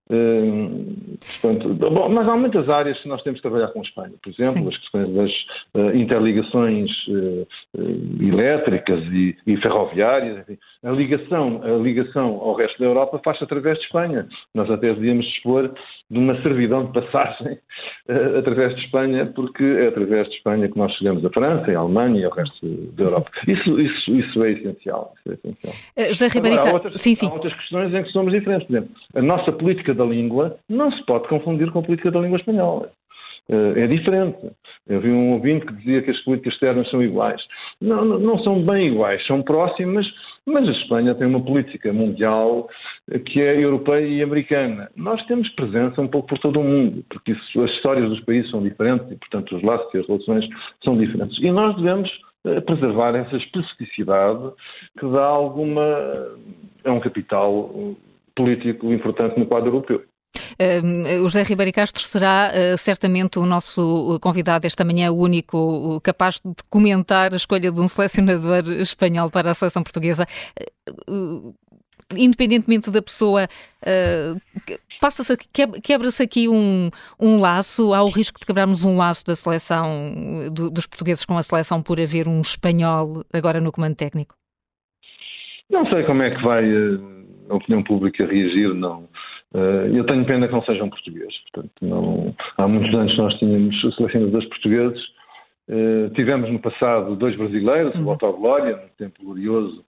[0.07, 4.13] Uh, portanto, bom, mas há muitas áreas que nós temos que trabalhar com a Espanha.
[4.21, 4.67] Por exemplo, Sim.
[4.67, 5.31] as questões das
[5.73, 7.47] uh, interligações uh,
[8.21, 10.41] elétricas e, e ferroviárias.
[10.41, 10.59] Enfim.
[10.83, 14.27] A, ligação, a ligação ao resto da Europa faz-se através de Espanha.
[14.53, 15.73] Nós até devíamos dispor
[16.09, 17.57] de uma servidão de passagem
[18.37, 22.21] através de Espanha, porque é através de Espanha que nós chegamos à França, à Alemanha
[22.21, 23.31] e ao resto da Europa.
[23.47, 25.13] Isso, isso, isso é essencial.
[25.17, 25.73] Isso é essencial.
[26.13, 27.27] José Ribeiro, há, outras, sim, sim.
[27.27, 28.67] há outras questões em que somos diferentes.
[28.67, 32.19] Por exemplo, a nossa política da língua não se pode confundir com a política da
[32.19, 32.91] língua espanhola.
[33.49, 34.37] Eh, é diferente.
[34.87, 37.41] Eu vi um ouvinte que dizia que as políticas externas são iguais.
[37.81, 40.05] Não, não são bem iguais, são próximas,
[40.45, 42.69] mas a Espanha tem uma política mundial
[43.25, 44.89] que é europeia e americana.
[44.95, 48.51] Nós temos presença um pouco por todo o mundo, porque isso, as histórias dos países
[48.51, 50.47] são diferentes e, portanto, os laços e as relações
[50.83, 51.37] são diferentes.
[51.39, 52.09] E nós devemos
[52.45, 54.51] eh, preservar essa especificidade
[54.99, 55.81] que dá alguma.
[56.83, 57.95] é um capital
[58.35, 60.03] político importante no quadro europeu.
[60.59, 65.99] Uh, o José Ribeiro Castro será uh, certamente o nosso convidado esta manhã, o único
[66.01, 70.25] capaz de comentar a escolha de um selecionador espanhol para a seleção portuguesa.
[71.09, 71.53] Uh,
[72.15, 73.47] independentemente da pessoa,
[75.01, 75.35] passa-se
[75.81, 80.13] quebra-se aqui um, um laço, há o risco de quebrarmos um laço da seleção
[80.53, 84.35] do, dos portugueses com a seleção por haver um espanhol agora no comando técnico?
[85.67, 86.63] Não sei como é que vai
[87.49, 89.07] a opinião pública reagir, não.
[89.53, 91.35] Uh, eu tenho pena que não sejam portugueses.
[91.51, 95.01] Portanto, não, há muitos anos nós tínhamos selecionadores portugueses.
[95.69, 98.05] Uh, tivemos no passado dois brasileiros, uhum.
[98.05, 99.83] o Otto Glória, no tempo glorioso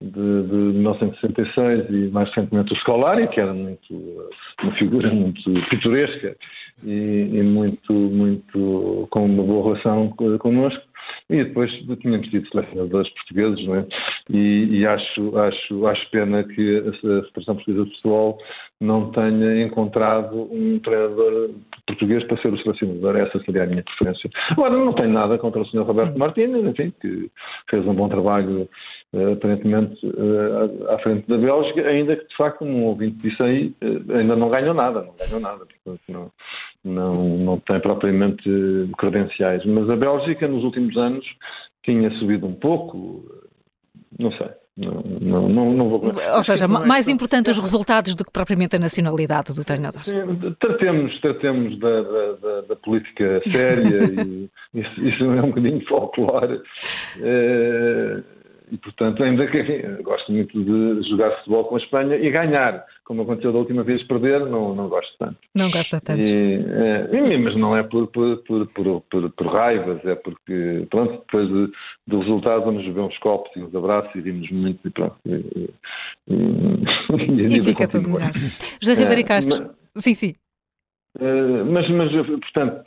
[0.00, 4.28] de, de 1966, e mais recentemente o Scolari, que era muito,
[4.62, 6.36] uma figura muito pitoresca
[6.82, 10.08] e, e muito, muito com uma boa relação
[10.38, 10.82] connosco.
[11.32, 11.72] E depois
[12.02, 13.86] tínhamos tido selecionadores portugueses, não é?
[14.28, 18.38] E, e acho, acho, acho pena que a, Federação Portuguesa de Futebol
[18.78, 21.50] não tenha encontrado um treinador
[21.86, 23.16] português para ser o selecionador.
[23.16, 24.28] Essa seria a minha preferência.
[24.50, 25.84] Agora, não tenho nada contra o Sr.
[25.84, 27.30] Roberto Martínez, enfim, que
[27.70, 28.68] fez um bom trabalho
[29.14, 34.12] aparentemente uh, à frente da Bélgica, ainda que de facto um ouvinte disse aí, uh,
[34.16, 36.32] ainda não ganhou nada, não ganhou nada, portanto não,
[36.82, 38.42] não, não tem propriamente
[38.96, 39.64] credenciais.
[39.66, 41.26] Mas a Bélgica nos últimos anos
[41.84, 43.22] tinha subido um pouco,
[44.18, 44.48] não sei.
[44.74, 46.00] Não, não, não, não vou...
[46.34, 50.00] Ou seja, é mais importante os resultados do que propriamente a nacionalidade do treinador.
[50.58, 56.62] Tratemos, tratemos da, da, da, da política séria e isso, isso, é um bocadinho folclore.
[57.20, 58.22] É,
[58.70, 59.62] e, portanto, ainda que
[60.02, 62.84] gosto muito de jogar futebol com a Espanha e ganhar.
[63.04, 65.36] Como aconteceu da última vez, perder, não, não gosto tanto.
[65.54, 66.26] Não gosta tanto.
[66.26, 71.48] E, é, mas não é por, por, por, por, por raivas, é porque, pronto, depois
[71.48, 71.72] de,
[72.06, 75.16] do resultado vamos beber uns copos e uns abraços e rimos muito e pronto.
[75.26, 75.70] E,
[76.28, 76.34] e,
[77.54, 78.32] e, e fica tudo melhor.
[78.80, 79.70] José Ribeiro é, Castro.
[79.94, 80.34] Mas, sim, sim.
[81.18, 82.84] Uh, mas, mas, portanto,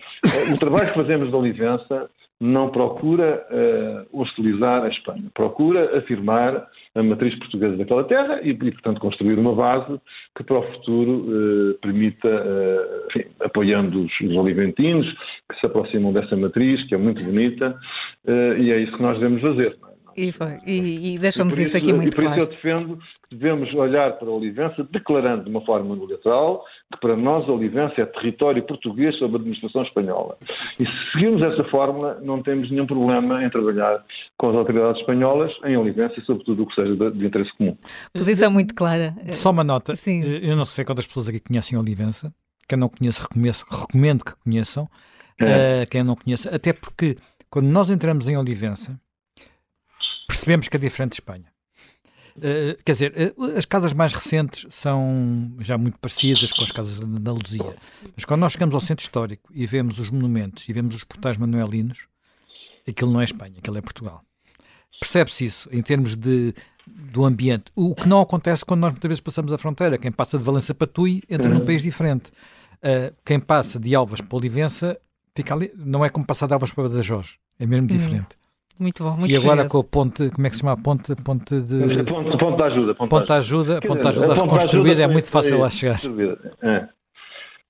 [0.52, 2.10] o trabalho que fazemos da Olivença
[2.40, 8.72] não procura uh, hostilizar a Espanha, procura afirmar a matriz portuguesa daquela terra e, e
[8.72, 10.00] portanto, construir uma base
[10.36, 15.14] que para o futuro uh, permita, uh, enfim, apoiando os, os,
[15.50, 17.78] que se aproximam dessa matriz, que é muito bonita,
[18.28, 19.78] e é isso que nós devemos fazer.
[19.82, 19.95] Não é?
[20.16, 22.40] E, foi, e, e deixamos isso, aqui muito claro.
[22.42, 25.94] E por isso eu defendo que devemos olhar para a Olivença declarando de uma forma
[25.94, 26.64] unilateral
[26.94, 30.38] que para nós a Olivença é território português sob a administração espanhola.
[30.80, 34.04] E se seguirmos essa fórmula, não temos nenhum problema em trabalhar
[34.38, 37.78] com as autoridades espanholas em Olivença, sobretudo o que seja de, de interesse comum.
[38.14, 39.16] Posição muito clara.
[39.32, 39.96] Só uma nota.
[39.96, 40.22] Sim.
[40.24, 42.34] Eu não sei quantas pessoas aqui conhecem Olivença.
[42.68, 43.22] Quem não conhece,
[43.70, 44.88] recomendo que conheçam.
[45.40, 45.84] É.
[45.84, 47.18] Uh, quem não conhece, até porque
[47.50, 48.98] quando nós entramos em Olivença,
[50.36, 51.46] percebemos que é diferente de Espanha.
[52.38, 57.00] Uh, quer dizer, uh, as casas mais recentes são já muito parecidas com as casas
[57.00, 57.76] da Andaluzia.
[58.14, 61.38] Mas quando nós chegamos ao centro histórico e vemos os monumentos e vemos os portais
[61.38, 62.08] manuelinos,
[62.86, 64.22] aquilo não é Espanha, aquilo é Portugal.
[65.00, 66.54] Percebe-se isso em termos de,
[66.86, 67.72] do ambiente.
[67.74, 69.98] O que não acontece quando nós muitas vezes passamos a fronteira.
[69.98, 72.32] Quem passa de Valença para Tui entra num país diferente.
[72.78, 75.00] Uh, quem passa de Alvas para Olivença
[75.34, 77.38] fica ali, não é como passar de Alvas para Badajoz.
[77.58, 77.98] É mesmo uhum.
[77.98, 78.38] diferente.
[78.80, 79.70] Muito bom, muito E agora curioso.
[79.70, 80.78] com a ponte, como é que se chama?
[80.78, 82.04] Ponte, ponte de.
[82.04, 82.96] Ponte, ponte de ajuda.
[82.96, 86.00] Ponte, ponte de ajuda, ponte de ajuda reconstruída é muito fácil lá chegar.
[86.62, 86.88] É.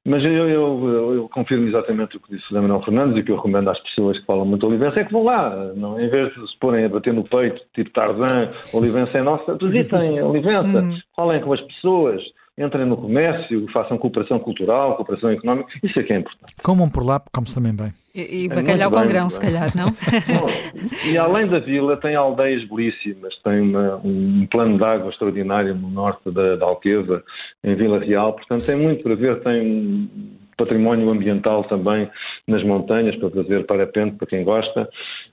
[0.07, 3.31] Mas eu, eu, eu, confirmo exatamente o que disse o Manuel Fernandes e o que
[3.31, 6.31] eu recomendo às pessoas que falam muito Olivença é que vão lá, não, em vez
[6.31, 10.95] de se porem a bater no peito, tipo Tarzan, Olivença é nossa, visitem Olivença, hum.
[11.15, 12.21] falem com as pessoas,
[12.57, 16.55] entrem no comércio, façam cooperação cultural, cooperação económica, isso é que é importante.
[16.63, 17.93] Comam por lá, come-se também bem.
[18.13, 19.87] E, e é bacalhau com grão, se calhar, não?
[20.25, 20.47] Bom,
[21.11, 25.89] e além da vila, tem aldeias belíssimas, tem uma, um plano de água extraordinário no
[25.89, 27.21] norte da, da Alqueva,
[27.61, 30.19] em Vila Real, portanto tem muito para ver, tem
[30.57, 32.09] património ambiental também
[32.47, 34.89] nas montanhas para fazer parapente para quem gosta.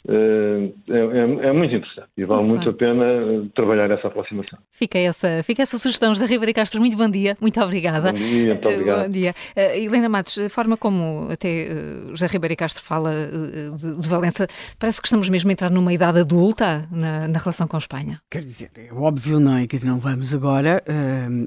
[0.08, 3.04] Eh, é, é, é muito interessante e vale muito, muito a pena
[3.54, 4.58] trabalhar essa aproximação.
[4.70, 6.80] Fica essa, fica essa sugestão, José Ribeiro Castro.
[6.80, 8.12] Muito bom dia, muito obrigada.
[8.12, 9.02] Bom dia, muito eh, obrigado.
[9.04, 9.34] Bom dia.
[9.56, 14.08] Uh, Helena Matos, a forma como até uh, José Ribeiro Castro fala uh, de, de,
[14.08, 14.46] Valença,
[14.78, 18.20] parece que estamos mesmo a entrar numa idade adulta na, na relação com a Espanha.
[18.30, 19.66] Quer dizer, é óbvio, não é?
[19.66, 20.82] Quer dizer, não vamos agora.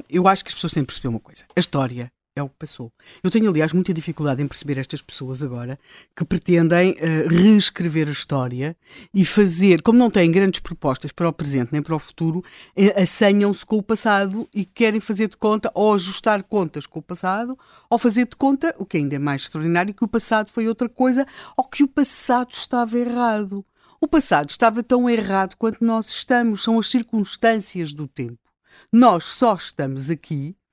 [0.10, 1.43] eu acho que as pessoas têm que perceber uma coisa.
[1.56, 2.91] A história é o que passou.
[3.24, 5.80] Eu tenho, aliás, muita dificuldade em perceber estas pessoas agora
[6.14, 8.76] que pretendem uh, reescrever a história
[9.14, 13.02] e fazer, como não têm grandes propostas para o presente nem para o futuro, uh,
[13.02, 17.57] assanham-se com o passado e querem fazer de conta ou ajustar contas com o passado
[17.90, 20.90] ou fazer de conta, o que ainda é mais extraordinário, que o passado foi outra
[20.90, 21.26] coisa
[21.56, 23.66] ou que o passado estava errado.
[24.02, 28.40] O passado estava tão errado quanto nós estamos, são as circunstâncias do tempo.
[28.91, 30.65] Nós só estamos aqui eh,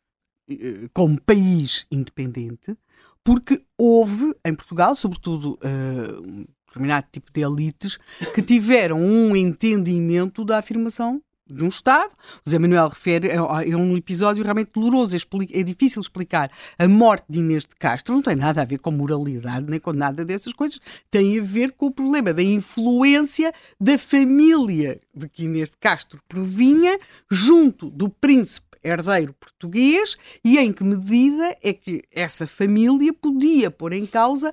[0.93, 2.77] como país independente,
[3.25, 7.99] porque houve em Portugal, sobretudo uh, um determinado tipo de elites,
[8.35, 12.13] que tiveram um entendimento da afirmação de um Estado.
[12.45, 15.15] O Zé Manuel refere é, é um episódio realmente doloroso.
[15.15, 15.19] É,
[15.61, 16.51] é, difícil explicar.
[16.79, 19.93] A morte de Inês de Castro não tem nada a ver com moralidade nem com
[19.93, 20.81] nada dessas coisas.
[21.11, 26.21] Tem a ver com o problema da influência da família de que Inês de Castro
[26.29, 26.99] provinha
[27.31, 33.93] junto do príncipe herdeiro português e em que medida é que essa família podia pôr
[33.93, 34.53] em causa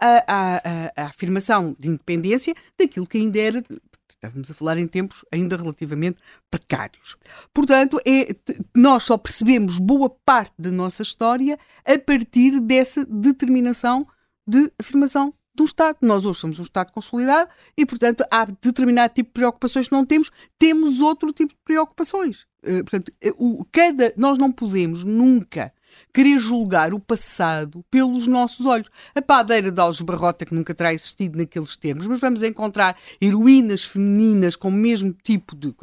[0.00, 3.64] a, a, a, afirmação de independência daquilo que ainda era.
[4.08, 6.18] Estávamos a falar em tempos ainda relativamente
[6.50, 7.16] precários.
[7.54, 8.34] Portanto, é,
[8.74, 14.06] nós só percebemos boa parte da nossa história a partir dessa determinação
[14.46, 15.98] de afirmação do Estado.
[16.02, 20.04] Nós hoje somos um Estado consolidado e, portanto, há determinado tipo de preocupações que não
[20.04, 22.46] temos, temos outro tipo de preocupações.
[22.62, 25.72] Uh, portanto, uh, o, cada, nós não podemos nunca
[26.12, 28.88] querer julgar o passado pelos nossos olhos.
[29.14, 34.56] A padeira de Algebarrota, que nunca terá existido naqueles termos, mas vamos encontrar heroínas femininas
[34.56, 35.74] com o mesmo tipo de.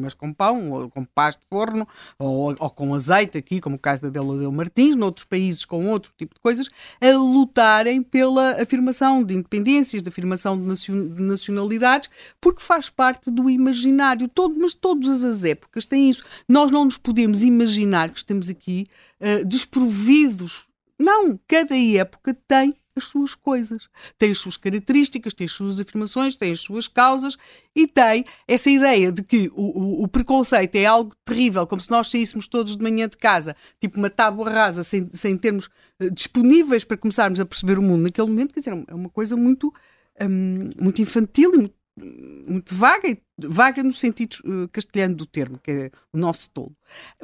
[0.00, 1.86] mas com pão, ou com paz de forno,
[2.18, 5.88] ou, ou com azeite, aqui, como o caso da Dela Del Martins, noutros países com
[5.88, 6.68] outro tipo de coisas,
[7.00, 12.10] a lutarem pela afirmação de independências, de afirmação de nacionalidades,
[12.40, 14.28] porque faz parte do imaginário.
[14.28, 16.22] Todo, mas todas as épocas têm isso.
[16.48, 18.86] Nós não nos podemos imaginar que estamos aqui
[19.22, 20.66] uh, desprovidos.
[20.98, 23.88] Não, cada época tem as suas coisas,
[24.18, 27.36] tem as suas características, tem as suas afirmações, tem as suas causas
[27.74, 31.90] e tem essa ideia de que o, o, o, preconceito é algo terrível, como se
[31.90, 35.70] nós saíssemos todos de manhã de casa, tipo uma tábua rasa, sem, sem termos
[36.00, 39.36] uh, disponíveis para começarmos a perceber o mundo naquele momento, quer dizer, é uma coisa
[39.36, 39.72] muito,
[40.20, 45.70] um, muito infantil e muito, muito vaga, vaga no sentido uh, castelhano do termo, que
[45.70, 46.74] é o nosso tolo.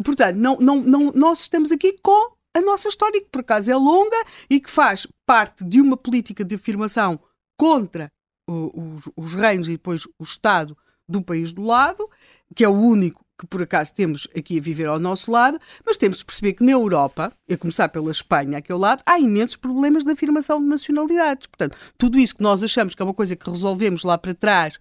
[0.05, 3.77] Portanto, não, não, não, nós estamos aqui com a nossa história, que por acaso é
[3.77, 4.16] longa
[4.51, 7.19] e que faz parte de uma política de afirmação
[7.57, 8.12] contra
[8.47, 10.77] os, os reinos e depois o Estado
[11.09, 12.09] do país do lado,
[12.55, 15.97] que é o único que por acaso temos aqui a viver ao nosso lado, mas
[15.97, 19.56] temos de perceber que na Europa, a começar pela Espanha aqui ao lado, há imensos
[19.56, 21.47] problemas de afirmação de nacionalidades.
[21.47, 24.78] Portanto, tudo isso que nós achamos que é uma coisa que resolvemos lá para trás,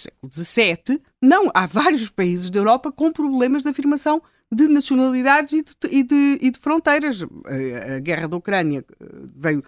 [0.00, 5.62] século XVII, não, há vários países da Europa com problemas de afirmação de nacionalidades e
[5.62, 7.22] de, e de, e de fronteiras.
[7.22, 9.62] A, a, guerra da Ucrânia eh, veio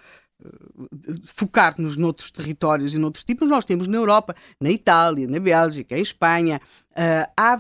[1.26, 6.02] focar-nos noutros territórios e noutros tipos, nós temos na Europa, na Itália, na Bélgica, em
[6.02, 7.58] Espanha, uh, a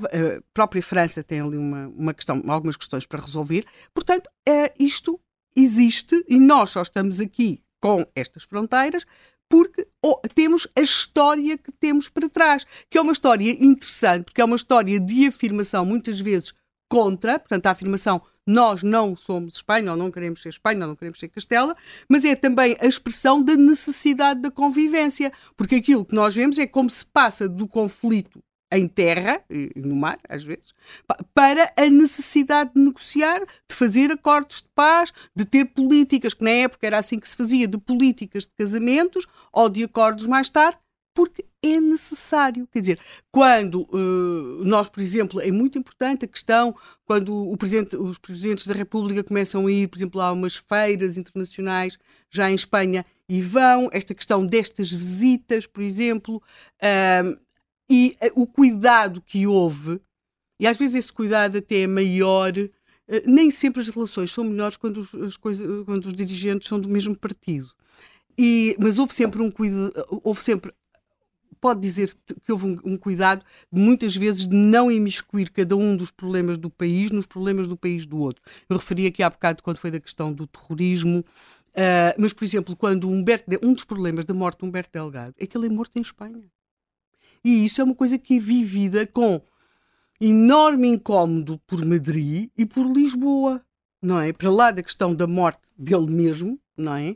[0.52, 3.64] própria França tem ali uma, uma questão, algumas questões para resolver.
[3.92, 5.20] Portanto, uh, isto
[5.56, 9.04] existe e nós só estamos aqui com estas fronteiras
[9.48, 14.40] porque oh, temos a história que temos para trás, que é uma história interessante, porque
[14.40, 16.52] é uma história de afirmação, muitas vezes
[16.88, 20.96] contra, portanto, a afirmação nós não somos Espanha, ou não queremos ser Espanha, ou não
[20.96, 21.76] queremos ser Castela,
[22.08, 26.66] mas é também a expressão da necessidade da convivência, porque aquilo que nós vemos é
[26.66, 28.42] como se passa do conflito
[28.72, 30.74] em terra, e no mar, às vezes,
[31.32, 36.50] para a necessidade de negociar, de fazer acordos de paz, de ter políticas, que na
[36.50, 40.78] época era assim que se fazia, de políticas de casamentos ou de acordos mais tarde,
[41.14, 42.66] porque é necessário.
[42.72, 42.98] Quer dizer,
[43.30, 46.76] quando uh, nós, por exemplo, é muito importante a questão,
[47.06, 51.96] quando presidente, os presidentes da República começam a ir, por exemplo, a umas feiras internacionais
[52.28, 56.42] já em Espanha e vão, esta questão destas visitas, por exemplo,
[56.82, 57.40] uh,
[57.88, 60.00] e uh, o cuidado que houve,
[60.60, 62.52] e às vezes esse cuidado até é maior.
[63.26, 66.88] Nem sempre as relações são melhores quando os, as coisas, quando os dirigentes são do
[66.88, 67.68] mesmo partido.
[68.38, 69.92] E, mas houve sempre um cuidado,
[70.22, 70.72] houve sempre
[71.64, 72.14] pode dizer
[72.44, 73.42] que houve um, um, cuidado,
[73.72, 78.04] muitas vezes, de não imiscuir cada um dos problemas do país nos problemas do país
[78.04, 78.42] do outro.
[78.68, 82.76] Eu referi aqui há bocado quando foi da questão do terrorismo, uh, mas, por exemplo,
[82.76, 85.96] quando Humberto, um dos problemas da morte de Humberto Delgado é que ele é morto
[85.96, 86.44] em Espanha.
[87.42, 89.40] E isso é uma coisa que é vivida com
[90.20, 93.64] enorme incómodo por Madrid e por Lisboa,
[94.02, 94.34] não é?
[94.34, 97.14] Para lá da questão da morte dele mesmo, não é?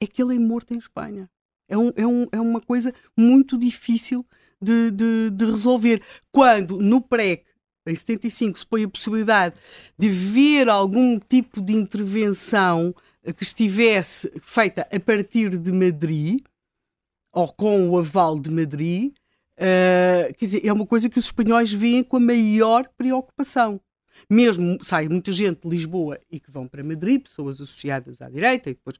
[0.00, 1.28] É que ele é morto em Espanha.
[1.72, 4.26] É, um, é, um, é uma coisa muito difícil
[4.60, 6.02] de, de, de resolver.
[6.30, 7.44] Quando no PREC,
[7.86, 9.56] em 75, se põe a possibilidade
[9.98, 12.94] de ver algum tipo de intervenção
[13.36, 16.40] que estivesse feita a partir de Madrid,
[17.32, 19.12] ou com o aval de Madrid,
[19.56, 23.80] uh, quer dizer, é uma coisa que os espanhóis veem com a maior preocupação
[24.30, 28.70] mesmo sai muita gente de Lisboa e que vão para Madrid, pessoas associadas à direita,
[28.70, 28.98] e depois.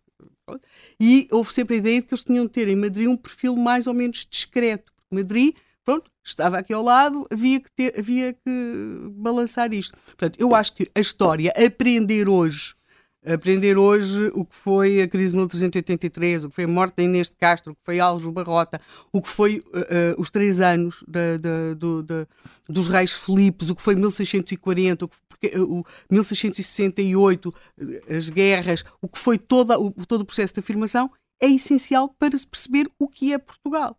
[1.00, 3.56] E houve sempre a ideia de que eles tinham de ter em Madrid um perfil
[3.56, 5.54] mais ou menos discreto, porque Madrid,
[5.84, 9.96] pronto, estava aqui ao lado, havia que, ter, havia que balançar isto.
[10.04, 12.74] Portanto, eu acho que a história, aprender hoje
[13.24, 17.02] aprender hoje o que foi a crise de 1383, o que foi a morte da
[17.02, 18.80] Inês de Castro, o que foi Aljo Barrota,
[19.12, 21.36] o que foi uh, os três anos da,
[21.76, 22.26] do, da,
[22.68, 27.54] dos reis Filipes, o que foi 1640, o que, porque, uh, 1668,
[28.08, 32.36] as guerras, o que foi toda, o, todo o processo de afirmação, é essencial para
[32.36, 33.96] se perceber o que é Portugal.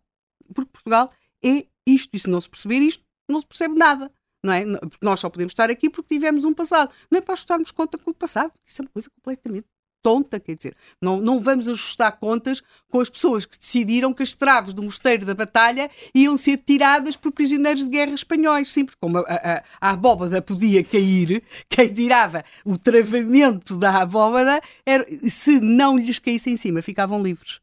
[0.54, 1.10] Porque Portugal
[1.42, 4.10] é isto, e se não se perceber isto, não se percebe nada
[4.44, 4.64] não é?
[4.78, 6.90] Porque nós só podemos estar aqui porque tivemos um passado.
[7.10, 8.52] Não é para ajustarmos conta com o passado.
[8.64, 9.66] Isso é uma coisa completamente
[10.02, 14.34] tonta, quer dizer, não, não vamos ajustar contas com as pessoas que decidiram que as
[14.34, 18.98] traves do mosteiro da batalha iam ser tiradas por prisioneiros de guerra espanhóis, sim, porque
[19.00, 25.58] como a, a, a abóbada podia cair, quem tirava o travamento da abóbada, era, se
[25.58, 27.60] não lhes caísse em cima, ficavam livres.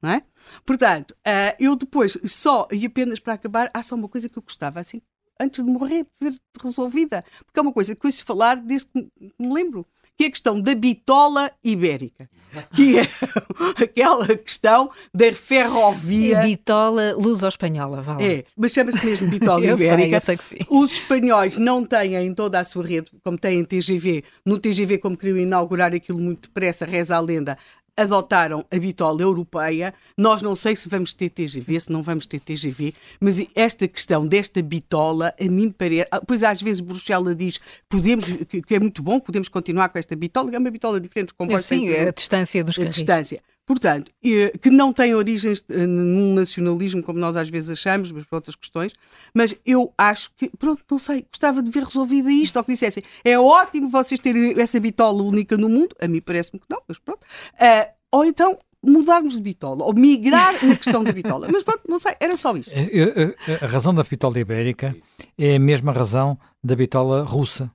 [0.00, 0.22] Não é?
[0.64, 4.42] Portanto, uh, eu depois, só e apenas para acabar, há só uma coisa que eu
[4.42, 5.02] gostava, assim,
[5.40, 7.24] antes de morrer, ver resolvida.
[7.44, 9.08] Porque é uma coisa que ouço falar desde que
[9.38, 9.86] me lembro,
[10.16, 12.28] que é a questão da bitola ibérica,
[12.74, 13.02] que é
[13.82, 16.40] aquela questão da ferrovia.
[16.40, 18.24] Bitola luso-espanhola, vale.
[18.24, 20.20] É, mas chama-se mesmo bitola ibérica.
[20.20, 20.70] Sei, eu sei que sim.
[20.70, 25.16] Os espanhóis não têm em toda a sua rede, como têm TGV, no TGV, como
[25.16, 27.58] queriam inaugurar aquilo muito depressa, reza a lenda,
[27.96, 29.94] adotaram a bitola europeia.
[30.16, 34.26] Nós não sei se vamos ter TGV, se não vamos ter TGV, mas esta questão
[34.26, 36.06] desta bitola, a mim parece.
[36.10, 38.24] Ah, pois às vezes Bruxelas diz podemos,
[38.66, 41.88] que é muito bom, podemos continuar com esta bitola, é uma bitola diferente, com Sim,
[41.90, 42.88] a distância dos carris.
[42.88, 43.53] A distância.
[43.66, 44.12] Portanto,
[44.60, 48.54] que não tem origens eh, num nacionalismo, como nós às vezes achamos, mas por outras
[48.54, 48.92] questões,
[49.34, 53.02] mas eu acho que, pronto, não sei, gostava de ver resolvida isto, ou que dissessem,
[53.24, 56.98] é ótimo vocês terem essa bitola única no mundo, a mim parece-me que não, mas
[56.98, 61.80] pronto, uh, ou então mudarmos de bitola, ou migrar na questão da bitola, mas pronto,
[61.88, 62.70] não sei, era só isto.
[62.70, 64.94] É, a razão da bitola ibérica
[65.38, 67.72] é a mesma razão da bitola russa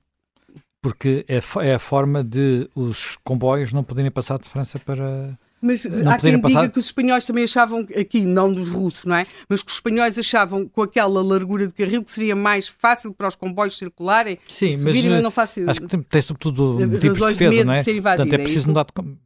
[0.82, 5.84] porque é, é a forma de os comboios não poderem passar de França para, Mas
[5.86, 6.62] não há quem passar...
[6.62, 9.24] diga que os espanhóis também achavam, aqui não dos russos, não é?
[9.48, 13.28] Mas que os espanhóis achavam com aquela largura de carril que seria mais fácil para
[13.28, 14.40] os comboios circularem.
[14.48, 15.70] Sim, mas, subirem, mas não fácil.
[15.70, 17.78] acho que tem, tem sobretudo motivos de defesa, de não é?
[17.80, 19.18] De ser invadido, Portanto, é é preciso mudar de,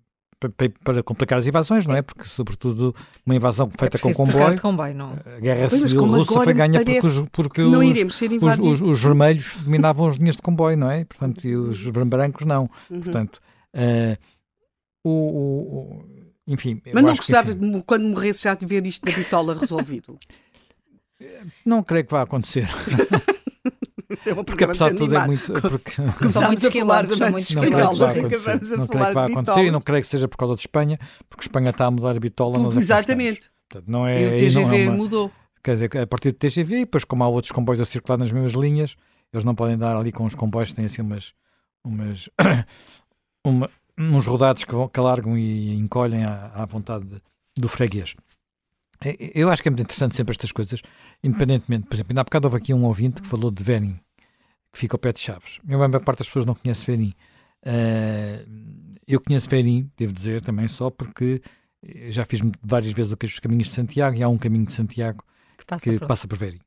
[0.83, 2.01] para, complicar as invasões, não é?
[2.01, 2.93] Porque, sobretudo,
[3.25, 4.55] uma invasão feita é com comboio.
[4.55, 5.13] de comboio não.
[5.25, 9.55] A guerra Pois, civil russa foi ganha porque, os, porque os, os, os, os vermelhos
[9.63, 11.05] dominavam as linhas de comboio, não é?
[11.05, 12.69] Portanto, e os brancos não.
[12.89, 12.99] Uhum.
[13.01, 13.39] Portanto,
[13.73, 14.17] eh,
[15.03, 16.81] o, o- o- enfim.
[16.85, 19.11] eu Mas não acho que, gostava, enfim, de, quando morresse, já de ver isto da
[19.11, 20.17] bitola resolvido.
[21.65, 22.67] não creio que vá acontecer.
[24.25, 25.51] É um Porque apesar de tudo é muito.
[25.51, 28.35] Porque, Começámos a falar de muitos vá espanholas e acontecer.
[28.49, 30.53] acabamos a Não creio que falar vá acontecer e não creio que seja por causa
[30.55, 32.77] de Espanha, porque Espanha está a mudar a bitola.
[32.77, 33.49] Exatamente.
[33.67, 35.31] Portanto, não é, E o TGV é uma- mudou.
[35.63, 38.31] Quer dizer, a partir do TGV, e depois, como há outros comboios a circular nas
[38.31, 38.95] mesmas linhas,
[39.33, 41.33] eles não podem dar ali com os comboios que têm assim umas.
[41.83, 42.29] umas
[43.43, 47.21] uma- uns rodados que, vão, que alargam e encolhem à, à vontade de-
[47.57, 48.15] do freguês.
[49.33, 50.81] Eu acho que é muito interessante sempre estas coisas,
[51.23, 51.87] independentemente.
[51.87, 53.99] Por exemplo, ainda há bocado houve aqui um ouvinte que falou de Verim,
[54.71, 55.59] que fica ao pé de Chaves.
[55.67, 57.13] A maior parte das pessoas não conhece Verim.
[57.65, 58.45] Eh,
[59.07, 61.41] eu conheço Verim, devo dizer, também só porque
[62.09, 65.23] já fiz várias vezes os caminhos de Santiago e há um caminho de Santiago
[65.57, 66.59] Que passa que por- passa por Verim.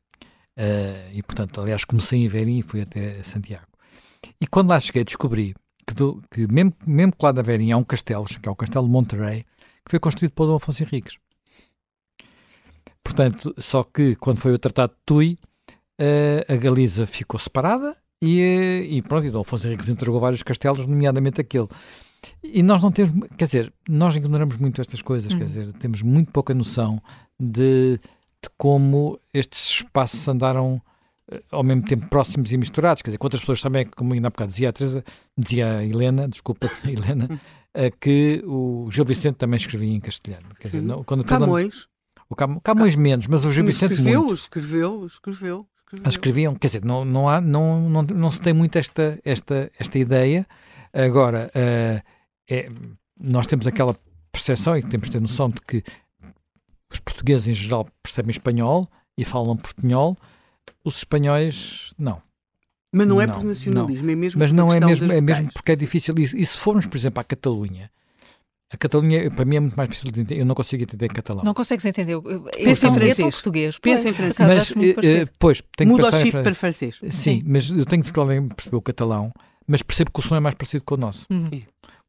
[0.56, 3.66] Eh, e portanto, aliás, comecei em Verim e fui até Santiago.
[4.40, 5.54] E quando lá cheguei, descobri
[5.86, 8.56] que, do- que mesmo, mesmo que lá da Verim há um castelo, que é o
[8.56, 9.44] Castelo de Monterrey,
[9.84, 11.16] que foi construído por Dom Afonso Henriques.
[13.02, 15.38] Portanto, só que quando foi o Tratado de Tui,
[15.98, 20.42] eh, a Galiza ficou separada e, eh, e pronto, e Dom Afonso Henriques entregou vários
[20.42, 21.68] castelos, nomeadamente aquele.
[22.42, 25.46] E nós não temos, quer dizer, nós ignoramos muito estas coisas, quer Hum.
[25.46, 27.00] dizer, temos muito pouca noção
[27.38, 28.00] de,
[28.42, 30.82] de como estes espaços andaram
[31.50, 33.02] ao mesmo tempo próximos e misturados.
[33.02, 35.04] Quer dizer, quantas pessoas também, como ainda há bocado dizia a Teresa,
[35.36, 37.40] dizia a Helena, desculpa, Helena,
[37.74, 40.46] eh, que o Gil Vicente também escrevia em castelhano.
[40.60, 41.88] Quer dizer, não, quando, Camões.
[42.28, 44.34] o Cam- Camões menos, mas o Gil Vicente escreveu, muito.
[44.34, 46.08] escreveu, escreveu, escreveu.
[46.08, 49.98] Escreviam, quer dizer, não, não, há, não, não, não se tem muito esta, esta, esta
[49.98, 50.46] ideia.
[50.92, 52.02] Agora, eh,
[52.48, 52.68] é,
[53.20, 53.96] nós temos aquela
[54.32, 55.82] percepção e temos de ter noção de que
[56.92, 58.88] os portugueses em geral percebem espanhol
[59.18, 60.16] e falam portunhol,
[60.84, 62.20] os espanhóis não.
[62.92, 65.20] Mas não é Não, por nacionalismo, é mesmo Mas por não é questão mesmo, é
[65.20, 66.14] mesmo porque é difícil.
[66.18, 67.90] E, e se formos, por exemplo, à Catalunha,
[68.72, 70.40] a Catalunha para mim é muito mais difícil de entender.
[70.40, 71.44] Eu não consigo entender catalão.
[71.44, 72.12] Não consegues entender.
[72.14, 73.34] Eu- Pensa em eu francês.
[73.34, 73.78] português.
[73.78, 74.48] Pensa Pois, em francês.
[74.48, 75.22] mas, acho muito eh, parecido.
[75.30, 77.00] eh, pois, tenho Muda que o chip para francês.
[77.10, 79.32] Sim, mas eu tenho dificuldade em perceber o catalão,
[79.66, 81.26] mas percebo que o som é mais parecido com o nosso.
[81.30, 81.60] Uhum.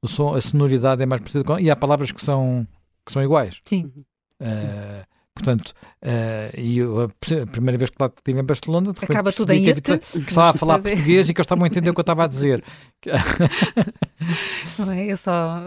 [0.01, 2.65] O som, a sonoridade é mais parecida com e há palavras que são,
[3.05, 3.59] que são iguais.
[3.65, 3.91] Sim.
[4.39, 5.03] Eh,
[5.37, 7.09] portanto, eh, e eu, a,
[7.47, 10.49] primeira vez que lá estive em Barcelona, de Acaba tudo em que, havia- que estava
[10.49, 10.81] a falar é.
[10.81, 12.63] português e que eles estavam a entender o que eu estava a dizer.
[14.79, 15.07] Não é?
[15.09, 15.65] É só.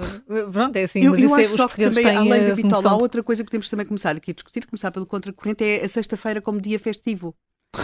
[0.53, 1.01] Pronto, é assim.
[1.01, 3.23] Eu, mas eu isso é- acho os só que também, além da há de- outra
[3.23, 6.61] coisa que temos também começar aqui a discutir, começar pelo contracorrente, é a sexta-feira como
[6.61, 7.35] dia festivo.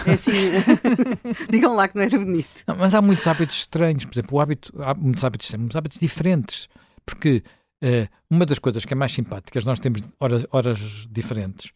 [0.05, 0.31] É assim,
[1.49, 2.63] digam lá que não era bonito.
[2.67, 5.75] Não, mas há muitos hábitos estranhos, por exemplo, o hábito, há muitos hábitos estranhos, muitos
[5.77, 6.67] hábitos diferentes,
[7.05, 7.41] porque
[8.29, 11.71] uma das coisas que é mais simpáticas, nós temos horas, horas diferentes,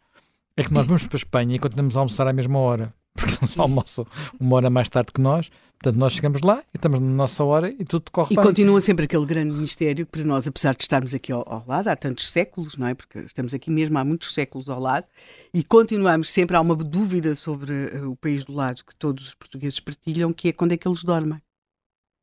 [0.57, 3.35] é que nós vamos para a Espanha e continuamos a almoçar à mesma hora, porque
[3.43, 4.05] eles almoçam
[4.39, 5.49] uma hora mais tarde que nós,
[5.79, 8.45] portanto nós chegamos lá e estamos na nossa hora e tudo corre E bem.
[8.45, 11.87] continua sempre aquele grande mistério que para nós, apesar de estarmos aqui ao, ao lado
[11.89, 12.93] há tantos séculos, não é?
[12.93, 15.05] Porque estamos aqui mesmo há muitos séculos ao lado
[15.53, 19.35] e continuamos sempre, há uma dúvida sobre eh, o país do lado que todos os
[19.35, 21.41] portugueses partilham, que é quando é que eles dormem.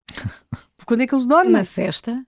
[0.87, 1.53] quando é que eles dormem?
[1.53, 2.25] Na cesta.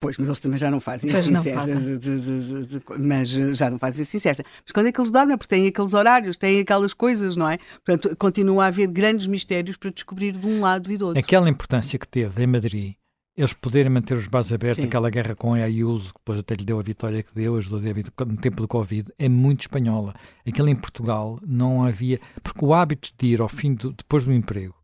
[0.00, 1.60] Pois, mas eles também já não fazem Pois assim não cesta.
[1.60, 1.78] fazem.
[1.78, 4.44] de- de- de- de- de- mas eh, já não fazem assim cesta.
[4.64, 5.36] Mas quando é que eles dormem?
[5.36, 7.58] Porque têm aqueles horários, têm aquelas coisas, não é?
[7.84, 11.20] Portanto, continua a haver grandes mistérios para descobrir de um lado e do outro.
[11.20, 12.94] Aquela importância que teve em Madrid,
[13.36, 14.88] eles poderem manter os bares abertos, Sim.
[14.88, 17.78] aquela guerra com a Ayuso, que depois até lhe deu a vitória que deu, ajudou
[17.80, 20.14] vitória no tempo do Covid, é muito espanhola.
[20.46, 22.18] Aquilo em Portugal não havia.
[22.42, 24.74] Porque o hábito de ir ao fim, do, depois do emprego,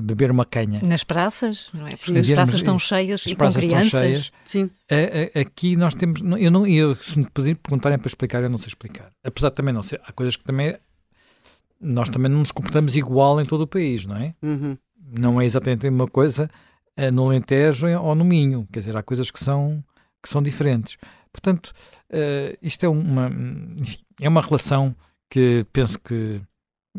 [0.00, 1.96] beber uma canha, Nas praças, não é?
[1.96, 2.18] Porque Sim.
[2.20, 4.00] as praças estão cheias as e com praças estão crianças.
[4.00, 4.70] cheias, Sim.
[4.90, 6.20] a- a- aqui nós temos.
[6.38, 9.10] Eu não, eu, se me pedir, perguntarem para explicar, eu não sei explicar.
[9.24, 10.00] Apesar de também não ser.
[10.04, 10.76] Há coisas que também.
[11.80, 14.34] Nós também não nos comportamos igual em todo o país, não é?
[14.42, 14.76] Uhum.
[15.12, 16.48] não é exatamente a mesma coisa
[16.96, 18.68] eh, no Alentejo ou no Minho.
[18.70, 19.82] Quer dizer, há coisas que são,
[20.22, 20.96] que são diferentes.
[21.32, 21.72] Portanto,
[22.10, 23.28] eh, isto é uma,
[23.80, 24.94] enfim, é uma relação
[25.30, 26.40] que penso que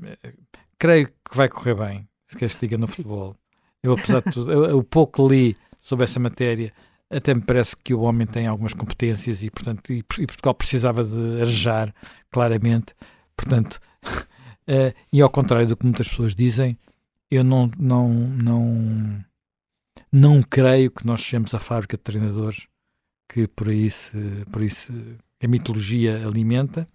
[0.03, 0.33] eh,
[0.79, 3.35] creio que vai correr bem, se quer se diga no futebol.
[3.83, 6.71] Eu, apesar de tudo, eu- o pouco li sobre essa matéria,
[7.09, 11.03] até me parece que o homem tem algumas competências e, portanto, e, e Portugal precisava
[11.03, 11.93] de arejar
[12.31, 12.93] claramente.
[13.35, 13.79] Portanto,
[14.67, 16.77] eh, e ao contrário do que muitas pessoas dizem,
[17.29, 19.25] eu não, não, não,
[20.11, 22.67] não creio que nós sejamos a fábrica de treinadores
[23.27, 24.93] que por aí se, por isso
[25.43, 26.87] a mitologia alimenta,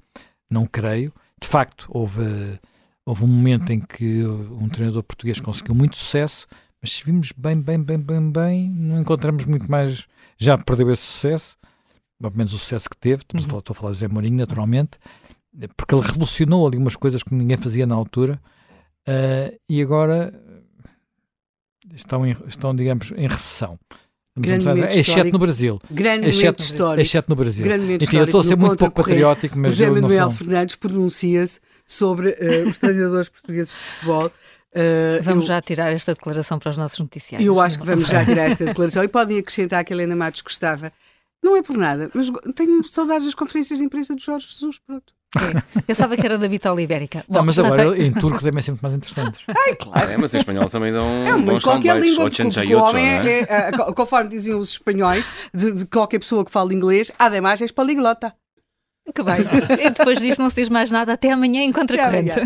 [0.49, 1.13] não creio.
[1.41, 2.59] De facto, houve,
[3.07, 6.47] houve um momento em que um treinador português conseguiu muito sucesso,
[6.83, 10.07] mas se vimos bem, bem, bem, bem, bem, não encontramos muito mais.
[10.37, 11.57] Já perdeu esse sucesso,
[12.20, 13.23] pelo menos o sucesso que teve.
[13.33, 13.41] Uhum.
[13.41, 14.99] Estou a falar de José Mourinho, naturalmente,
[15.77, 18.41] porque ele revolucionou ali umas coisas que ninguém fazia na altura
[19.09, 20.35] uh, e agora
[21.95, 23.78] estão, em, estão, digamos, em recessão.
[24.91, 25.81] Exceto no Brasil.
[25.91, 27.01] Grande exceto, histórico.
[27.01, 27.65] Exceto no Brasil.
[27.65, 29.77] Grande Enfim, eu estou a ser muito pouco patriótico, mas.
[29.77, 30.33] José Manuel sou...
[30.33, 34.27] Fernandes pronuncia-se sobre uh, os treinadores portugueses de futebol.
[34.27, 37.47] Uh, vamos eu, já tirar esta declaração para os nossos noticiários.
[37.47, 40.43] Eu acho que vamos já tirar esta declaração e podem acrescentar que a Helena Matos
[40.43, 40.93] gostava.
[41.43, 45.15] Não é por nada, mas tenho saudades das conferências de imprensa do Jorge Jesus, pronto.
[45.37, 45.81] É.
[45.83, 47.25] Pensava que era da Vitória Ibérica.
[47.29, 49.41] Bom, não, mas agora em turco também é sempre mais interessantes.
[49.49, 50.11] Ai, claro.
[50.11, 53.41] É, mas em espanhol também dão é, bons qualquer língua, porque, porque o homem é,
[53.41, 57.61] é, é, conforme diziam os espanhóis, de, de, qualquer pessoa que fala inglês, há demais
[57.61, 58.33] és poliglota.
[59.15, 59.37] Que bem.
[59.87, 61.12] e depois disto não se diz mais nada.
[61.12, 62.41] Até amanhã encontra corrente.